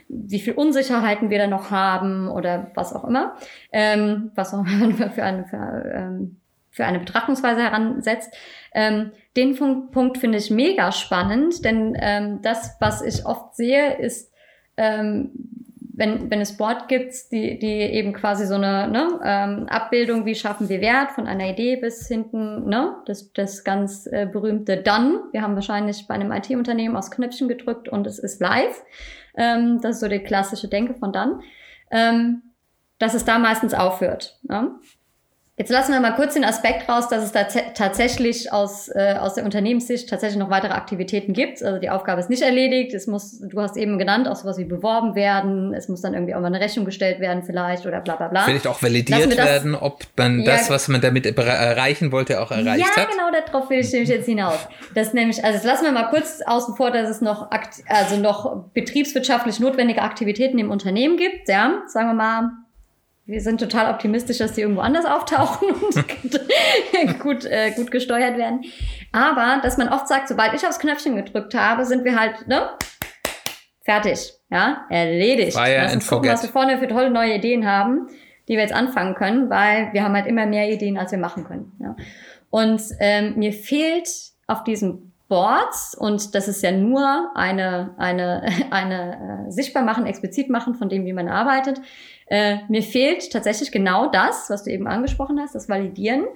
wie 0.08 0.40
viel 0.40 0.54
Unsicherheiten 0.54 1.30
wir 1.30 1.38
da 1.38 1.46
noch 1.46 1.70
haben 1.70 2.28
oder 2.28 2.72
was 2.74 2.92
auch 2.92 3.04
immer, 3.04 3.36
ähm, 3.72 4.32
was 4.34 4.52
auch 4.52 4.66
immer 4.66 5.10
für 5.14 5.22
eine, 5.22 5.44
für, 5.46 5.92
ähm, 5.94 6.40
für 6.70 6.84
eine 6.84 6.98
Betrachtungsweise 6.98 7.62
heransetzt. 7.62 8.34
Ähm, 8.74 9.12
den 9.36 9.54
Punkt, 9.56 9.92
Punkt 9.92 10.18
finde 10.18 10.38
ich 10.38 10.50
mega 10.50 10.90
spannend, 10.90 11.64
denn 11.64 11.96
ähm, 12.00 12.40
das, 12.42 12.76
was 12.80 13.02
ich 13.02 13.26
oft 13.26 13.54
sehe, 13.54 13.96
ist, 13.98 14.32
ähm, 14.76 15.57
wenn, 15.98 16.30
wenn 16.30 16.40
es 16.40 16.56
Board 16.56 16.88
gibt, 16.88 17.32
die, 17.32 17.58
die 17.58 17.66
eben 17.66 18.12
quasi 18.12 18.46
so 18.46 18.54
eine 18.54 18.88
ne, 18.88 19.20
ähm, 19.24 19.66
Abbildung, 19.68 20.24
wie 20.24 20.36
schaffen 20.36 20.68
wir 20.68 20.80
Wert 20.80 21.10
von 21.10 21.26
einer 21.26 21.50
Idee 21.50 21.76
bis 21.76 22.06
hinten, 22.06 22.68
ne, 22.68 22.96
das, 23.06 23.32
das 23.32 23.64
ganz 23.64 24.06
äh, 24.06 24.26
berühmte 24.30 24.76
Done. 24.76 25.24
Wir 25.32 25.42
haben 25.42 25.56
wahrscheinlich 25.56 26.06
bei 26.06 26.14
einem 26.14 26.30
IT-Unternehmen 26.30 26.96
aus 26.96 27.10
Knöpfchen 27.10 27.48
gedrückt 27.48 27.88
und 27.88 28.06
es 28.06 28.20
ist 28.20 28.40
live. 28.40 28.80
Ähm, 29.36 29.80
das 29.82 29.96
ist 29.96 30.00
so 30.00 30.08
die 30.08 30.20
klassische 30.20 30.68
Denke 30.68 30.94
von 30.94 31.12
Done. 31.12 31.40
Ähm, 31.90 32.42
dass 32.98 33.14
es 33.14 33.24
da 33.24 33.38
meistens 33.38 33.74
aufhört. 33.74 34.38
Ne? 34.42 34.72
Jetzt 35.58 35.70
lassen 35.70 35.92
wir 35.92 35.98
mal 35.98 36.12
kurz 36.12 36.34
den 36.34 36.44
Aspekt 36.44 36.88
raus, 36.88 37.08
dass 37.08 37.24
es 37.24 37.32
da 37.32 37.42
tatsächlich 37.42 38.52
aus, 38.52 38.88
äh, 38.94 39.16
aus 39.18 39.34
der 39.34 39.44
Unternehmenssicht 39.44 40.08
tatsächlich 40.08 40.38
noch 40.38 40.50
weitere 40.50 40.72
Aktivitäten 40.72 41.32
gibt. 41.32 41.64
Also 41.64 41.80
die 41.80 41.90
Aufgabe 41.90 42.20
ist 42.20 42.30
nicht 42.30 42.42
erledigt. 42.42 42.94
Es 42.94 43.08
muss, 43.08 43.40
du 43.40 43.60
hast 43.60 43.76
eben 43.76 43.98
genannt, 43.98 44.28
auch 44.28 44.36
sowas 44.36 44.56
wie 44.58 44.64
beworben 44.64 45.16
werden. 45.16 45.74
Es 45.74 45.88
muss 45.88 46.00
dann 46.00 46.14
irgendwie 46.14 46.36
auch 46.36 46.40
mal 46.40 46.46
eine 46.46 46.60
Rechnung 46.60 46.84
gestellt 46.84 47.18
werden 47.18 47.42
vielleicht 47.42 47.86
oder 47.86 48.00
bla 48.00 48.14
bla 48.14 48.28
bla. 48.28 48.42
Vielleicht 48.42 48.68
auch 48.68 48.80
validiert 48.80 49.36
werden, 49.36 49.74
ob 49.74 50.04
man 50.16 50.42
ja, 50.42 50.52
das, 50.52 50.70
was 50.70 50.86
man 50.86 51.00
damit 51.00 51.26
erreichen 51.26 52.12
wollte, 52.12 52.40
auch 52.40 52.52
erreicht 52.52 52.78
ja, 52.78 52.90
hat. 52.96 53.08
Ja, 53.10 53.26
genau, 53.26 53.40
darauf 53.44 53.68
will 53.68 53.80
ich 53.80 53.92
nämlich 53.92 54.10
jetzt 54.10 54.26
hinaus. 54.26 54.68
Das 54.94 55.12
nämlich, 55.12 55.44
also 55.44 55.56
jetzt 55.56 55.66
lassen 55.66 55.84
wir 55.84 55.90
mal 55.90 56.08
kurz 56.10 56.40
außen 56.46 56.76
vor, 56.76 56.92
dass 56.92 57.10
es 57.10 57.20
noch, 57.20 57.50
also 57.88 58.16
noch 58.16 58.66
betriebswirtschaftlich 58.74 59.58
notwendige 59.58 60.02
Aktivitäten 60.02 60.58
im 60.58 60.70
Unternehmen 60.70 61.16
gibt. 61.16 61.48
Ja, 61.48 61.82
sagen 61.88 62.10
wir 62.10 62.14
mal, 62.14 62.50
wir 63.28 63.42
sind 63.42 63.60
total 63.60 63.92
optimistisch, 63.92 64.38
dass 64.38 64.54
die 64.54 64.62
irgendwo 64.62 64.80
anders 64.80 65.04
auftauchen 65.04 65.68
und 67.02 67.20
gut, 67.20 67.44
äh, 67.44 67.72
gut 67.72 67.90
gesteuert 67.90 68.38
werden. 68.38 68.64
Aber, 69.12 69.60
dass 69.62 69.76
man 69.76 69.90
oft 69.90 70.08
sagt, 70.08 70.28
sobald 70.28 70.54
ich 70.54 70.66
aufs 70.66 70.78
Knöpfchen 70.78 71.14
gedrückt 71.14 71.54
habe, 71.54 71.84
sind 71.84 72.04
wir 72.04 72.18
halt, 72.18 72.48
ne? 72.48 72.70
Fertig. 73.82 74.32
Ja, 74.50 74.86
erledigt. 74.88 75.52
Fire 75.52 75.76
Lass 75.76 75.94
uns 75.94 76.08
gucken, 76.08 76.30
was 76.30 76.42
wir 76.42 76.48
vorne 76.48 76.78
für 76.78 76.88
tolle 76.88 77.10
neue 77.10 77.34
Ideen 77.34 77.66
haben, 77.66 78.08
die 78.48 78.54
wir 78.54 78.62
jetzt 78.62 78.72
anfangen 78.72 79.14
können, 79.14 79.50
weil 79.50 79.92
wir 79.92 80.04
haben 80.04 80.14
halt 80.14 80.26
immer 80.26 80.46
mehr 80.46 80.70
Ideen, 80.70 80.96
als 80.96 81.12
wir 81.12 81.18
machen 81.18 81.44
können. 81.44 81.72
Ja. 81.80 81.96
Und 82.48 82.80
ähm, 82.98 83.34
mir 83.36 83.52
fehlt 83.52 84.08
auf 84.46 84.64
diesem 84.64 85.07
Boards 85.28 85.94
und 85.94 86.34
das 86.34 86.48
ist 86.48 86.62
ja 86.62 86.72
nur 86.72 87.30
eine, 87.34 87.94
eine, 87.98 88.48
eine 88.70 89.46
äh, 89.46 89.50
sichtbar 89.50 89.82
machen, 89.82 90.06
explizit 90.06 90.48
machen 90.48 90.74
von 90.74 90.88
dem, 90.88 91.04
wie 91.04 91.12
man 91.12 91.28
arbeitet. 91.28 91.80
Äh, 92.26 92.58
mir 92.68 92.82
fehlt 92.82 93.30
tatsächlich 93.32 93.70
genau 93.70 94.10
das, 94.10 94.50
was 94.50 94.64
du 94.64 94.70
eben 94.70 94.86
angesprochen 94.86 95.38
hast, 95.40 95.54
das 95.54 95.68
Validieren. 95.68 96.26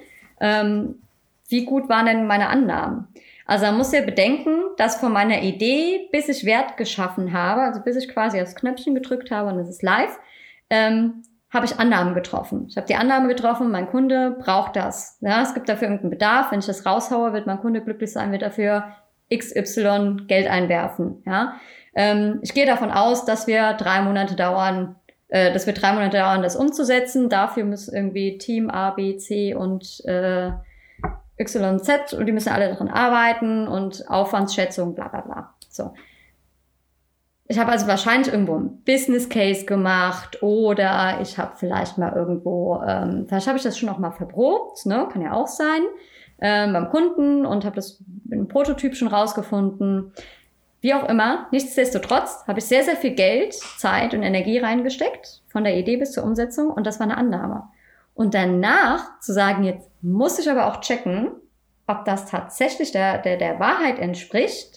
Ähm, 0.40 1.02
wie 1.48 1.64
gut 1.64 1.88
waren 1.88 2.06
denn 2.06 2.26
meine 2.26 2.48
Annahmen? 2.48 3.08
Also 3.46 3.66
man 3.66 3.76
muss 3.78 3.92
ja 3.92 4.00
bedenken, 4.02 4.62
dass 4.76 4.96
von 4.96 5.12
meiner 5.12 5.42
Idee, 5.42 6.08
bis 6.12 6.28
ich 6.28 6.44
Wert 6.44 6.76
geschaffen 6.76 7.32
habe, 7.32 7.62
also 7.62 7.80
bis 7.80 7.96
ich 7.96 8.08
quasi 8.08 8.40
aufs 8.40 8.54
Knöpfchen 8.54 8.94
gedrückt 8.94 9.30
habe 9.30 9.50
und 9.50 9.58
es 9.58 9.68
ist 9.68 9.82
live, 9.82 10.18
ähm, 10.70 11.22
habe 11.52 11.66
ich 11.66 11.78
Annahmen 11.78 12.14
getroffen. 12.14 12.66
Ich 12.68 12.76
habe 12.76 12.86
die 12.86 12.94
Annahme 12.94 13.28
getroffen, 13.28 13.70
mein 13.70 13.88
Kunde 13.88 14.36
braucht 14.40 14.74
das. 14.74 15.18
Ja, 15.20 15.42
es 15.42 15.52
gibt 15.52 15.68
dafür 15.68 15.88
irgendeinen 15.88 16.10
Bedarf. 16.10 16.50
Wenn 16.50 16.60
ich 16.60 16.66
das 16.66 16.86
raushaue, 16.86 17.32
wird 17.32 17.46
mein 17.46 17.60
Kunde 17.60 17.82
glücklich 17.82 18.10
sein, 18.10 18.32
wird 18.32 18.42
dafür 18.42 18.84
XY 19.32 20.24
Geld 20.26 20.48
einwerfen. 20.48 21.22
Ja, 21.26 21.54
ähm, 21.94 22.38
ich 22.42 22.54
gehe 22.54 22.64
davon 22.64 22.90
aus, 22.90 23.26
dass 23.26 23.46
wir 23.46 23.74
drei 23.74 24.00
Monate 24.00 24.34
dauern, 24.34 24.96
äh, 25.28 25.52
dass 25.52 25.66
wir 25.66 25.74
drei 25.74 25.92
Monate 25.92 26.16
dauern, 26.16 26.42
das 26.42 26.56
umzusetzen. 26.56 27.28
Dafür 27.28 27.64
müssen 27.64 27.94
irgendwie 27.94 28.38
Team 28.38 28.70
A, 28.70 28.90
B, 28.90 29.18
C 29.18 29.54
und 29.54 30.02
äh, 30.06 30.52
Y, 31.38 31.80
und 32.18 32.26
die 32.26 32.32
müssen 32.32 32.50
alle 32.50 32.68
daran 32.68 32.88
arbeiten 32.88 33.68
und 33.68 34.08
Aufwandsschätzung, 34.08 34.94
bla 34.94 35.08
bla 35.08 35.20
bla. 35.20 35.54
So 35.68 35.92
ich 37.52 37.58
habe 37.58 37.70
also 37.70 37.86
wahrscheinlich 37.86 38.32
irgendwo 38.32 38.56
ein 38.56 38.82
Business 38.86 39.28
Case 39.28 39.66
gemacht 39.66 40.42
oder 40.42 41.18
ich 41.20 41.36
habe 41.36 41.52
vielleicht 41.56 41.98
mal 41.98 42.14
irgendwo, 42.14 42.82
ähm, 42.86 43.26
vielleicht 43.28 43.46
habe 43.46 43.58
ich 43.58 43.62
das 43.62 43.76
schon 43.76 43.90
auch 43.90 43.98
mal 43.98 44.10
verprobt, 44.10 44.86
ne? 44.86 45.06
kann 45.12 45.20
ja 45.20 45.34
auch 45.34 45.48
sein, 45.48 45.82
ähm, 46.40 46.72
beim 46.72 46.88
Kunden 46.88 47.44
und 47.44 47.66
habe 47.66 47.76
das 47.76 48.02
einem 48.30 48.48
Prototyp 48.48 48.96
schon 48.96 49.08
rausgefunden. 49.08 50.14
Wie 50.80 50.94
auch 50.94 51.06
immer, 51.06 51.46
nichtsdestotrotz 51.52 52.42
habe 52.46 52.60
ich 52.60 52.64
sehr, 52.64 52.84
sehr 52.84 52.96
viel 52.96 53.14
Geld, 53.14 53.52
Zeit 53.52 54.14
und 54.14 54.22
Energie 54.22 54.56
reingesteckt, 54.56 55.42
von 55.48 55.62
der 55.62 55.76
Idee 55.76 55.98
bis 55.98 56.12
zur 56.12 56.24
Umsetzung 56.24 56.70
und 56.70 56.86
das 56.86 57.00
war 57.00 57.06
eine 57.06 57.18
Annahme. 57.18 57.64
Und 58.14 58.32
danach 58.32 59.20
zu 59.20 59.34
sagen, 59.34 59.64
jetzt 59.64 59.90
muss 60.00 60.38
ich 60.38 60.50
aber 60.50 60.68
auch 60.68 60.80
checken, 60.80 61.32
ob 61.86 62.06
das 62.06 62.24
tatsächlich 62.24 62.92
der, 62.92 63.18
der, 63.18 63.36
der 63.36 63.60
Wahrheit 63.60 63.98
entspricht, 63.98 64.71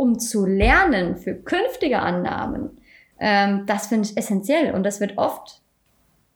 um 0.00 0.18
zu 0.18 0.46
lernen 0.46 1.18
für 1.18 1.34
künftige 1.34 1.98
Annahmen, 1.98 2.70
ähm, 3.18 3.64
das 3.66 3.88
finde 3.88 4.08
ich 4.08 4.16
essentiell 4.16 4.72
und 4.72 4.82
das 4.82 4.98
wird 4.98 5.18
oft, 5.18 5.60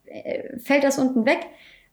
äh, 0.05 0.59
fällt 0.59 0.85
das 0.85 0.98
unten 0.98 1.24
weg. 1.24 1.46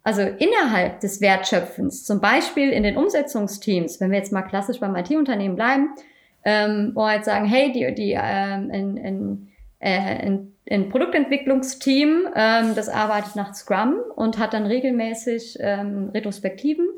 Also 0.04 0.22
innerhalb 0.22 1.00
des 1.00 1.22
Wertschöpfens, 1.22 2.04
zum 2.04 2.20
Beispiel 2.20 2.72
in 2.72 2.84
den 2.84 2.98
Umsetzungsteams, 2.98 4.02
wenn 4.02 4.12
wir 4.12 4.18
jetzt 4.18 4.34
mal 4.34 4.42
klassisch 4.42 4.82
beim 4.82 4.98
IT-Unternehmen 4.98 5.56
bleiben, 5.56 5.96
ähm, 6.44 6.92
wo 6.94 7.08
halt 7.08 7.24
sagen, 7.24 7.46
hey, 7.46 7.72
die, 7.72 7.96
die 7.96 8.18
ähm, 8.22 8.70
in, 8.70 8.98
in, 8.98 9.48
äh, 9.80 10.26
ein, 10.26 10.54
ein 10.70 10.90
Produktentwicklungsteam, 10.90 12.28
ähm, 12.36 12.76
das 12.76 12.90
arbeitet 12.90 13.38
nach 13.38 13.54
Scrum 13.54 13.96
und 14.18 14.40
hat 14.40 14.54
dann 14.54 14.66
regelmäßig 14.66 15.58
ähm, 15.62 16.10
Retrospektiven. 16.14 16.90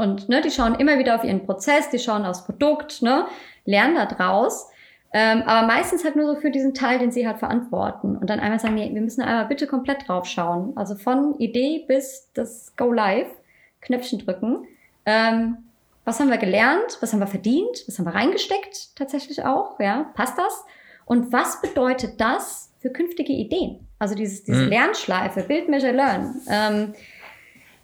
Und 0.00 0.30
ne, 0.30 0.40
die 0.40 0.50
schauen 0.50 0.76
immer 0.76 0.98
wieder 0.98 1.14
auf 1.14 1.24
ihren 1.24 1.44
Prozess, 1.44 1.90
die 1.90 1.98
schauen 1.98 2.24
aufs 2.24 2.46
Produkt, 2.46 3.02
ne, 3.02 3.26
lernen 3.70 3.94
da 3.94 4.06
draus. 4.06 4.68
Ähm, 5.12 5.42
aber 5.42 5.66
meistens 5.66 6.04
halt 6.04 6.14
nur 6.14 6.26
so 6.26 6.40
für 6.40 6.50
diesen 6.50 6.72
Teil, 6.74 6.98
den 6.98 7.10
sie 7.10 7.26
halt 7.26 7.38
verantworten. 7.38 8.16
Und 8.16 8.30
dann 8.30 8.38
einmal 8.38 8.60
sagen, 8.60 8.74
nee, 8.74 8.90
wir 8.92 9.00
müssen 9.00 9.22
einmal 9.22 9.46
bitte 9.46 9.66
komplett 9.66 10.06
drauf 10.06 10.26
schauen. 10.26 10.72
Also 10.76 10.94
von 10.94 11.36
Idee 11.38 11.84
bis 11.88 12.30
das 12.34 12.76
Go 12.76 12.92
Live, 12.92 13.28
Knöpfchen 13.80 14.20
drücken. 14.20 14.66
Ähm, 15.06 15.58
was 16.04 16.20
haben 16.20 16.30
wir 16.30 16.38
gelernt? 16.38 16.98
Was 17.00 17.12
haben 17.12 17.20
wir 17.20 17.26
verdient? 17.26 17.84
Was 17.86 17.98
haben 17.98 18.06
wir 18.06 18.14
reingesteckt? 18.14 18.96
Tatsächlich 18.96 19.44
auch, 19.44 19.80
ja. 19.80 20.10
Passt 20.14 20.38
das? 20.38 20.64
Und 21.06 21.32
was 21.32 21.60
bedeutet 21.60 22.20
das 22.20 22.72
für 22.78 22.90
künftige 22.90 23.32
Ideen? 23.32 23.86
Also 23.98 24.14
dieses, 24.14 24.44
diese 24.44 24.62
mhm. 24.62 24.68
Lernschleife, 24.68 25.42
Build, 25.42 25.68
Measure, 25.68 25.92
Learn. 25.92 26.40
Ähm, 26.48 26.94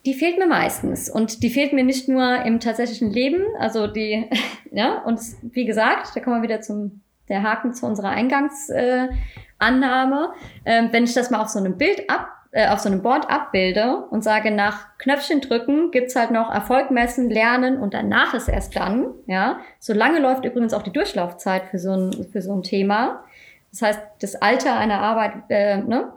die 0.07 0.15
fehlt 0.15 0.39
mir 0.39 0.47
meistens. 0.47 1.11
Und 1.11 1.43
die 1.43 1.51
fehlt 1.51 1.73
mir 1.73 1.83
nicht 1.85 2.09
nur 2.09 2.45
im 2.45 2.61
tatsächlichen 2.61 3.11
Leben, 3.11 3.43
also 3.59 3.89
die, 3.89 4.31
ja, 4.71 5.03
und 5.03 5.21
wie 5.43 5.67
gesagt, 5.67 6.15
da 6.15 6.21
kommen 6.21 6.37
wir 6.37 6.49
wieder 6.49 6.61
zum, 6.61 7.01
der 7.29 7.43
Haken 7.43 7.75
zu 7.75 7.87
unserer 7.87 8.11
Eingangsannahme. 8.11 10.33
Äh, 10.65 10.79
ähm, 10.79 10.89
wenn 10.93 11.03
ich 11.05 11.13
das 11.13 11.31
mal 11.31 11.43
auf 11.43 11.49
so 11.49 11.59
einem 11.59 11.77
Bild 11.77 12.09
ab, 12.09 12.29
äh, 12.53 12.69
auf 12.69 12.79
so 12.79 12.89
einem 12.89 13.03
Board 13.03 13.29
abbilde 13.29 14.07
und 14.11 14.23
sage, 14.23 14.53
nach 14.53 14.97
Knöpfchen 14.99 15.41
drücken 15.41 15.91
gibt's 15.91 16.15
halt 16.15 16.31
noch 16.31 16.55
Erfolg 16.55 16.93
messen, 16.93 17.29
lernen 17.29 17.79
und 17.79 17.93
danach 17.93 18.33
ist 18.33 18.47
erst 18.49 18.77
dann, 18.77 19.09
ja. 19.27 19.59
So 19.81 19.93
lange 19.93 20.21
läuft 20.21 20.45
übrigens 20.45 20.73
auch 20.73 20.83
die 20.83 20.93
Durchlaufzeit 20.93 21.65
für 21.65 21.81
so 21.81 21.91
ein, 21.91 22.29
für 22.31 22.43
so 22.43 22.55
ein 22.55 22.63
Thema. 22.63 23.25
Das 23.73 23.83
heißt, 23.83 24.01
das 24.21 24.37
Alter 24.37 24.77
einer 24.77 25.01
Arbeit 25.01 25.33
äh, 25.49 25.79
ne, 25.79 26.13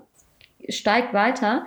steigt 0.70 1.16
weiter. 1.16 1.66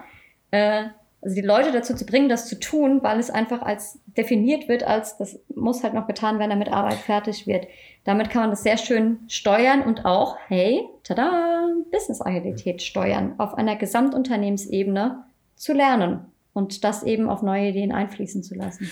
Äh, 0.52 0.84
also 1.22 1.36
die 1.36 1.46
Leute 1.46 1.70
dazu 1.70 1.94
zu 1.94 2.04
bringen, 2.04 2.28
das 2.28 2.48
zu 2.48 2.58
tun, 2.58 3.02
weil 3.02 3.20
es 3.20 3.30
einfach 3.30 3.62
als 3.62 4.00
definiert 4.06 4.68
wird, 4.68 4.82
als 4.82 5.16
das 5.16 5.38
muss 5.54 5.84
halt 5.84 5.94
noch 5.94 6.08
getan 6.08 6.40
werden, 6.40 6.50
damit 6.50 6.72
Arbeit 6.72 6.98
fertig 6.98 7.46
wird. 7.46 7.68
Damit 8.04 8.28
kann 8.28 8.42
man 8.42 8.50
das 8.50 8.64
sehr 8.64 8.76
schön 8.76 9.20
steuern 9.28 9.82
und 9.82 10.04
auch, 10.04 10.36
hey, 10.48 10.82
tada, 11.04 11.68
Business-Agilität 11.92 12.82
steuern, 12.82 13.34
auf 13.38 13.54
einer 13.54 13.76
Gesamtunternehmensebene 13.76 15.24
zu 15.54 15.72
lernen 15.72 16.26
und 16.52 16.82
das 16.82 17.04
eben 17.04 17.30
auf 17.30 17.42
neue 17.42 17.68
Ideen 17.68 17.92
einfließen 17.92 18.42
zu 18.42 18.56
lassen 18.56 18.90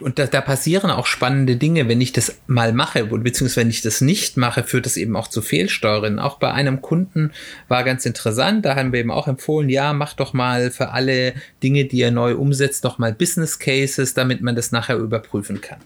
und 0.00 0.18
da, 0.18 0.26
da 0.26 0.40
passieren 0.40 0.90
auch 0.90 1.06
spannende 1.06 1.56
Dinge, 1.56 1.88
wenn 1.88 2.00
ich 2.00 2.12
das 2.12 2.36
mal 2.46 2.72
mache, 2.72 3.04
beziehungsweise 3.04 3.60
wenn 3.60 3.70
ich 3.70 3.82
das 3.82 4.00
nicht 4.00 4.36
mache, 4.36 4.64
führt 4.64 4.86
das 4.86 4.96
eben 4.96 5.16
auch 5.16 5.28
zu 5.28 5.42
Fehlsteuern. 5.42 6.18
Auch 6.18 6.38
bei 6.38 6.52
einem 6.52 6.82
Kunden 6.82 7.32
war 7.68 7.84
ganz 7.84 8.04
interessant, 8.04 8.64
da 8.64 8.76
haben 8.76 8.92
wir 8.92 9.00
eben 9.00 9.10
auch 9.10 9.28
empfohlen, 9.28 9.68
ja, 9.68 9.92
mach 9.92 10.14
doch 10.14 10.32
mal 10.32 10.70
für 10.70 10.90
alle 10.90 11.34
Dinge, 11.62 11.84
die 11.84 11.98
ihr 11.98 12.10
neu 12.10 12.34
umsetzt, 12.36 12.84
doch 12.84 12.98
mal 12.98 13.12
Business 13.12 13.58
Cases, 13.58 14.14
damit 14.14 14.40
man 14.40 14.56
das 14.56 14.72
nachher 14.72 14.96
überprüfen 14.96 15.60
kann. 15.60 15.78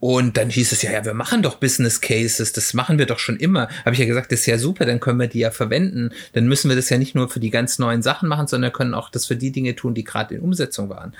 Und 0.00 0.36
dann 0.36 0.50
hieß 0.50 0.72
es 0.72 0.82
ja, 0.82 0.92
ja, 0.92 1.04
wir 1.04 1.14
machen 1.14 1.42
doch 1.42 1.56
Business 1.56 2.00
Cases, 2.00 2.52
das 2.52 2.74
machen 2.74 2.98
wir 2.98 3.06
doch 3.06 3.18
schon 3.18 3.36
immer. 3.36 3.68
Habe 3.86 3.94
ich 3.94 3.98
ja 3.98 4.04
gesagt, 4.04 4.32
das 4.32 4.40
ist 4.40 4.46
ja 4.46 4.58
super, 4.58 4.84
dann 4.84 5.00
können 5.00 5.18
wir 5.18 5.28
die 5.28 5.38
ja 5.38 5.50
verwenden. 5.50 6.10
Dann 6.34 6.46
müssen 6.46 6.68
wir 6.68 6.76
das 6.76 6.90
ja 6.90 6.98
nicht 6.98 7.14
nur 7.14 7.30
für 7.30 7.40
die 7.40 7.48
ganz 7.48 7.78
neuen 7.78 8.02
Sachen 8.02 8.28
machen, 8.28 8.46
sondern 8.46 8.72
können 8.72 8.92
auch 8.92 9.08
das 9.08 9.24
für 9.24 9.36
die 9.36 9.50
Dinge 9.50 9.74
tun, 9.76 9.94
die 9.94 10.04
gerade 10.04 10.34
in 10.34 10.42
Umsetzung 10.42 10.90
waren. 10.90 11.14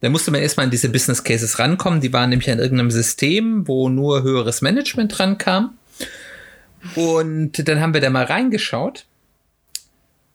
Da 0.00 0.08
musste 0.08 0.30
man 0.30 0.40
erstmal 0.40 0.64
an 0.64 0.70
diese 0.70 0.88
Business 0.88 1.22
Cases 1.22 1.58
rankommen. 1.58 2.00
Die 2.00 2.12
waren 2.14 2.30
nämlich 2.30 2.50
an 2.50 2.58
irgendeinem 2.58 2.90
System, 2.90 3.68
wo 3.68 3.90
nur 3.90 4.22
höheres 4.22 4.62
Management 4.62 5.18
dran 5.18 5.36
kam. 5.36 5.76
Und 6.94 7.68
dann 7.68 7.80
haben 7.80 7.92
wir 7.92 8.00
da 8.00 8.08
mal 8.08 8.24
reingeschaut 8.24 9.04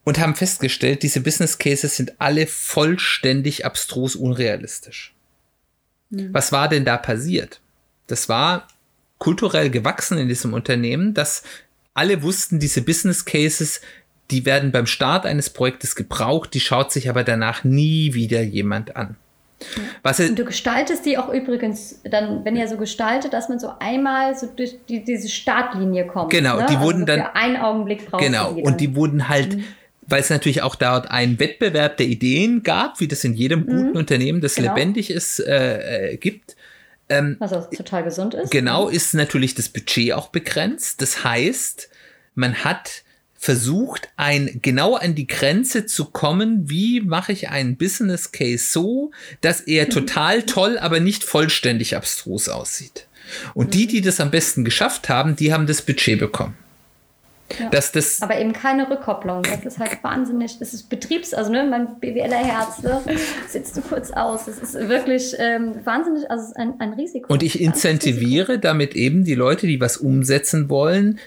und 0.03 0.19
haben 0.19 0.35
festgestellt, 0.35 1.01
diese 1.01 1.21
Business 1.21 1.57
Cases 1.57 1.95
sind 1.95 2.13
alle 2.21 2.45
vollständig 2.45 3.65
abstrus 3.65 4.15
unrealistisch. 4.15 5.15
Mhm. 6.11 6.31
Was 6.31 6.51
war 6.51 6.69
denn 6.69 6.85
da 6.85 6.97
passiert? 6.97 7.59
Das 8.07 8.29
war 8.29 8.67
kulturell 9.17 9.69
gewachsen 9.69 10.17
in 10.17 10.27
diesem 10.27 10.53
Unternehmen, 10.53 11.13
dass 11.13 11.43
alle 11.93 12.21
wussten, 12.21 12.59
diese 12.59 12.81
Business 12.81 13.25
Cases, 13.25 13.81
die 14.31 14.45
werden 14.45 14.71
beim 14.71 14.85
Start 14.85 15.25
eines 15.25 15.49
Projektes 15.49 15.95
gebraucht, 15.95 16.53
die 16.53 16.59
schaut 16.59 16.91
sich 16.91 17.09
aber 17.09 17.23
danach 17.23 17.63
nie 17.63 18.13
wieder 18.13 18.41
jemand 18.41 18.95
an. 18.95 19.15
Was 20.03 20.19
und 20.19 20.37
du 20.37 20.43
gestaltest 20.43 21.05
die 21.05 21.17
auch 21.17 21.29
übrigens 21.33 22.01
dann, 22.03 22.43
wenn 22.43 22.55
ihr 22.55 22.67
so 22.67 22.77
gestaltet, 22.77 23.33
dass 23.33 23.47
man 23.47 23.57
so 23.57 23.69
einmal 23.79 24.37
so 24.37 24.47
durch 24.47 24.77
die, 24.89 25.03
diese 25.03 25.29
Startlinie 25.29 26.05
kommt. 26.05 26.29
Genau, 26.29 26.57
ne? 26.57 26.65
die 26.69 26.79
wurden 26.79 27.03
also 27.03 27.05
dann. 27.05 27.19
Für 27.21 27.35
einen 27.35 27.57
Augenblick 27.57 28.05
braucht 28.05 28.21
Genau, 28.21 28.51
und 28.51 28.81
die 28.81 28.95
wurden 28.95 29.29
halt. 29.29 29.55
Mhm. 29.55 29.63
Weil 30.07 30.19
es 30.19 30.29
natürlich 30.29 30.61
auch 30.61 30.75
dort 30.75 31.09
einen 31.09 31.39
Wettbewerb 31.39 31.97
der 31.97 32.05
Ideen 32.05 32.61
gab, 32.61 32.99
wie 32.99 33.07
das 33.07 33.23
in 33.23 33.33
jedem 33.33 33.65
guten 33.65 33.89
mhm. 33.89 33.95
Unternehmen, 33.95 34.39
das 34.39 34.53
genau. 34.53 34.75
lebendig 34.75 35.09
ist, 35.09 35.39
äh, 35.39 36.11
äh 36.11 36.17
gibt 36.17 36.54
ähm, 37.09 37.35
Was 37.39 37.53
auch 37.53 37.69
total 37.69 38.03
gesund 38.03 38.33
ist. 38.33 38.51
Genau, 38.51 38.89
ist 38.89 39.13
natürlich 39.13 39.55
das 39.55 39.69
Budget 39.69 40.13
auch 40.13 40.29
begrenzt. 40.29 41.01
Das 41.01 41.23
heißt, 41.23 41.89
man 42.33 42.63
hat 42.63 43.03
versucht, 43.33 44.09
ein, 44.17 44.59
genau 44.63 44.95
an 44.95 45.13
die 45.13 45.27
Grenze 45.27 45.85
zu 45.85 46.05
kommen, 46.05 46.67
wie 46.69 47.01
mache 47.01 47.31
ich 47.31 47.49
einen 47.49 47.77
Business 47.77 48.31
Case 48.31 48.65
so, 48.71 49.11
dass 49.41 49.61
er 49.61 49.85
mhm. 49.85 49.89
total 49.91 50.43
toll, 50.43 50.79
aber 50.79 50.99
nicht 50.99 51.23
vollständig 51.23 51.95
abstrus 51.95 52.49
aussieht. 52.49 53.07
Und 53.53 53.73
die, 53.75 53.85
mhm. 53.85 53.89
die 53.89 54.01
das 54.01 54.19
am 54.19 54.31
besten 54.31 54.65
geschafft 54.65 55.09
haben, 55.09 55.35
die 55.35 55.53
haben 55.53 55.67
das 55.67 55.83
Budget 55.83 56.19
bekommen. 56.19 56.57
Ja. 57.59 57.69
Dass 57.69 57.91
das 57.91 58.21
aber 58.21 58.39
eben 58.39 58.53
keine 58.53 58.89
Rückkopplung. 58.89 59.43
Das 59.43 59.63
ist 59.65 59.77
halt 59.77 60.03
wahnsinnig. 60.03 60.57
Das 60.57 60.73
ist 60.73 60.89
Betriebs-, 60.89 61.33
also 61.33 61.51
ne, 61.51 61.63
mein 61.63 61.99
BWLer-Herz 61.99 62.81
ne, 62.81 63.01
sitzt 63.47 63.77
du 63.77 63.81
kurz 63.81 64.11
aus. 64.11 64.45
Das 64.45 64.57
ist 64.57 64.73
wirklich 64.73 65.35
ähm, 65.37 65.75
wahnsinnig, 65.85 66.29
also 66.29 66.43
es 66.43 66.49
ist 66.49 66.57
ein, 66.57 66.79
ein 66.79 66.93
Risiko. 66.93 67.31
Und 67.31 67.43
ich 67.43 67.61
incentiviere 67.61 68.57
damit 68.57 68.95
eben 68.95 69.25
die 69.25 69.35
Leute, 69.35 69.67
die 69.67 69.79
was 69.79 69.97
umsetzen 69.97 70.69
wollen, 70.69 71.19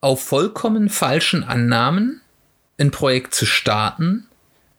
auf 0.00 0.22
vollkommen 0.22 0.88
falschen 0.88 1.44
Annahmen 1.44 2.22
ein 2.78 2.90
Projekt 2.90 3.34
zu 3.34 3.44
starten, 3.44 4.26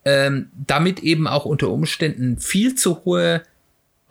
ähm, 0.03 0.49
damit 0.65 1.01
eben 1.03 1.27
auch 1.27 1.45
unter 1.45 1.69
Umständen 1.69 2.39
viel 2.39 2.73
zu 2.73 3.05
hohe 3.05 3.43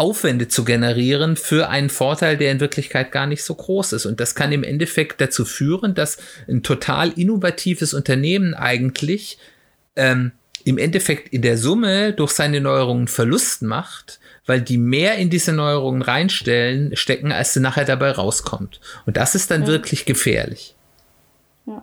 Aufwände 0.00 0.48
zu 0.48 0.64
generieren 0.64 1.36
für 1.36 1.68
einen 1.68 1.90
Vorteil, 1.90 2.38
der 2.38 2.50
in 2.50 2.60
Wirklichkeit 2.60 3.12
gar 3.12 3.26
nicht 3.26 3.44
so 3.44 3.54
groß 3.54 3.92
ist. 3.92 4.06
Und 4.06 4.18
das 4.18 4.34
kann 4.34 4.50
im 4.50 4.64
Endeffekt 4.64 5.20
dazu 5.20 5.44
führen, 5.44 5.94
dass 5.94 6.16
ein 6.48 6.62
total 6.62 7.10
innovatives 7.10 7.92
Unternehmen 7.92 8.54
eigentlich 8.54 9.38
ähm, 9.96 10.32
im 10.64 10.78
Endeffekt 10.78 11.28
in 11.32 11.42
der 11.42 11.58
Summe 11.58 12.14
durch 12.14 12.32
seine 12.32 12.62
Neuerungen 12.62 13.08
Verlust 13.08 13.60
macht, 13.60 14.20
weil 14.46 14.62
die 14.62 14.78
mehr 14.78 15.16
in 15.16 15.28
diese 15.28 15.52
Neuerungen 15.52 16.00
reinstellen, 16.00 16.96
stecken, 16.96 17.30
als 17.30 17.52
sie 17.52 17.60
nachher 17.60 17.84
dabei 17.84 18.10
rauskommt. 18.10 18.80
Und 19.04 19.18
das 19.18 19.34
ist 19.34 19.50
dann 19.50 19.62
ja. 19.62 19.68
wirklich 19.68 20.06
gefährlich. 20.06 20.74
Ja. 21.66 21.82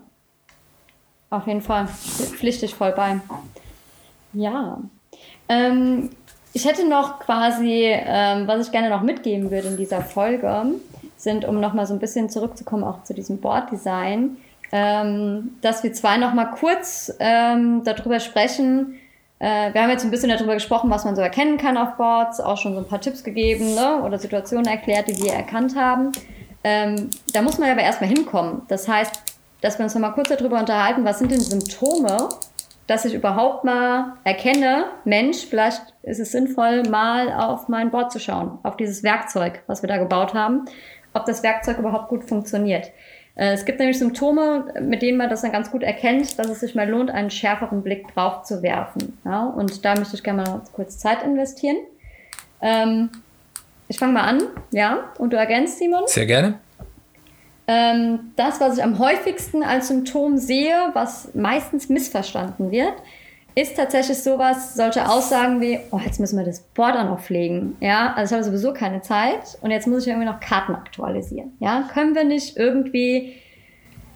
Auf 1.30 1.46
jeden 1.46 1.62
Fall. 1.62 1.88
Pflichte 1.88 2.66
ich 2.66 2.74
voll 2.74 2.94
bei. 2.94 3.22
Ja. 4.34 4.82
Ähm, 5.50 6.10
ich 6.58 6.66
hätte 6.66 6.90
noch 6.90 7.20
quasi, 7.20 7.84
ähm, 7.86 8.48
was 8.48 8.66
ich 8.66 8.72
gerne 8.72 8.90
noch 8.90 9.04
mitgeben 9.04 9.52
würde 9.52 9.68
in 9.68 9.78
dieser 9.78 10.02
Folge, 10.02 10.66
sind, 11.16 11.46
um 11.46 11.60
nochmal 11.60 11.86
so 11.86 11.94
ein 11.94 12.00
bisschen 12.00 12.32
zurückzukommen, 12.32 12.84
auch 12.84 13.04
zu 13.04 13.14
diesem 13.14 13.40
Boarddesign, 13.40 14.38
ähm, 14.72 15.52
dass 15.62 15.84
wir 15.84 15.94
zwei 15.94 16.18
nochmal 16.18 16.50
kurz 16.50 17.14
ähm, 17.20 17.84
darüber 17.84 18.20
sprechen. 18.20 18.96
Äh, 19.38 19.72
wir 19.72 19.84
haben 19.84 19.92
jetzt 19.92 20.04
ein 20.04 20.10
bisschen 20.10 20.30
darüber 20.30 20.56
gesprochen, 20.56 20.90
was 20.90 21.06
man 21.06 21.16
so 21.16 21.22
erkennen 21.22 21.60
kann 21.60 21.78
auf 21.78 21.96
Boards, 21.96 22.40
auch 22.40 22.58
schon 22.58 22.74
so 22.74 22.80
ein 22.80 22.88
paar 22.88 23.02
Tipps 23.02 23.24
gegeben 23.24 23.76
ne? 23.76 24.02
oder 24.04 24.18
Situationen 24.18 24.66
erklärt, 24.66 25.10
die 25.10 25.22
wir 25.22 25.34
erkannt 25.34 25.76
haben. 25.76 26.12
Ähm, 26.64 27.12
da 27.34 27.44
muss 27.44 27.60
man 27.60 27.70
aber 27.70 27.82
erstmal 27.82 28.10
hinkommen. 28.10 28.64
Das 28.68 28.88
heißt, 28.88 29.22
dass 29.62 29.78
wir 29.78 29.84
uns 29.84 29.94
noch 29.94 30.02
mal 30.02 30.10
kurz 30.10 30.30
darüber 30.30 30.60
unterhalten, 30.60 31.06
was 31.06 31.20
sind 31.20 31.30
denn 31.30 31.40
Symptome, 31.40 32.30
dass 32.88 33.06
ich 33.06 33.14
überhaupt 33.14 33.66
mal 33.66 34.14
erkenne, 34.24 34.86
Mensch, 35.04 35.46
vielleicht 35.46 35.94
ist 36.04 36.20
es 36.20 36.32
sinnvoll, 36.32 36.84
mal 36.84 37.32
auf 37.34 37.68
mein 37.68 37.92
Board 37.92 38.12
zu 38.12 38.20
schauen, 38.20 38.58
auf 38.64 38.78
dieses 38.78 39.04
Werkzeug, 39.04 39.62
was 39.68 39.84
wir 39.84 39.90
da 39.90 39.98
gebaut 39.98 40.34
haben, 40.34 40.66
ob 41.14 41.26
das 41.26 41.44
Werkzeug 41.44 41.78
überhaupt 41.80 42.08
gut 42.08 42.24
funktioniert. 42.24 42.92
Äh, 43.36 43.54
es 43.54 43.66
gibt 43.66 43.80
nämlich 43.80 44.00
Symptome, 44.00 44.74
mit 44.82 45.02
denen 45.02 45.18
man 45.18 45.30
das 45.30 45.42
dann 45.42 45.52
ganz 45.52 45.70
gut 45.70 45.84
erkennt, 45.84 46.40
dass 46.40 46.50
es 46.50 46.62
sich 46.62 46.76
mal 46.76 46.90
lohnt, 46.90 47.12
einen 47.12 47.30
schärferen 47.30 47.84
Blick 47.84 48.14
drauf 48.14 48.44
zu 48.44 48.64
werfen. 48.64 49.18
Ja, 49.26 49.46
und 49.46 49.84
da 49.84 49.96
möchte 49.96 50.16
ich 50.16 50.24
gerne 50.24 50.44
mal 50.44 50.62
kurz 50.74 50.98
Zeit 50.98 51.24
investieren. 51.24 51.78
Ähm, 52.62 53.10
ich 53.90 54.00
fange 54.00 54.14
mal 54.14 54.24
an, 54.24 54.42
ja, 54.72 55.12
und 55.18 55.34
du 55.34 55.38
ergänzt, 55.38 55.78
Simon. 55.78 56.04
Sehr 56.08 56.26
gerne. 56.26 56.60
Ähm, 57.68 58.32
das, 58.38 58.62
was 58.62 58.78
ich 58.78 58.84
am 58.84 58.98
häufigsten 58.98 59.62
als 59.62 59.90
Symptom 59.90 60.38
sehe, 60.38 60.74
was 60.94 61.34
meistens 61.36 61.90
missverstanden 61.90 62.72
wird, 62.72 62.94
ist 63.56 63.76
tatsächlich 63.76 64.22
sowas, 64.22 64.76
solche 64.76 65.10
Aussagen 65.10 65.60
wie, 65.60 65.80
oh, 65.90 66.00
jetzt 66.06 66.20
müssen 66.20 66.38
wir 66.38 66.46
das 66.46 66.60
Board 66.62 66.96
auch 66.96 67.06
noch 67.06 67.20
pflegen. 67.20 67.76
Ja, 67.80 68.14
also 68.14 68.36
ich 68.36 68.40
habe 68.40 68.44
sowieso 68.44 68.72
keine 68.72 69.02
Zeit 69.02 69.58
und 69.62 69.72
jetzt 69.72 69.88
muss 69.88 70.04
ich 70.04 70.10
irgendwie 70.10 70.28
noch 70.28 70.40
Karten 70.40 70.76
aktualisieren. 70.76 71.54
Ja, 71.60 71.90
können 71.92 72.14
wir 72.14 72.24
nicht 72.24 72.56
irgendwie, 72.56 73.34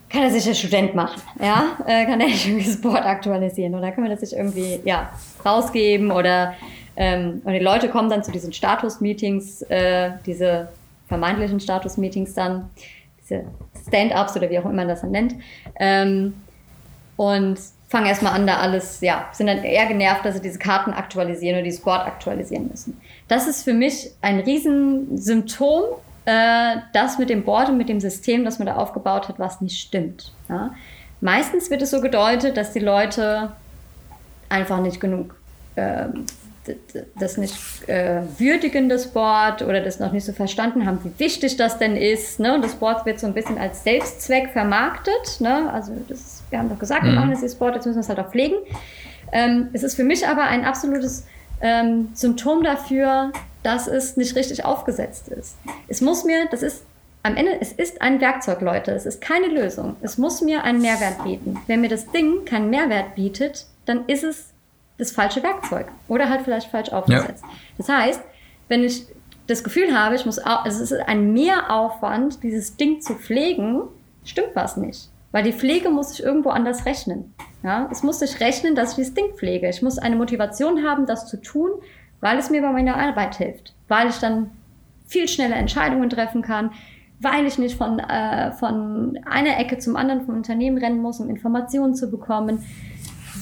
kann 0.08 0.22
er 0.22 0.30
sich 0.30 0.44
der 0.44 0.54
Student 0.54 0.94
machen? 0.94 1.20
Ja, 1.40 1.76
äh, 1.86 2.06
kann 2.06 2.20
er 2.20 2.28
nicht 2.28 2.46
irgendwie 2.46 2.66
das 2.66 2.80
Board 2.80 3.04
aktualisieren 3.04 3.74
oder 3.74 3.90
können 3.90 4.06
wir 4.06 4.12
das 4.12 4.22
nicht 4.22 4.34
irgendwie, 4.34 4.78
ja, 4.84 5.10
rausgeben 5.44 6.12
oder, 6.12 6.54
ähm, 6.96 7.42
und 7.44 7.52
die 7.52 7.58
Leute 7.58 7.88
kommen 7.88 8.08
dann 8.08 8.22
zu 8.22 8.30
diesen 8.30 8.52
Status-Meetings, 8.52 9.62
äh, 9.62 10.12
diese 10.24 10.68
vermeintlichen 11.08 11.58
Status-Meetings 11.58 12.34
dann, 12.34 12.70
diese 13.32 13.44
Stand-ups 13.88 14.36
oder 14.36 14.50
wie 14.50 14.58
auch 14.58 14.64
immer 14.64 14.74
man 14.74 14.88
das 14.88 15.00
dann 15.00 15.10
nennt. 15.10 15.34
Ähm, 15.78 16.34
und 17.16 17.58
fangen 17.88 18.06
erstmal 18.06 18.32
an, 18.32 18.46
da 18.46 18.56
alles, 18.56 19.00
ja, 19.02 19.28
sind 19.32 19.48
dann 19.48 19.62
eher 19.62 19.86
genervt, 19.86 20.24
dass 20.24 20.34
sie 20.34 20.40
diese 20.40 20.58
Karten 20.58 20.92
aktualisieren 20.92 21.56
oder 21.56 21.64
die 21.64 21.72
Squad 21.72 22.06
aktualisieren 22.06 22.68
müssen. 22.68 22.98
Das 23.28 23.46
ist 23.46 23.64
für 23.64 23.74
mich 23.74 24.10
ein 24.22 24.40
Riesensymptom, 24.40 25.82
äh, 26.24 26.76
das 26.94 27.18
mit 27.18 27.28
dem 27.28 27.44
Board 27.44 27.68
und 27.68 27.76
mit 27.76 27.88
dem 27.88 28.00
System, 28.00 28.44
das 28.44 28.58
man 28.58 28.66
da 28.66 28.76
aufgebaut 28.76 29.28
hat, 29.28 29.38
was 29.38 29.60
nicht 29.60 29.78
stimmt. 29.78 30.32
Ja? 30.48 30.70
Meistens 31.20 31.70
wird 31.70 31.82
es 31.82 31.90
so 31.90 32.00
gedeutet, 32.00 32.56
dass 32.56 32.72
die 32.72 32.80
Leute 32.80 33.52
einfach 34.48 34.80
nicht 34.80 35.00
genug 35.00 35.34
äh, 35.76 36.06
das 37.18 37.36
nicht 37.38 37.54
äh, 37.88 38.22
würdigen, 38.38 38.88
das 38.88 39.08
Board, 39.08 39.62
oder 39.62 39.80
das 39.80 39.98
noch 39.98 40.12
nicht 40.12 40.24
so 40.24 40.32
verstanden 40.32 40.86
haben, 40.86 41.00
wie 41.02 41.18
wichtig 41.18 41.56
das 41.56 41.78
denn 41.78 41.96
ist. 41.96 42.38
Ne? 42.38 42.54
Und 42.54 42.64
das 42.64 42.76
Board 42.76 43.04
wird 43.04 43.18
so 43.18 43.26
ein 43.26 43.34
bisschen 43.34 43.58
als 43.58 43.82
Selbstzweck 43.82 44.50
vermarktet. 44.50 45.40
Ne? 45.40 45.72
Also 45.72 45.92
das, 46.08 46.42
wir 46.50 46.58
haben 46.58 46.68
doch 46.68 46.78
gesagt, 46.78 47.02
wir 47.02 47.10
mhm. 47.10 47.16
machen 47.16 47.38
das 47.40 47.52
Sport, 47.52 47.74
jetzt 47.74 47.86
müssen 47.86 47.96
wir 47.96 48.02
es 48.02 48.08
halt 48.08 48.20
auch 48.20 48.30
pflegen. 48.30 48.56
Ähm, 49.32 49.68
es 49.72 49.82
ist 49.82 49.94
für 49.94 50.04
mich 50.04 50.26
aber 50.28 50.44
ein 50.44 50.64
absolutes 50.64 51.26
ähm, 51.60 52.10
Symptom 52.14 52.62
dafür, 52.62 53.32
dass 53.62 53.86
es 53.88 54.16
nicht 54.16 54.36
richtig 54.36 54.64
aufgesetzt 54.64 55.28
ist. 55.28 55.56
Es 55.88 56.00
muss 56.00 56.24
mir, 56.24 56.46
das 56.50 56.62
ist 56.62 56.84
am 57.24 57.36
Ende, 57.36 57.60
es 57.60 57.72
ist 57.72 58.02
ein 58.02 58.20
Werkzeug, 58.20 58.60
Leute. 58.60 58.92
Es 58.92 59.06
ist 59.06 59.20
keine 59.20 59.46
Lösung. 59.46 59.96
Es 60.00 60.18
muss 60.18 60.42
mir 60.42 60.64
einen 60.64 60.82
Mehrwert 60.82 61.22
bieten. 61.22 61.56
Wenn 61.66 61.80
mir 61.80 61.88
das 61.88 62.10
Ding 62.10 62.44
keinen 62.44 62.68
Mehrwert 62.68 63.14
bietet, 63.14 63.66
dann 63.86 64.06
ist 64.06 64.24
es 64.24 64.51
das 65.02 65.12
falsche 65.12 65.42
Werkzeug 65.42 65.86
oder 66.08 66.28
halt 66.28 66.42
vielleicht 66.42 66.70
falsch 66.70 66.90
aufgesetzt. 66.90 67.44
Ja. 67.44 67.50
Das 67.78 67.88
heißt, 67.88 68.22
wenn 68.68 68.84
ich 68.84 69.06
das 69.46 69.64
Gefühl 69.64 69.98
habe, 69.98 70.14
ich 70.14 70.24
muss, 70.24 70.40
es 70.64 70.80
ist 70.80 70.92
ein 70.92 71.32
Mehraufwand, 71.32 72.42
dieses 72.42 72.76
Ding 72.76 73.00
zu 73.00 73.14
pflegen, 73.14 73.82
stimmt 74.24 74.54
was 74.54 74.76
nicht. 74.76 75.08
Weil 75.32 75.44
die 75.44 75.52
Pflege 75.52 75.90
muss 75.90 76.10
sich 76.10 76.22
irgendwo 76.22 76.50
anders 76.50 76.86
rechnen. 76.86 77.34
Ja, 77.62 77.88
es 77.90 78.02
muss 78.02 78.18
sich 78.18 78.40
rechnen, 78.40 78.74
dass 78.74 78.90
ich 78.90 78.96
dieses 78.96 79.14
Ding 79.14 79.34
pflege. 79.34 79.68
Ich 79.68 79.82
muss 79.82 79.98
eine 79.98 80.16
Motivation 80.16 80.84
haben, 80.84 81.06
das 81.06 81.26
zu 81.26 81.40
tun, 81.40 81.70
weil 82.20 82.38
es 82.38 82.50
mir 82.50 82.60
bei 82.60 82.70
meiner 82.70 82.96
Arbeit 82.96 83.36
hilft. 83.36 83.74
Weil 83.88 84.08
ich 84.08 84.18
dann 84.18 84.50
viel 85.06 85.28
schneller 85.28 85.56
Entscheidungen 85.56 86.10
treffen 86.10 86.42
kann, 86.42 86.70
weil 87.20 87.46
ich 87.46 87.58
nicht 87.58 87.76
von, 87.76 87.98
äh, 87.98 88.52
von 88.52 89.18
einer 89.24 89.58
Ecke 89.58 89.78
zum 89.78 89.96
anderen 89.96 90.26
vom 90.26 90.34
Unternehmen 90.34 90.78
rennen 90.78 91.00
muss, 91.00 91.20
um 91.20 91.30
Informationen 91.30 91.94
zu 91.94 92.10
bekommen, 92.10 92.64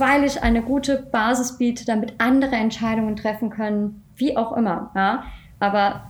weil 0.01 0.25
ich 0.25 0.43
eine 0.43 0.63
gute 0.63 0.97
Basis 0.97 1.59
biete, 1.59 1.85
damit 1.85 2.15
andere 2.19 2.57
Entscheidungen 2.57 3.17
treffen 3.17 3.51
können, 3.51 4.03
wie 4.17 4.37
auch 4.37 4.57
immer. 4.57 4.91
Ja? 4.95 5.25
Aber 5.61 6.03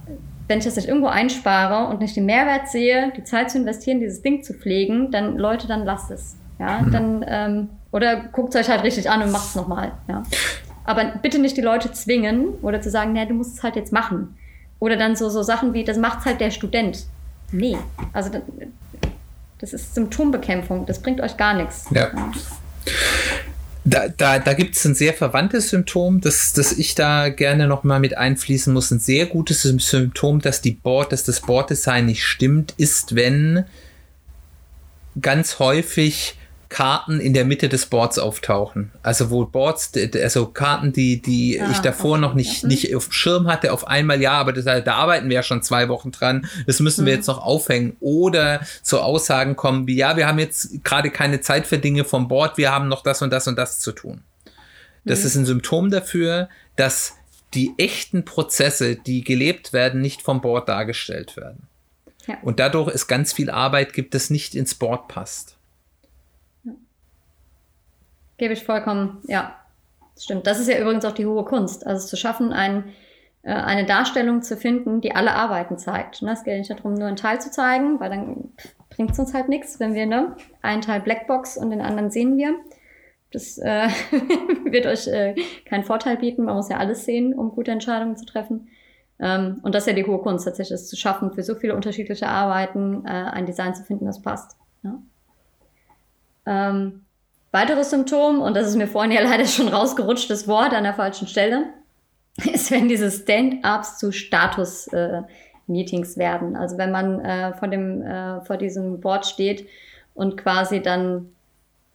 wenn 0.48 0.58
ich 0.58 0.64
das 0.64 0.76
nicht 0.76 0.88
irgendwo 0.88 1.08
einspare 1.08 1.88
und 1.88 2.00
nicht 2.00 2.16
den 2.16 2.26
Mehrwert 2.26 2.68
sehe, 2.68 3.12
die 3.16 3.24
Zeit 3.24 3.50
zu 3.50 3.58
investieren, 3.58 4.00
dieses 4.00 4.22
Ding 4.22 4.42
zu 4.42 4.54
pflegen, 4.54 5.10
dann 5.10 5.36
Leute, 5.36 5.68
dann 5.68 5.84
lasst 5.84 6.10
es. 6.10 6.36
Ja, 6.58 6.80
mhm. 6.80 6.90
dann 6.90 7.24
ähm, 7.26 7.68
oder 7.92 8.16
guckt 8.16 8.54
es 8.54 8.60
euch 8.60 8.68
halt 8.68 8.82
richtig 8.82 9.08
an 9.08 9.22
und 9.22 9.32
macht 9.32 9.46
es 9.46 9.54
nochmal. 9.54 9.92
Ja. 10.08 10.22
Aber 10.84 11.04
bitte 11.22 11.38
nicht 11.38 11.56
die 11.56 11.62
Leute 11.62 11.92
zwingen 11.92 12.48
oder 12.62 12.80
zu 12.80 12.90
sagen, 12.90 13.12
nee, 13.12 13.24
du 13.26 13.34
musst 13.34 13.58
es 13.58 13.62
halt 13.62 13.76
jetzt 13.76 13.92
machen. 13.92 14.36
Oder 14.78 14.96
dann 14.96 15.14
so, 15.14 15.28
so 15.28 15.42
Sachen 15.42 15.72
wie, 15.72 15.84
das 15.84 15.98
macht 15.98 16.24
halt 16.24 16.40
der 16.40 16.50
Student. 16.50 17.04
Nee, 17.52 17.76
also 18.12 18.30
das 19.58 19.72
ist 19.72 19.94
Symptombekämpfung, 19.94 20.86
das 20.86 21.00
bringt 21.00 21.20
euch 21.20 21.36
gar 21.36 21.54
nichts. 21.54 21.86
Ja. 21.90 22.08
ja. 22.14 22.32
Da, 23.90 24.06
da, 24.06 24.38
da 24.38 24.52
gibt 24.52 24.76
es 24.76 24.84
ein 24.84 24.94
sehr 24.94 25.12
verwandtes 25.14 25.70
Symptom, 25.70 26.20
das, 26.20 26.52
das 26.52 26.70
ich 26.70 26.94
da 26.94 27.28
gerne 27.28 27.66
noch 27.66 27.82
mal 27.82 27.98
mit 27.98 28.16
einfließen 28.16 28.72
muss. 28.72 28.92
Ein 28.92 29.00
sehr 29.00 29.26
gutes 29.26 29.62
Symptom, 29.62 30.40
dass 30.40 30.62
die 30.62 30.70
Board, 30.70 31.10
dass 31.10 31.24
das 31.24 31.40
Boarddesign 31.40 32.06
nicht 32.06 32.24
stimmt, 32.24 32.72
ist, 32.76 33.16
wenn 33.16 33.64
ganz 35.20 35.58
häufig 35.58 36.36
Karten 36.70 37.18
in 37.18 37.34
der 37.34 37.44
Mitte 37.44 37.68
des 37.68 37.86
Boards 37.86 38.18
auftauchen. 38.18 38.92
Also 39.02 39.30
wo 39.30 39.44
Boards, 39.44 39.92
also 40.14 40.46
Karten, 40.46 40.92
die, 40.92 41.20
die 41.20 41.60
ah, 41.60 41.68
ich 41.72 41.80
davor 41.80 42.12
okay. 42.12 42.20
noch 42.20 42.34
nicht, 42.34 42.64
nicht 42.64 42.94
auf 42.94 43.08
dem 43.08 43.12
Schirm 43.12 43.48
hatte, 43.48 43.72
auf 43.72 43.88
einmal 43.88 44.22
ja, 44.22 44.32
aber 44.32 44.52
das, 44.52 44.64
da 44.64 44.94
arbeiten 44.94 45.28
wir 45.28 45.34
ja 45.34 45.42
schon 45.42 45.62
zwei 45.62 45.88
Wochen 45.88 46.12
dran. 46.12 46.46
Das 46.66 46.78
müssen 46.78 47.04
wir 47.04 47.12
mhm. 47.12 47.18
jetzt 47.18 47.26
noch 47.26 47.44
aufhängen. 47.44 47.96
Oder 47.98 48.60
so 48.82 49.00
Aussagen 49.00 49.56
kommen 49.56 49.88
wie, 49.88 49.96
ja, 49.96 50.16
wir 50.16 50.28
haben 50.28 50.38
jetzt 50.38 50.84
gerade 50.84 51.10
keine 51.10 51.40
Zeit 51.40 51.66
für 51.66 51.78
Dinge 51.78 52.04
vom 52.04 52.28
Board, 52.28 52.56
wir 52.56 52.70
haben 52.70 52.88
noch 52.88 53.02
das 53.02 53.20
und 53.20 53.30
das 53.30 53.48
und 53.48 53.56
das 53.58 53.80
zu 53.80 53.90
tun. 53.90 54.22
Das 55.04 55.20
mhm. 55.20 55.26
ist 55.26 55.34
ein 55.34 55.46
Symptom 55.46 55.90
dafür, 55.90 56.48
dass 56.76 57.16
die 57.52 57.74
echten 57.78 58.24
Prozesse, 58.24 58.94
die 58.94 59.24
gelebt 59.24 59.72
werden, 59.72 60.00
nicht 60.00 60.22
vom 60.22 60.40
Board 60.40 60.68
dargestellt 60.68 61.36
werden. 61.36 61.66
Ja. 62.28 62.38
Und 62.42 62.60
dadurch 62.60 62.94
ist 62.94 63.08
ganz 63.08 63.32
viel 63.32 63.50
Arbeit 63.50 63.92
gibt, 63.92 64.14
das 64.14 64.30
nicht 64.30 64.54
ins 64.54 64.76
Board 64.76 65.08
passt. 65.08 65.56
Gebe 68.40 68.54
ich 68.54 68.64
vollkommen, 68.64 69.18
ja, 69.24 69.54
stimmt. 70.18 70.46
Das 70.46 70.58
ist 70.58 70.66
ja 70.66 70.78
übrigens 70.78 71.04
auch 71.04 71.12
die 71.12 71.26
hohe 71.26 71.44
Kunst. 71.44 71.86
Also 71.86 72.06
zu 72.06 72.16
schaffen, 72.16 72.54
ein, 72.54 72.84
äh, 73.42 73.52
eine 73.52 73.84
Darstellung 73.84 74.40
zu 74.40 74.56
finden, 74.56 75.02
die 75.02 75.14
alle 75.14 75.34
Arbeiten 75.34 75.76
zeigt. 75.76 76.22
Ne? 76.22 76.32
Es 76.32 76.42
geht 76.42 76.56
nicht 76.56 76.70
darum, 76.70 76.94
nur 76.94 77.06
einen 77.06 77.16
Teil 77.16 77.38
zu 77.38 77.50
zeigen, 77.50 78.00
weil 78.00 78.08
dann 78.08 78.54
bringt 78.88 79.10
es 79.10 79.18
uns 79.18 79.34
halt 79.34 79.50
nichts, 79.50 79.78
wenn 79.78 79.92
wir 79.92 80.06
ne, 80.06 80.36
einen 80.62 80.80
Teil 80.80 81.02
Blackbox 81.02 81.58
und 81.58 81.68
den 81.68 81.82
anderen 81.82 82.10
sehen 82.10 82.38
wir. 82.38 82.54
Das 83.30 83.58
äh, 83.58 83.88
wird 84.64 84.86
euch 84.86 85.06
äh, 85.06 85.34
keinen 85.66 85.84
Vorteil 85.84 86.16
bieten. 86.16 86.46
Man 86.46 86.56
muss 86.56 86.70
ja 86.70 86.78
alles 86.78 87.04
sehen, 87.04 87.34
um 87.34 87.50
gute 87.50 87.72
Entscheidungen 87.72 88.16
zu 88.16 88.24
treffen. 88.24 88.68
Ähm, 89.18 89.60
und 89.64 89.74
das 89.74 89.82
ist 89.82 89.88
ja 89.88 90.02
die 90.02 90.06
hohe 90.06 90.22
Kunst, 90.22 90.46
tatsächlich 90.46 90.76
es 90.76 90.88
zu 90.88 90.96
schaffen, 90.96 91.34
für 91.34 91.42
so 91.42 91.56
viele 91.56 91.76
unterschiedliche 91.76 92.28
Arbeiten 92.28 93.04
äh, 93.04 93.10
ein 93.10 93.44
Design 93.44 93.74
zu 93.74 93.82
finden, 93.84 94.06
das 94.06 94.22
passt. 94.22 94.56
Ja? 94.82 95.02
Ähm, 96.46 97.04
Weiteres 97.52 97.90
Symptom, 97.90 98.40
und 98.40 98.54
das 98.54 98.68
ist 98.68 98.76
mir 98.76 98.86
vorhin 98.86 99.12
ja 99.12 99.20
leider 99.22 99.46
schon 99.46 99.68
rausgerutscht, 99.68 100.30
das 100.30 100.48
Wort 100.48 100.72
an 100.72 100.84
der 100.84 100.94
falschen 100.94 101.26
Stelle, 101.26 101.66
ist, 102.52 102.70
wenn 102.70 102.88
diese 102.88 103.10
Stand-ups 103.10 103.98
zu 103.98 104.12
Status-Meetings 104.12 106.16
äh, 106.16 106.18
werden. 106.18 106.56
Also 106.56 106.78
wenn 106.78 106.92
man 106.92 107.20
äh, 107.20 107.54
vor, 107.54 107.68
dem, 107.68 108.02
äh, 108.02 108.40
vor 108.42 108.56
diesem 108.56 109.00
Board 109.00 109.26
steht 109.26 109.66
und 110.14 110.36
quasi 110.36 110.80
dann 110.80 111.32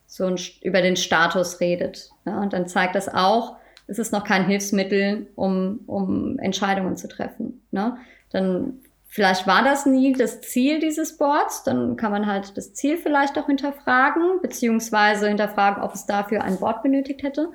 so 0.07 0.25
ein, 0.25 0.37
über 0.61 0.81
den 0.81 0.95
Status 0.95 1.59
redet. 1.59 2.09
Ja, 2.25 2.41
und 2.41 2.53
dann 2.53 2.67
zeigt 2.67 2.95
das 2.95 3.07
auch, 3.07 3.55
es 3.87 3.99
ist 3.99 4.11
noch 4.11 4.23
kein 4.23 4.45
Hilfsmittel, 4.45 5.27
um, 5.35 5.79
um 5.87 6.39
Entscheidungen 6.39 6.97
zu 6.97 7.07
treffen. 7.07 7.61
Ne? 7.71 7.97
Dann 8.31 8.81
Vielleicht 9.15 9.47
war 9.47 9.63
das 9.63 9.85
nie 9.85 10.11
das 10.11 10.41
Ziel 10.41 10.79
dieses 10.79 11.17
Boards, 11.17 11.63
dann 11.63 11.95
kann 11.95 12.11
man 12.11 12.27
halt 12.27 12.57
das 12.57 12.73
Ziel 12.73 12.97
vielleicht 12.97 13.39
auch 13.39 13.45
hinterfragen, 13.45 14.41
beziehungsweise 14.41 15.29
hinterfragen, 15.29 15.81
ob 15.81 15.93
es 15.93 16.05
dafür 16.05 16.43
ein 16.43 16.57
Board 16.57 16.83
benötigt 16.83 17.23
hätte. 17.23 17.47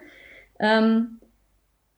Ähm, 0.59 1.21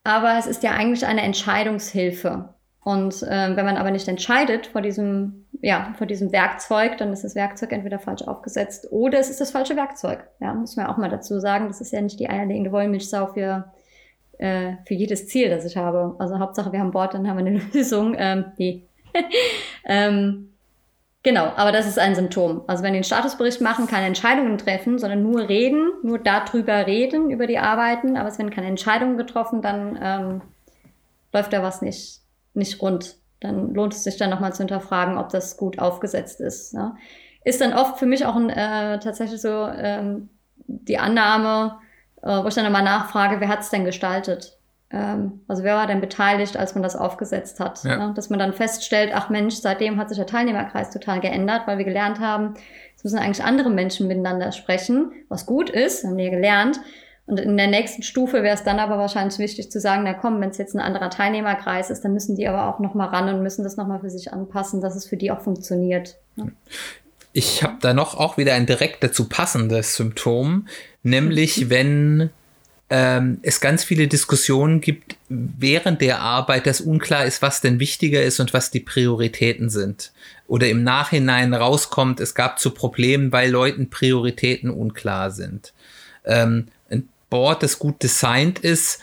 aber 0.02 0.36
es 0.36 0.48
ist 0.48 0.64
ja 0.64 0.72
eigentlich 0.72 1.06
eine 1.06 1.22
Entscheidungshilfe. 1.22 2.56
Und 2.82 3.22
äh, 3.22 3.54
wenn 3.54 3.64
man 3.64 3.76
aber 3.76 3.92
nicht 3.92 4.08
entscheidet 4.08 4.66
vor 4.66 4.80
diesem, 4.80 5.46
ja, 5.60 5.94
vor 5.96 6.08
diesem 6.08 6.32
Werkzeug, 6.32 6.98
dann 6.98 7.12
ist 7.12 7.22
das 7.22 7.36
Werkzeug 7.36 7.70
entweder 7.70 8.00
falsch 8.00 8.22
aufgesetzt 8.22 8.88
oder 8.90 9.20
es 9.20 9.30
ist 9.30 9.40
das 9.40 9.52
falsche 9.52 9.76
Werkzeug. 9.76 10.24
Ja, 10.40 10.54
muss 10.54 10.74
man 10.74 10.86
auch 10.86 10.96
mal 10.96 11.08
dazu 11.08 11.38
sagen. 11.38 11.68
Das 11.68 11.80
ist 11.80 11.92
ja 11.92 12.00
nicht 12.00 12.18
die 12.18 12.28
eierlegende 12.28 12.72
Wollmilchsau 12.72 13.28
für, 13.28 13.72
äh, 14.38 14.72
für 14.88 14.94
jedes 14.94 15.28
Ziel, 15.28 15.50
das 15.50 15.64
ich 15.64 15.76
habe. 15.76 16.16
Also 16.18 16.40
Hauptsache, 16.40 16.72
wir 16.72 16.80
haben 16.80 16.90
Board, 16.90 17.14
dann 17.14 17.28
haben 17.28 17.38
wir 17.38 17.46
eine 17.46 17.60
Lösung. 17.72 18.16
Ähm, 18.18 18.46
nee, 18.58 18.88
ähm, 19.84 20.52
Genau, 21.24 21.52
aber 21.54 21.70
das 21.70 21.86
ist 21.86 22.00
ein 22.00 22.16
Symptom. 22.16 22.62
Also 22.66 22.82
wenn 22.82 22.94
die 22.94 22.96
einen 22.96 23.04
Statusbericht 23.04 23.60
machen, 23.60 23.86
keine 23.86 24.06
Entscheidungen 24.06 24.58
treffen, 24.58 24.98
sondern 24.98 25.22
nur 25.22 25.48
reden, 25.48 25.92
nur 26.02 26.18
darüber 26.18 26.86
reden, 26.86 27.30
über 27.30 27.46
die 27.46 27.58
Arbeiten, 27.58 28.16
aber 28.16 28.28
es 28.28 28.38
werden 28.38 28.50
keine 28.50 28.66
Entscheidungen 28.66 29.16
getroffen, 29.16 29.62
dann 29.62 29.98
ähm, 30.02 30.42
läuft 31.32 31.52
da 31.52 31.62
was 31.62 31.80
nicht, 31.80 32.22
nicht 32.54 32.82
rund. 32.82 33.16
Dann 33.38 33.72
lohnt 33.72 33.94
es 33.94 34.02
sich 34.02 34.16
dann 34.16 34.30
nochmal 34.30 34.52
zu 34.52 34.58
hinterfragen, 34.58 35.16
ob 35.16 35.28
das 35.28 35.56
gut 35.56 35.78
aufgesetzt 35.78 36.40
ist. 36.40 36.72
Ja. 36.72 36.96
Ist 37.44 37.60
dann 37.60 37.72
oft 37.72 37.98
für 37.98 38.06
mich 38.06 38.26
auch 38.26 38.36
ein, 38.36 38.50
äh, 38.50 38.98
tatsächlich 38.98 39.40
so 39.40 39.68
ähm, 39.68 40.28
die 40.66 40.98
Annahme, 40.98 41.78
äh, 42.22 42.42
wo 42.42 42.48
ich 42.48 42.54
dann 42.54 42.64
nochmal 42.64 42.82
nachfrage, 42.82 43.40
wer 43.40 43.48
hat 43.48 43.60
es 43.60 43.70
denn 43.70 43.84
gestaltet? 43.84 44.58
Ähm, 44.92 45.40
also 45.48 45.64
wer 45.64 45.76
war 45.76 45.86
denn 45.86 46.00
beteiligt, 46.00 46.56
als 46.56 46.74
man 46.74 46.82
das 46.82 46.96
aufgesetzt 46.96 47.60
hat? 47.60 47.82
Ja. 47.84 47.96
Ne? 47.96 48.14
Dass 48.14 48.30
man 48.30 48.38
dann 48.38 48.52
feststellt, 48.52 49.12
ach 49.14 49.30
Mensch, 49.30 49.54
seitdem 49.54 49.98
hat 49.98 50.08
sich 50.08 50.18
der 50.18 50.26
Teilnehmerkreis 50.26 50.90
total 50.90 51.20
geändert, 51.20 51.62
weil 51.66 51.78
wir 51.78 51.84
gelernt 51.84 52.20
haben, 52.20 52.54
es 52.96 53.04
müssen 53.04 53.18
eigentlich 53.18 53.44
andere 53.44 53.70
Menschen 53.70 54.06
miteinander 54.06 54.52
sprechen, 54.52 55.12
was 55.28 55.46
gut 55.46 55.70
ist, 55.70 56.04
haben 56.04 56.16
wir 56.16 56.30
gelernt. 56.30 56.78
Und 57.26 57.38
in 57.38 57.56
der 57.56 57.68
nächsten 57.68 58.02
Stufe 58.02 58.42
wäre 58.42 58.54
es 58.54 58.64
dann 58.64 58.80
aber 58.80 58.98
wahrscheinlich 58.98 59.38
wichtig 59.38 59.70
zu 59.70 59.80
sagen, 59.80 60.02
na 60.04 60.12
komm, 60.12 60.40
wenn 60.40 60.50
es 60.50 60.58
jetzt 60.58 60.74
ein 60.74 60.80
anderer 60.80 61.08
Teilnehmerkreis 61.08 61.88
ist, 61.88 62.04
dann 62.04 62.12
müssen 62.12 62.36
die 62.36 62.48
aber 62.48 62.68
auch 62.68 62.80
nochmal 62.80 63.08
ran 63.08 63.28
und 63.32 63.42
müssen 63.42 63.62
das 63.62 63.76
nochmal 63.76 64.00
für 64.00 64.10
sich 64.10 64.32
anpassen, 64.32 64.80
dass 64.80 64.96
es 64.96 65.06
für 65.06 65.16
die 65.16 65.30
auch 65.30 65.40
funktioniert. 65.40 66.18
Ne? 66.36 66.52
Ich 67.32 67.62
habe 67.62 67.76
da 67.80 67.94
noch 67.94 68.18
auch 68.18 68.36
wieder 68.36 68.54
ein 68.54 68.66
direkt 68.66 69.02
dazu 69.02 69.28
passendes 69.28 69.96
Symptom, 69.96 70.66
nämlich 71.02 71.70
wenn 71.70 72.30
ähm, 72.94 73.38
es 73.40 73.62
ganz 73.62 73.84
viele 73.84 74.06
Diskussionen 74.06 74.82
gibt 74.82 75.16
während 75.30 76.02
der 76.02 76.20
Arbeit, 76.20 76.66
dass 76.66 76.82
unklar 76.82 77.24
ist, 77.24 77.40
was 77.40 77.62
denn 77.62 77.80
wichtiger 77.80 78.22
ist 78.22 78.38
und 78.38 78.52
was 78.52 78.70
die 78.70 78.80
Prioritäten 78.80 79.70
sind. 79.70 80.12
Oder 80.46 80.68
im 80.68 80.84
Nachhinein 80.84 81.54
rauskommt, 81.54 82.20
es 82.20 82.34
gab 82.34 82.58
zu 82.58 82.68
Problemen, 82.68 83.32
weil 83.32 83.50
Leuten 83.50 83.88
Prioritäten 83.88 84.68
unklar 84.68 85.30
sind. 85.30 85.72
Ähm, 86.26 86.66
ein 86.90 87.08
Board, 87.30 87.62
das 87.62 87.78
gut 87.78 88.02
designt 88.02 88.58
ist, 88.58 89.00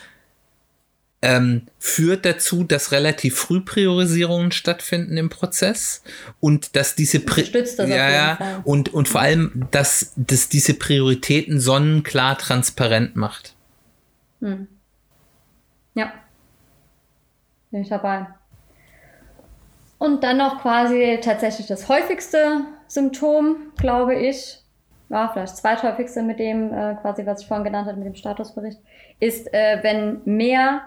ähm, 1.23 1.63
führt 1.79 2.25
dazu, 2.25 2.63
dass 2.63 2.91
relativ 2.91 3.37
früh 3.37 3.59
Priorisierungen 3.59 4.51
stattfinden 4.51 5.17
im 5.17 5.29
Prozess 5.29 6.03
und 6.39 6.75
dass 6.75 6.93
diese 6.93 7.21
Pri 7.21 7.43
ja, 7.87 8.11
ja, 8.11 8.61
und 8.65 8.93
und 8.93 9.07
vor 9.07 9.21
allem, 9.21 9.65
dass, 9.71 10.11
dass 10.15 10.47
diese 10.47 10.75
Prioritäten 10.75 11.59
sonnenklar 11.59 12.37
transparent 12.37 13.15
macht. 13.15 13.55
Hm. 14.41 14.67
Ja. 15.93 16.11
Bin 17.71 17.81
ich 17.81 17.89
dabei. 17.89 18.27
Und 19.97 20.23
dann 20.23 20.37
noch 20.37 20.61
quasi 20.61 21.19
tatsächlich 21.21 21.67
das 21.67 21.89
häufigste 21.89 22.61
Symptom, 22.87 23.57
glaube 23.77 24.15
ich, 24.15 24.63
ja, 25.09 25.27
vielleicht 25.27 25.53
das 25.53 25.61
zweithäufigste 25.61 26.21
mit 26.21 26.39
dem, 26.39 26.71
äh, 26.71 26.95
quasi, 27.01 27.25
was 27.25 27.41
ich 27.41 27.47
vorhin 27.47 27.65
genannt 27.65 27.87
habe, 27.87 27.97
mit 27.97 28.07
dem 28.07 28.15
Statusbericht, 28.15 28.79
ist, 29.19 29.53
äh, 29.53 29.79
wenn 29.81 30.21
mehr 30.25 30.81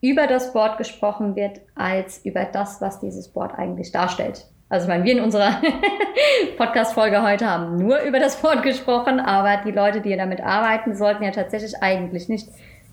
über 0.00 0.26
das 0.26 0.52
Board 0.52 0.78
gesprochen 0.78 1.36
wird, 1.36 1.60
als 1.74 2.24
über 2.24 2.44
das, 2.44 2.80
was 2.80 3.00
dieses 3.00 3.28
Board 3.28 3.54
eigentlich 3.56 3.92
darstellt. 3.92 4.46
Also 4.68 4.84
ich 4.84 4.88
meine, 4.88 5.04
wir 5.04 5.12
in 5.12 5.20
unserer 5.20 5.60
Podcast-Folge 6.56 7.22
heute 7.22 7.48
haben 7.48 7.76
nur 7.76 8.00
über 8.00 8.18
das 8.18 8.36
Board 8.36 8.62
gesprochen, 8.62 9.20
aber 9.20 9.62
die 9.64 9.70
Leute, 9.70 10.00
die 10.00 10.16
damit 10.16 10.40
arbeiten, 10.40 10.96
sollten 10.96 11.22
ja 11.22 11.30
tatsächlich 11.30 11.80
eigentlich 11.82 12.28
nicht 12.28 12.48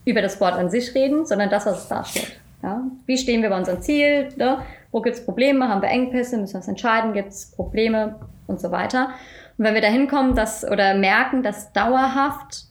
über 0.06 0.22
das 0.22 0.39
Wort 0.41 0.54
an 0.54 0.70
sich 0.70 0.93
reden, 0.95 1.26
sondern 1.26 1.49
das, 1.49 1.66
was 1.66 1.84
es 1.84 1.88
darstellt. 1.88 2.39
Ja? 2.62 2.84
Wie 3.06 3.18
stehen 3.18 3.41
wir 3.41 3.49
bei 3.49 3.58
unserem 3.58 3.82
Ziel? 3.82 4.30
Ne? 4.38 4.60
Wo 4.91 5.01
gibt 5.01 5.18
es 5.18 5.26
Probleme? 5.26 5.68
Haben 5.68 5.82
wir 5.82 5.89
Engpässe? 5.89 6.38
Müssen 6.38 6.54
wir 6.54 6.60
was 6.60 6.68
entscheiden? 6.68 7.14
Gibt 7.14 7.30
es 7.30 7.51
Probleme? 7.51 8.16
Und 8.45 8.60
so 8.60 8.72
weiter. 8.72 9.10
Und 9.58 9.66
wenn 9.66 9.74
wir 9.74 9.82
da 9.82 9.88
hinkommen 9.88 10.36
dass, 10.36 10.70
oder 10.70 10.95
merken, 10.95 11.43
dass 11.43 11.72
dauerhaft 11.72 12.66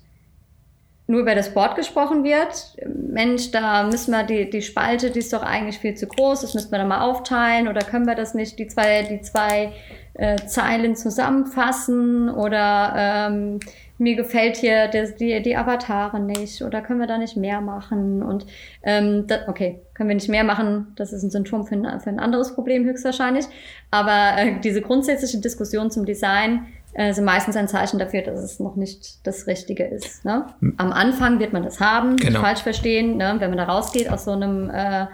nur 1.06 1.20
über 1.20 1.34
das 1.34 1.52
Board 1.52 1.76
gesprochen 1.76 2.24
wird, 2.24 2.76
Mensch, 2.86 3.50
da 3.50 3.82
müssen 3.84 4.12
wir 4.12 4.22
die, 4.22 4.48
die 4.48 4.62
Spalte, 4.62 5.10
die 5.10 5.18
ist 5.18 5.32
doch 5.32 5.42
eigentlich 5.42 5.78
viel 5.78 5.94
zu 5.94 6.06
groß, 6.06 6.42
das 6.42 6.54
müssen 6.54 6.70
wir 6.70 6.78
dann 6.78 6.88
mal 6.88 7.00
aufteilen 7.00 7.68
oder 7.68 7.80
können 7.80 8.06
wir 8.06 8.14
das 8.14 8.34
nicht, 8.34 8.58
die 8.58 8.66
zwei, 8.66 9.02
die 9.02 9.20
zwei 9.20 9.72
äh, 10.14 10.36
Zeilen 10.46 10.94
zusammenfassen 10.94 12.28
oder 12.30 12.94
ähm, 12.96 13.60
mir 13.98 14.16
gefällt 14.16 14.56
hier 14.56 14.88
die, 14.88 15.14
die, 15.18 15.42
die 15.42 15.56
Avatare 15.56 16.20
nicht 16.20 16.62
oder 16.62 16.80
können 16.80 17.00
wir 17.00 17.06
da 17.06 17.18
nicht 17.18 17.36
mehr 17.36 17.60
machen 17.60 18.22
und 18.22 18.46
ähm, 18.82 19.26
das, 19.26 19.48
okay, 19.48 19.80
können 19.94 20.08
wir 20.08 20.16
nicht 20.16 20.28
mehr 20.28 20.44
machen, 20.44 20.88
das 20.96 21.12
ist 21.12 21.22
ein 21.22 21.30
Symptom 21.30 21.66
für 21.66 21.74
ein, 21.74 22.00
für 22.00 22.10
ein 22.10 22.18
anderes 22.18 22.54
Problem 22.54 22.84
höchstwahrscheinlich, 22.84 23.46
aber 23.90 24.38
äh, 24.38 24.60
diese 24.60 24.80
grundsätzliche 24.80 25.38
Diskussion 25.38 25.90
zum 25.90 26.04
Design 26.04 26.66
äh, 26.94 27.12
sind 27.12 27.24
meistens 27.24 27.56
ein 27.56 27.68
Zeichen 27.68 27.98
dafür, 27.98 28.22
dass 28.22 28.40
es 28.40 28.60
noch 28.60 28.76
nicht 28.76 29.26
das 29.26 29.46
Richtige 29.46 29.84
ist. 29.84 30.24
Ne? 30.24 30.46
Hm. 30.60 30.74
Am 30.76 30.92
Anfang 30.92 31.38
wird 31.38 31.52
man 31.52 31.62
das 31.62 31.80
haben, 31.80 32.16
genau. 32.16 32.40
falsch 32.40 32.60
verstehen, 32.60 33.16
ne? 33.16 33.36
wenn 33.38 33.50
man 33.50 33.56
da 33.56 33.64
rausgeht 33.64 34.10
aus 34.10 34.24
so 34.24 34.32
einem, 34.32 34.68
äh, 34.68 35.02
äh, 35.02 35.06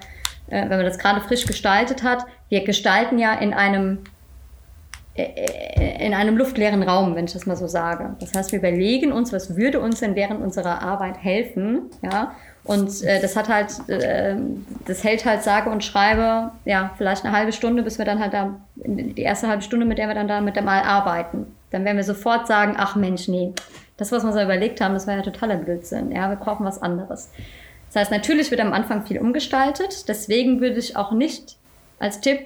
wenn 0.49 0.71
man 0.71 0.85
das 0.85 0.99
gerade 0.99 1.21
frisch 1.21 1.47
gestaltet 1.47 2.03
hat. 2.03 2.25
Wir 2.49 2.65
gestalten 2.65 3.19
ja 3.19 3.35
in 3.35 3.55
einem 3.55 3.99
in 5.19 6.15
einem 6.15 6.37
luftleeren 6.37 6.83
Raum, 6.83 7.17
wenn 7.17 7.25
ich 7.25 7.33
das 7.33 7.47
mal 7.47 7.57
so 7.57 7.67
sage. 7.67 8.17
Das 8.21 8.35
heißt, 8.35 8.53
wir 8.53 8.59
überlegen 8.59 9.13
uns, 9.13 9.33
was 9.33 9.57
würde 9.57 9.81
uns 9.81 10.01
denn 10.01 10.15
während 10.15 10.43
unserer 10.43 10.83
Arbeit 10.83 11.23
helfen, 11.23 11.91
ja. 12.03 12.33
Und 12.65 13.03
äh, 13.03 13.21
das 13.21 13.35
hat 13.35 13.49
halt, 13.49 13.89
äh, 13.89 14.37
das 14.87 15.03
hält 15.03 15.25
halt 15.25 15.43
sage 15.43 15.71
und 15.71 15.83
schreibe, 15.83 16.51
ja, 16.67 16.91
vielleicht 16.99 17.25
eine 17.25 17.35
halbe 17.35 17.53
Stunde, 17.53 17.83
bis 17.83 17.97
wir 17.97 18.05
dann 18.05 18.21
halt 18.21 18.35
da, 18.35 18.61
die 18.77 19.23
erste 19.23 19.49
halbe 19.49 19.63
Stunde, 19.63 19.87
mit 19.87 19.97
der 19.97 20.09
wir 20.09 20.15
dann 20.15 20.29
da 20.29 20.43
mit 20.43 20.55
der 20.55 20.63
Mal 20.63 20.83
arbeiten. 20.83 21.47
Dann 21.71 21.85
werden 21.85 21.97
wir 21.97 22.05
sofort 22.05 22.47
sagen, 22.47 22.75
ach 22.77 22.95
Mensch, 22.95 23.27
nee, 23.27 23.55
das, 23.97 24.13
was 24.13 24.23
wir 24.23 24.31
uns 24.31 24.41
überlegt 24.41 24.81
haben, 24.81 24.95
das 24.95 25.07
war 25.07 25.17
ja 25.17 25.23
totaler 25.23 25.57
Blödsinn. 25.57 26.13
Ja, 26.13 26.29
wir 26.29 26.37
brauchen 26.37 26.67
was 26.67 26.81
anderes. 26.81 27.31
Das 27.89 28.03
heißt, 28.03 28.11
natürlich 28.11 28.51
wird 28.51 28.61
am 28.61 28.73
Anfang 28.73 29.07
viel 29.07 29.19
umgestaltet. 29.19 30.09
Deswegen 30.09 30.61
würde 30.61 30.79
ich 30.79 30.97
auch 30.97 31.13
nicht 31.13 31.57
als 31.99 32.21
Tipp 32.21 32.39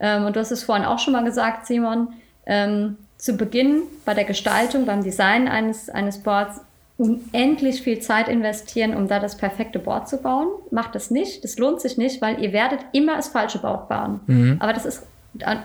ähm, 0.00 0.24
und 0.24 0.36
du 0.36 0.40
hast 0.40 0.50
es 0.50 0.64
vorhin 0.64 0.84
auch 0.84 0.98
schon 0.98 1.12
mal 1.12 1.24
gesagt, 1.24 1.66
Simon, 1.66 2.08
ähm, 2.46 2.96
zu 3.18 3.36
Beginn 3.36 3.82
bei 4.04 4.14
der 4.14 4.24
Gestaltung, 4.24 4.86
beim 4.86 5.04
Design 5.04 5.46
eines, 5.46 5.90
eines 5.90 6.18
Boards 6.22 6.60
unendlich 6.96 7.82
viel 7.82 8.00
Zeit 8.00 8.28
investieren, 8.28 8.94
um 8.94 9.08
da 9.08 9.20
das 9.20 9.36
perfekte 9.36 9.78
Board 9.78 10.08
zu 10.08 10.18
bauen. 10.18 10.48
Macht 10.70 10.94
das 10.94 11.10
nicht. 11.10 11.44
Das 11.44 11.56
lohnt 11.56 11.80
sich 11.80 11.96
nicht, 11.96 12.20
weil 12.20 12.42
ihr 12.42 12.52
werdet 12.52 12.80
immer 12.92 13.16
das 13.16 13.28
falsche 13.28 13.58
Board 13.58 13.88
bauen. 13.88 14.20
Mhm. 14.26 14.56
Aber 14.60 14.72
das 14.72 14.84
ist 14.84 15.06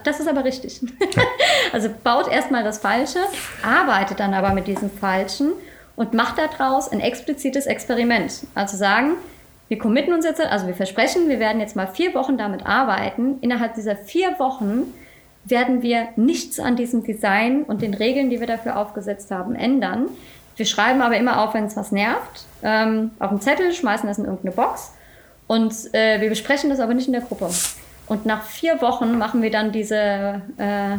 das 0.04 0.20
ist 0.20 0.28
aber 0.28 0.44
richtig. 0.44 0.80
also 1.74 1.90
baut 2.04 2.28
erstmal 2.28 2.64
das 2.64 2.78
Falsche, 2.78 3.20
arbeitet 3.64 4.20
dann 4.20 4.36
aber 4.36 4.54
mit 4.54 4.68
diesem 4.68 4.92
Falschen 4.92 5.54
und 5.96 6.14
macht 6.14 6.38
daraus 6.38 6.90
ein 6.92 7.00
explizites 7.00 7.66
Experiment. 7.66 8.46
Also 8.54 8.78
sagen, 8.78 9.14
wir 9.68 9.80
committen 9.80 10.13
uns 10.13 10.26
jetzt, 10.26 10.41
also 10.41 10.68
wir 10.68 10.76
versprechen, 10.76 11.28
wir 11.28 11.39
werden 11.39 11.59
jetzt 11.59 11.76
mal 11.76 11.88
vier 11.88 12.13
Wochen 12.13 12.38
damit 12.38 12.66
arbeiten. 12.66 13.39
Innerhalb 13.41 13.74
dieser 13.74 13.95
vier 13.95 14.38
Wochen 14.39 14.93
werden 15.45 15.82
wir 15.82 16.09
nichts 16.16 16.59
an 16.59 16.76
diesem 16.76 17.03
Design 17.03 17.63
und 17.63 17.82
den 17.82 17.93
Regeln, 17.93 18.30
die 18.30 18.39
wir 18.39 18.47
dafür 18.47 18.78
aufgesetzt 18.78 19.32
haben, 19.32 19.55
ändern. 19.55 20.09
Wir 20.55 20.66
schreiben 20.66 21.01
aber 21.01 21.18
immer 21.18 21.43
auf, 21.43 21.53
wenn 21.53 21.66
es 21.66 21.76
was 21.76 21.91
nervt, 21.91 22.45
ähm, 22.63 23.11
auf 23.20 23.30
einen 23.30 23.41
Zettel, 23.41 23.74
schmeißen 23.74 24.07
das 24.07 24.18
in 24.18 24.26
irgendeine 24.26 24.55
Box 24.55 24.93
und 25.47 25.74
äh, 25.93 26.22
wir 26.22 26.30
besprechen 26.30 26.70
das 26.70 26.80
aber 26.80 26.93
nicht 26.93 27.07
in 27.07 27.13
der 27.13 27.22
Gruppe. 27.22 27.49
Und 28.07 28.26
nach 28.26 28.43
vier 28.43 28.82
Wochen 28.82 29.18
machen 29.18 29.41
wir 29.41 29.51
dann 29.51 29.72
diese 29.72 30.41
äh, 30.57 30.97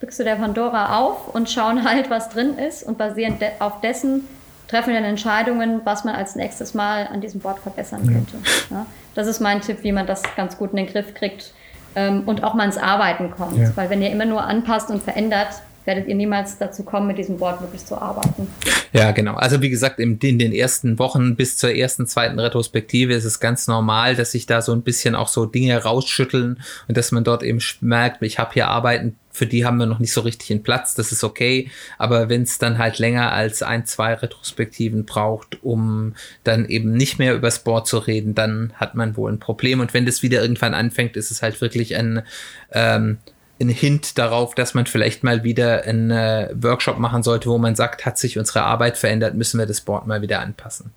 Büchse 0.00 0.24
der 0.24 0.36
Pandora 0.36 0.98
auf 0.98 1.34
und 1.34 1.50
schauen 1.50 1.88
halt, 1.88 2.10
was 2.10 2.28
drin 2.28 2.58
ist 2.58 2.82
und 2.82 2.98
basierend 2.98 3.40
de 3.40 3.48
auf 3.58 3.80
dessen 3.80 4.26
treffen 4.68 4.94
dann 4.94 5.04
Entscheidungen, 5.04 5.80
was 5.84 6.04
man 6.04 6.14
als 6.14 6.36
nächstes 6.36 6.74
Mal 6.74 7.06
an 7.06 7.20
diesem 7.20 7.40
Board 7.40 7.58
verbessern 7.58 8.06
könnte. 8.06 8.36
Ja, 8.70 8.86
das 9.14 9.26
ist 9.26 9.40
mein 9.40 9.60
Tipp, 9.60 9.78
wie 9.82 9.92
man 9.92 10.06
das 10.06 10.22
ganz 10.36 10.56
gut 10.56 10.70
in 10.70 10.76
den 10.78 10.86
Griff 10.86 11.14
kriegt 11.14 11.52
ähm, 11.94 12.22
und 12.26 12.42
auch 12.42 12.54
mal 12.54 12.64
ins 12.64 12.78
Arbeiten 12.78 13.30
kommt. 13.30 13.58
Ja. 13.58 13.72
Weil 13.76 13.90
wenn 13.90 14.02
ihr 14.02 14.10
immer 14.10 14.24
nur 14.24 14.42
anpasst 14.42 14.90
und 14.90 15.02
verändert, 15.02 15.48
werdet 15.84 16.08
ihr 16.08 16.14
niemals 16.14 16.58
dazu 16.58 16.82
kommen, 16.82 17.06
mit 17.06 17.18
diesem 17.18 17.38
Board 17.38 17.60
wirklich 17.60 17.84
zu 17.84 18.00
arbeiten. 18.00 18.48
Ja, 18.92 19.10
genau. 19.12 19.34
Also 19.34 19.60
wie 19.60 19.70
gesagt, 19.70 20.00
in, 20.00 20.18
in, 20.18 20.38
den 20.38 20.52
ersten 20.52 20.98
Wochen 20.98 21.36
bis 21.36 21.58
zur 21.58 21.74
ersten, 21.74 22.06
zweiten 22.06 22.38
Retrospektive 22.38 23.12
ist 23.12 23.24
es 23.24 23.40
ganz 23.40 23.66
normal, 23.66 24.16
dass 24.16 24.32
sich 24.32 24.46
da 24.46 24.62
so 24.62 24.72
ein 24.72 24.82
bisschen 24.82 25.14
auch 25.14 25.28
so 25.28 25.46
Dinge 25.46 25.82
rausschütteln 25.82 26.62
und 26.88 26.96
dass 26.96 27.12
man 27.12 27.24
dort 27.24 27.42
eben 27.42 27.60
merkt, 27.80 28.22
ich 28.22 28.38
habe 28.38 28.52
hier 28.54 28.68
Arbeiten 28.68 29.16
für 29.34 29.46
die 29.46 29.66
haben 29.66 29.78
wir 29.78 29.86
noch 29.86 29.98
nicht 29.98 30.12
so 30.12 30.20
richtig 30.20 30.52
einen 30.52 30.62
Platz, 30.62 30.94
das 30.94 31.10
ist 31.10 31.24
okay. 31.24 31.68
Aber 31.98 32.28
wenn 32.28 32.42
es 32.42 32.58
dann 32.58 32.78
halt 32.78 33.00
länger 33.00 33.32
als 33.32 33.64
ein, 33.64 33.84
zwei 33.84 34.14
Retrospektiven 34.14 35.04
braucht, 35.06 35.62
um 35.64 36.14
dann 36.44 36.66
eben 36.66 36.92
nicht 36.92 37.18
mehr 37.18 37.34
übers 37.34 37.64
Board 37.64 37.88
zu 37.88 37.98
reden, 37.98 38.36
dann 38.36 38.72
hat 38.76 38.94
man 38.94 39.16
wohl 39.16 39.32
ein 39.32 39.40
Problem. 39.40 39.80
Und 39.80 39.92
wenn 39.92 40.06
das 40.06 40.22
wieder 40.22 40.40
irgendwann 40.40 40.72
anfängt, 40.72 41.16
ist 41.16 41.32
es 41.32 41.42
halt 41.42 41.60
wirklich 41.60 41.96
ein, 41.96 42.22
ähm, 42.70 43.18
ein 43.60 43.68
Hint 43.68 44.18
darauf, 44.18 44.54
dass 44.54 44.72
man 44.72 44.86
vielleicht 44.86 45.24
mal 45.24 45.42
wieder 45.42 45.82
einen 45.82 46.12
äh, 46.12 46.50
Workshop 46.54 46.98
machen 46.98 47.24
sollte, 47.24 47.50
wo 47.50 47.58
man 47.58 47.74
sagt, 47.74 48.06
hat 48.06 48.18
sich 48.18 48.38
unsere 48.38 48.62
Arbeit 48.62 48.96
verändert, 48.96 49.34
müssen 49.34 49.58
wir 49.58 49.66
das 49.66 49.80
Board 49.80 50.06
mal 50.06 50.22
wieder 50.22 50.38
anpassen. 50.38 50.92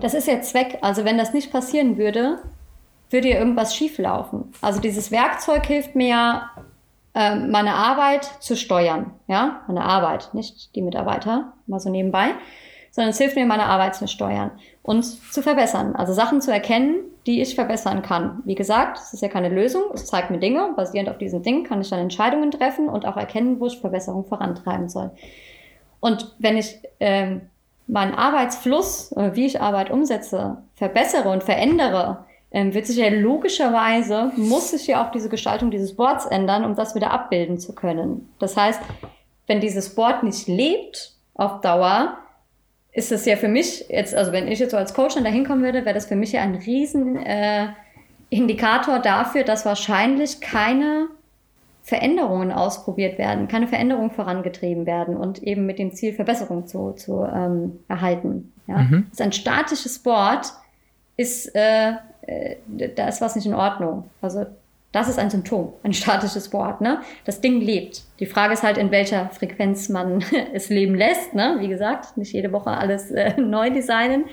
Das 0.00 0.14
ist 0.14 0.28
ja 0.28 0.40
Zweck. 0.40 0.78
Also 0.82 1.04
wenn 1.04 1.18
das 1.18 1.34
nicht 1.34 1.50
passieren 1.50 1.98
würde, 1.98 2.38
würde 3.10 3.28
ja 3.28 3.38
irgendwas 3.38 3.74
schieflaufen. 3.74 4.52
Also 4.60 4.80
dieses 4.80 5.10
Werkzeug 5.10 5.66
hilft 5.66 5.96
mir 5.96 6.42
äh, 7.14 7.34
meine 7.34 7.74
Arbeit 7.74 8.24
zu 8.40 8.56
steuern. 8.56 9.12
Ja, 9.26 9.62
meine 9.66 9.84
Arbeit, 9.84 10.34
nicht 10.34 10.74
die 10.74 10.82
Mitarbeiter, 10.82 11.52
mal 11.66 11.80
so 11.80 11.90
nebenbei, 11.90 12.30
sondern 12.90 13.10
es 13.10 13.18
hilft 13.18 13.36
mir, 13.36 13.46
meine 13.46 13.66
Arbeit 13.66 13.94
zu 13.94 14.08
steuern 14.08 14.50
und 14.82 15.04
zu 15.04 15.42
verbessern. 15.42 15.94
Also 15.96 16.12
Sachen 16.12 16.40
zu 16.40 16.52
erkennen, 16.52 16.96
die 17.26 17.42
ich 17.42 17.54
verbessern 17.54 18.02
kann. 18.02 18.42
Wie 18.44 18.54
gesagt, 18.54 18.98
es 18.98 19.12
ist 19.12 19.22
ja 19.22 19.28
keine 19.28 19.48
Lösung, 19.50 19.82
es 19.94 20.06
zeigt 20.06 20.30
mir 20.30 20.38
Dinge. 20.38 20.72
Basierend 20.76 21.10
auf 21.10 21.18
diesen 21.18 21.42
Dingen 21.42 21.64
kann 21.64 21.80
ich 21.80 21.90
dann 21.90 21.98
Entscheidungen 21.98 22.50
treffen 22.50 22.88
und 22.88 23.06
auch 23.06 23.16
erkennen, 23.16 23.60
wo 23.60 23.66
ich 23.66 23.78
Verbesserung 23.78 24.24
vorantreiben 24.24 24.88
soll. 24.88 25.10
Und 26.00 26.34
wenn 26.38 26.56
ich 26.56 26.78
ähm, 27.00 27.42
meinen 27.86 28.14
Arbeitsfluss, 28.14 29.14
wie 29.32 29.46
ich 29.46 29.60
Arbeit 29.60 29.90
umsetze, 29.90 30.58
verbessere 30.74 31.28
und 31.30 31.42
verändere, 31.42 32.24
ähm, 32.50 32.74
wird 32.74 32.86
sich 32.86 32.96
ja 32.96 33.08
logischerweise, 33.08 34.32
muss 34.36 34.70
sich 34.70 34.86
ja 34.86 35.04
auch 35.06 35.10
diese 35.10 35.28
Gestaltung 35.28 35.70
dieses 35.70 35.94
Boards 35.96 36.26
ändern, 36.26 36.64
um 36.64 36.74
das 36.74 36.94
wieder 36.94 37.10
abbilden 37.10 37.58
zu 37.58 37.74
können. 37.74 38.28
Das 38.38 38.56
heißt, 38.56 38.80
wenn 39.46 39.60
dieses 39.60 39.94
Board 39.94 40.22
nicht 40.22 40.48
lebt 40.48 41.12
auf 41.34 41.60
Dauer, 41.60 42.18
ist 42.92 43.12
es 43.12 43.26
ja 43.26 43.36
für 43.36 43.48
mich 43.48 43.86
jetzt, 43.88 44.14
also 44.14 44.32
wenn 44.32 44.48
ich 44.48 44.58
jetzt 44.58 44.70
so 44.70 44.76
als 44.76 44.94
Coach 44.94 45.14
dann 45.14 45.24
da 45.24 45.30
hinkommen 45.30 45.62
würde, 45.62 45.84
wäre 45.84 45.94
das 45.94 46.06
für 46.06 46.16
mich 46.16 46.32
ja 46.32 46.42
ein 46.42 46.54
riesen 46.54 47.16
äh, 47.16 47.68
Indikator 48.30 48.98
dafür, 48.98 49.44
dass 49.44 49.64
wahrscheinlich 49.64 50.40
keine 50.40 51.08
Veränderungen 51.82 52.52
ausprobiert 52.52 53.18
werden, 53.18 53.48
keine 53.48 53.66
Veränderungen 53.66 54.10
vorangetrieben 54.10 54.84
werden 54.84 55.16
und 55.16 55.42
eben 55.42 55.64
mit 55.64 55.78
dem 55.78 55.92
Ziel 55.92 56.12
Verbesserung 56.12 56.66
zu, 56.66 56.92
zu 56.92 57.24
ähm, 57.24 57.78
erhalten. 57.88 58.52
Ja? 58.66 58.78
Mhm. 58.78 59.06
Das 59.10 59.20
ist 59.20 59.22
ein 59.22 59.32
statisches 59.32 59.98
Board 60.00 60.52
ist, 61.16 61.54
äh, 61.54 61.92
äh, 62.28 62.56
da 62.94 63.08
ist 63.08 63.20
was 63.20 63.36
nicht 63.36 63.46
in 63.46 63.54
Ordnung. 63.54 64.04
Also 64.20 64.46
das 64.92 65.08
ist 65.08 65.18
ein 65.18 65.30
Symptom, 65.30 65.72
ein 65.82 65.92
statisches 65.92 66.48
Board. 66.48 66.80
Ne? 66.80 67.00
Das 67.24 67.40
Ding 67.40 67.60
lebt. 67.60 68.02
Die 68.20 68.26
Frage 68.26 68.54
ist 68.54 68.62
halt, 68.62 68.78
in 68.78 68.90
welcher 68.90 69.28
Frequenz 69.30 69.88
man 69.88 70.24
es 70.52 70.70
leben 70.70 70.94
lässt. 70.94 71.34
Ne? 71.34 71.56
Wie 71.60 71.68
gesagt, 71.68 72.16
nicht 72.16 72.32
jede 72.32 72.52
Woche 72.52 72.70
alles 72.70 73.10
äh, 73.10 73.38
neu 73.40 73.70
designen. 73.70 74.24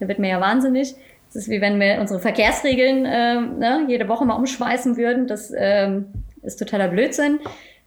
Da 0.00 0.08
wird 0.08 0.18
mir 0.18 0.30
ja 0.30 0.40
wahnsinnig. 0.40 0.94
Es 1.28 1.36
ist 1.36 1.48
wie 1.48 1.62
wenn 1.62 1.80
wir 1.80 1.98
unsere 2.00 2.20
Verkehrsregeln 2.20 3.06
äh, 3.06 3.40
ne, 3.40 3.86
jede 3.88 4.06
Woche 4.08 4.26
mal 4.26 4.34
umschmeißen 4.34 4.98
würden. 4.98 5.26
Das 5.26 5.52
ähm, 5.56 6.06
ist 6.42 6.58
totaler 6.58 6.88
Blödsinn. 6.88 7.40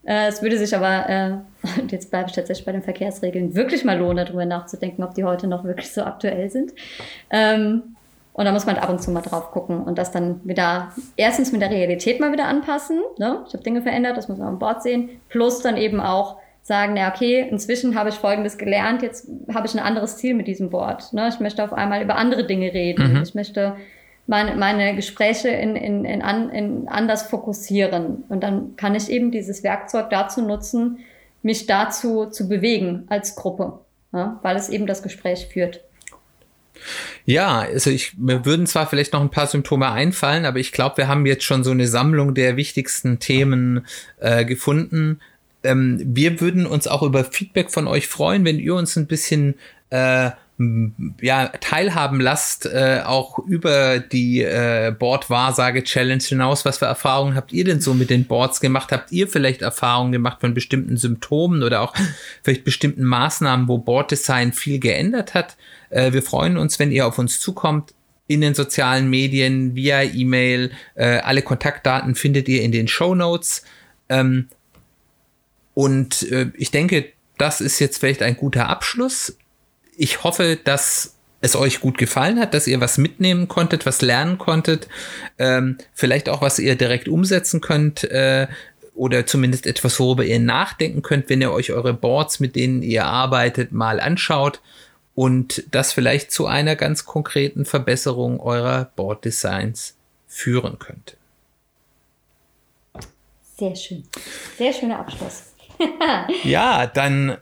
Äh, 0.04 0.28
es 0.28 0.42
würde 0.42 0.58
sich 0.58 0.76
aber, 0.76 1.10
äh, 1.10 1.80
und 1.82 1.92
jetzt 1.92 2.10
bleibe 2.10 2.30
ich 2.30 2.36
tatsächlich 2.36 2.66
bei 2.66 2.72
den 2.72 2.82
Verkehrsregeln, 2.82 3.54
wirklich 3.54 3.84
mal 3.84 3.98
lohnen, 3.98 4.26
darüber 4.26 4.46
nachzudenken, 4.46 5.04
ob 5.04 5.14
die 5.14 5.24
heute 5.24 5.48
noch 5.48 5.64
wirklich 5.64 5.92
so 5.92 6.04
aktuell 6.04 6.50
sind. 6.50 6.74
Ähm, 7.30 7.95
und 8.36 8.44
da 8.44 8.52
muss 8.52 8.66
man 8.66 8.76
ab 8.76 8.90
und 8.90 9.02
zu 9.02 9.12
mal 9.12 9.22
drauf 9.22 9.52
gucken 9.52 9.82
und 9.84 9.98
das 9.98 10.12
dann 10.12 10.42
wieder 10.44 10.92
erstens 11.16 11.54
mit 11.54 11.62
der 11.62 11.70
Realität 11.70 12.20
mal 12.20 12.34
wieder 12.34 12.48
anpassen. 12.48 13.00
Ne? 13.18 13.46
Ich 13.48 13.54
habe 13.54 13.64
Dinge 13.64 13.82
verändert, 13.82 14.18
das 14.18 14.28
muss 14.28 14.38
man 14.38 14.50
an 14.50 14.60
Bord 14.60 14.84
sehen. 14.84 15.10
Plus 15.30 15.62
dann 15.62 15.78
eben 15.78 16.02
auch 16.02 16.36
sagen, 16.62 16.96
na 16.98 17.08
okay, 17.08 17.48
inzwischen 17.50 17.96
habe 17.96 18.10
ich 18.10 18.16
Folgendes 18.16 18.58
gelernt, 18.58 19.02
jetzt 19.04 19.30
habe 19.54 19.68
ich 19.68 19.74
ein 19.74 19.80
anderes 19.80 20.18
Ziel 20.18 20.34
mit 20.34 20.48
diesem 20.48 20.70
Board. 20.70 21.14
Ne? 21.14 21.30
Ich 21.30 21.40
möchte 21.40 21.64
auf 21.64 21.72
einmal 21.72 22.04
über 22.04 22.18
andere 22.18 22.46
Dinge 22.46 22.74
reden. 22.74 23.14
Mhm. 23.14 23.24
Ich 23.24 23.36
möchte 23.36 23.78
meine, 24.28 24.56
meine 24.56 24.98
Gespräche 24.98 25.48
in, 25.48 25.78
in, 25.78 26.04
in, 26.04 26.22
an, 26.22 26.50
in 26.50 26.90
anders 26.90 27.24
fokussieren. 27.24 28.26
Und 28.28 28.44
dann 28.44 28.76
kann 28.76 28.96
ich 28.96 29.10
eben 29.10 29.32
dieses 29.32 29.64
Werkzeug 29.64 30.10
dazu 30.10 30.42
nutzen, 30.42 30.98
mich 31.42 31.68
dazu 31.68 32.26
zu 32.26 32.50
bewegen 32.50 33.06
als 33.08 33.38
Gruppe, 33.38 33.80
ja, 34.12 34.40
weil 34.42 34.58
es 34.58 34.68
eben 34.68 34.88
das 34.88 35.04
Gespräch 35.04 35.48
führt. 35.48 35.80
Ja, 37.26 37.60
also 37.60 37.90
ich, 37.90 38.18
mir 38.18 38.46
würden 38.46 38.68
zwar 38.68 38.88
vielleicht 38.88 39.14
noch 39.14 39.22
ein 39.22 39.32
paar 39.32 39.48
Symptome 39.48 39.92
einfallen, 39.92 40.46
aber 40.46 40.60
ich 40.60 40.72
glaube, 40.72 40.98
wir 40.98 41.08
haben 41.08 41.26
jetzt 41.26 41.44
schon 41.44 41.64
so 41.64 41.72
eine 41.72 41.88
Sammlung 41.88 42.34
der 42.34 42.58
wichtigsten 42.58 43.20
Themen 43.20 43.86
äh, 44.20 44.46
gefunden. 44.46 45.20
Ähm, 45.64 46.02
wir 46.04 46.40
würden 46.42 46.66
uns 46.66 46.88
auch 46.88 47.02
über 47.02 47.24
Feedback 47.24 47.72
von 47.72 47.88
euch 47.88 48.08
freuen, 48.08 48.46
wenn 48.46 48.60
ihr 48.60 48.76
uns 48.76 48.96
ein 48.96 49.08
bisschen 49.08 49.56
äh, 49.90 50.32
ja, 50.58 51.50
teilhaben 51.60 52.22
lasst, 52.22 52.66
äh, 52.66 53.02
auch 53.04 53.40
über 53.40 54.00
die 54.00 54.42
äh, 54.42 54.96
Board-Wahrsage-Challenge 54.98 56.24
hinaus. 56.24 56.64
Was 56.64 56.78
für 56.78 56.86
Erfahrungen 56.86 57.36
habt 57.36 57.52
ihr 57.52 57.66
denn 57.66 57.82
so 57.82 57.94
mit 57.94 58.10
den 58.10 58.26
Boards 58.26 58.62
gemacht? 58.62 58.94
Habt 58.94 59.12
ihr 59.12 59.28
vielleicht 59.28 59.62
Erfahrungen 59.62 60.14
gemacht 60.14 60.40
von 60.40 60.54
bestimmten 60.54 60.96
Symptomen 60.96 61.62
oder 61.62 61.82
auch 61.82 61.94
vielleicht 62.42 62.64
bestimmten 62.64 63.04
Maßnahmen, 63.04 63.68
wo 63.68 63.80
Board-Design 63.80 64.54
viel 64.54 64.80
geändert 64.80 65.34
hat? 65.34 65.58
Äh, 65.90 66.14
wir 66.14 66.24
freuen 66.24 66.58
uns, 66.58 66.80
wenn 66.80 66.92
ihr 66.92 67.06
auf 67.06 67.20
uns 67.20 67.42
zukommt 67.42 67.94
in 68.28 68.40
den 68.40 68.56
sozialen 68.56 69.10
Medien, 69.10 69.76
via 69.76 70.04
E-Mail. 70.04 70.72
Äh, 70.96 71.18
alle 71.18 71.42
Kontaktdaten 71.42 72.16
findet 72.16 72.48
ihr 72.48 72.62
in 72.62 72.72
den 72.72 72.88
Show 72.88 73.14
Notes. 73.14 73.64
Ähm, 74.08 74.48
und 75.74 76.24
äh, 76.32 76.50
ich 76.56 76.72
denke, 76.72 77.12
das 77.38 77.60
ist 77.60 77.80
jetzt 77.80 77.98
vielleicht 77.98 78.22
ein 78.22 78.38
guter 78.38 78.70
Abschluss 78.70 79.38
ich 79.98 80.24
hoffe, 80.24 80.58
dass 80.62 81.16
es 81.42 81.56
euch 81.56 81.80
gut 81.80 81.98
gefallen 81.98 82.40
hat, 82.40 82.54
dass 82.54 82.68
ihr 82.68 82.82
was 82.82 82.98
mitnehmen 82.98 83.48
konntet, 83.48 83.86
was 83.86 84.02
lernen 84.02 84.38
konntet, 84.38 84.88
ähm, 85.38 85.78
vielleicht 85.94 86.30
auch 86.30 86.42
was 86.42 86.60
ihr 86.60 86.76
direkt 86.76 87.08
umsetzen 87.08 87.62
könnt 87.62 88.04
äh, 88.06 88.48
oder 88.96 89.26
zumindest 89.26 89.68
etwas, 89.68 90.00
worüber 90.00 90.24
ihr 90.24 90.40
nachdenken 90.40 91.02
könnt, 91.02 91.30
wenn 91.30 91.42
ihr 91.42 91.52
euch 91.52 91.72
eure 91.72 91.94
Boards, 91.94 92.40
mit 92.40 92.56
denen 92.56 92.82
ihr 92.82 93.06
arbeitet, 93.06 93.72
mal 93.72 94.00
anschaut 94.00 94.62
und 95.14 95.64
das 95.72 95.94
vielleicht 95.94 96.32
zu 96.32 96.48
einer 96.48 96.76
ganz 96.76 97.06
konkreten 97.06 97.66
Verbesserung 97.66 98.40
eurer 98.40 98.92
Board-Designs 98.96 99.98
führen 100.28 100.80
könnte. 100.80 101.18
Sehr 103.58 103.76
schön. 103.76 104.04
Sehr 104.58 104.74
schöner 104.74 105.00
Abschluss. 105.00 105.54
ja, 106.44 106.88
dann 106.88 107.38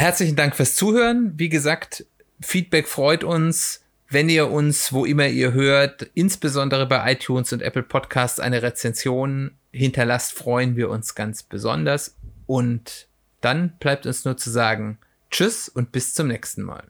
Herzlichen 0.00 0.34
Dank 0.34 0.56
fürs 0.56 0.76
Zuhören. 0.76 1.34
Wie 1.36 1.50
gesagt, 1.50 2.06
Feedback 2.40 2.88
freut 2.88 3.22
uns. 3.22 3.84
Wenn 4.08 4.30
ihr 4.30 4.50
uns, 4.50 4.94
wo 4.94 5.04
immer 5.04 5.26
ihr 5.26 5.52
hört, 5.52 6.08
insbesondere 6.14 6.86
bei 6.86 7.12
iTunes 7.12 7.52
und 7.52 7.60
Apple 7.60 7.82
Podcasts 7.82 8.40
eine 8.40 8.62
Rezension 8.62 9.50
hinterlasst, 9.72 10.32
freuen 10.32 10.74
wir 10.74 10.88
uns 10.88 11.14
ganz 11.14 11.42
besonders. 11.42 12.16
Und 12.46 13.08
dann 13.42 13.76
bleibt 13.78 14.06
uns 14.06 14.24
nur 14.24 14.38
zu 14.38 14.48
sagen, 14.48 14.96
Tschüss 15.30 15.68
und 15.68 15.92
bis 15.92 16.14
zum 16.14 16.28
nächsten 16.28 16.62
Mal. 16.62 16.84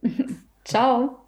Ciao. 0.64 1.23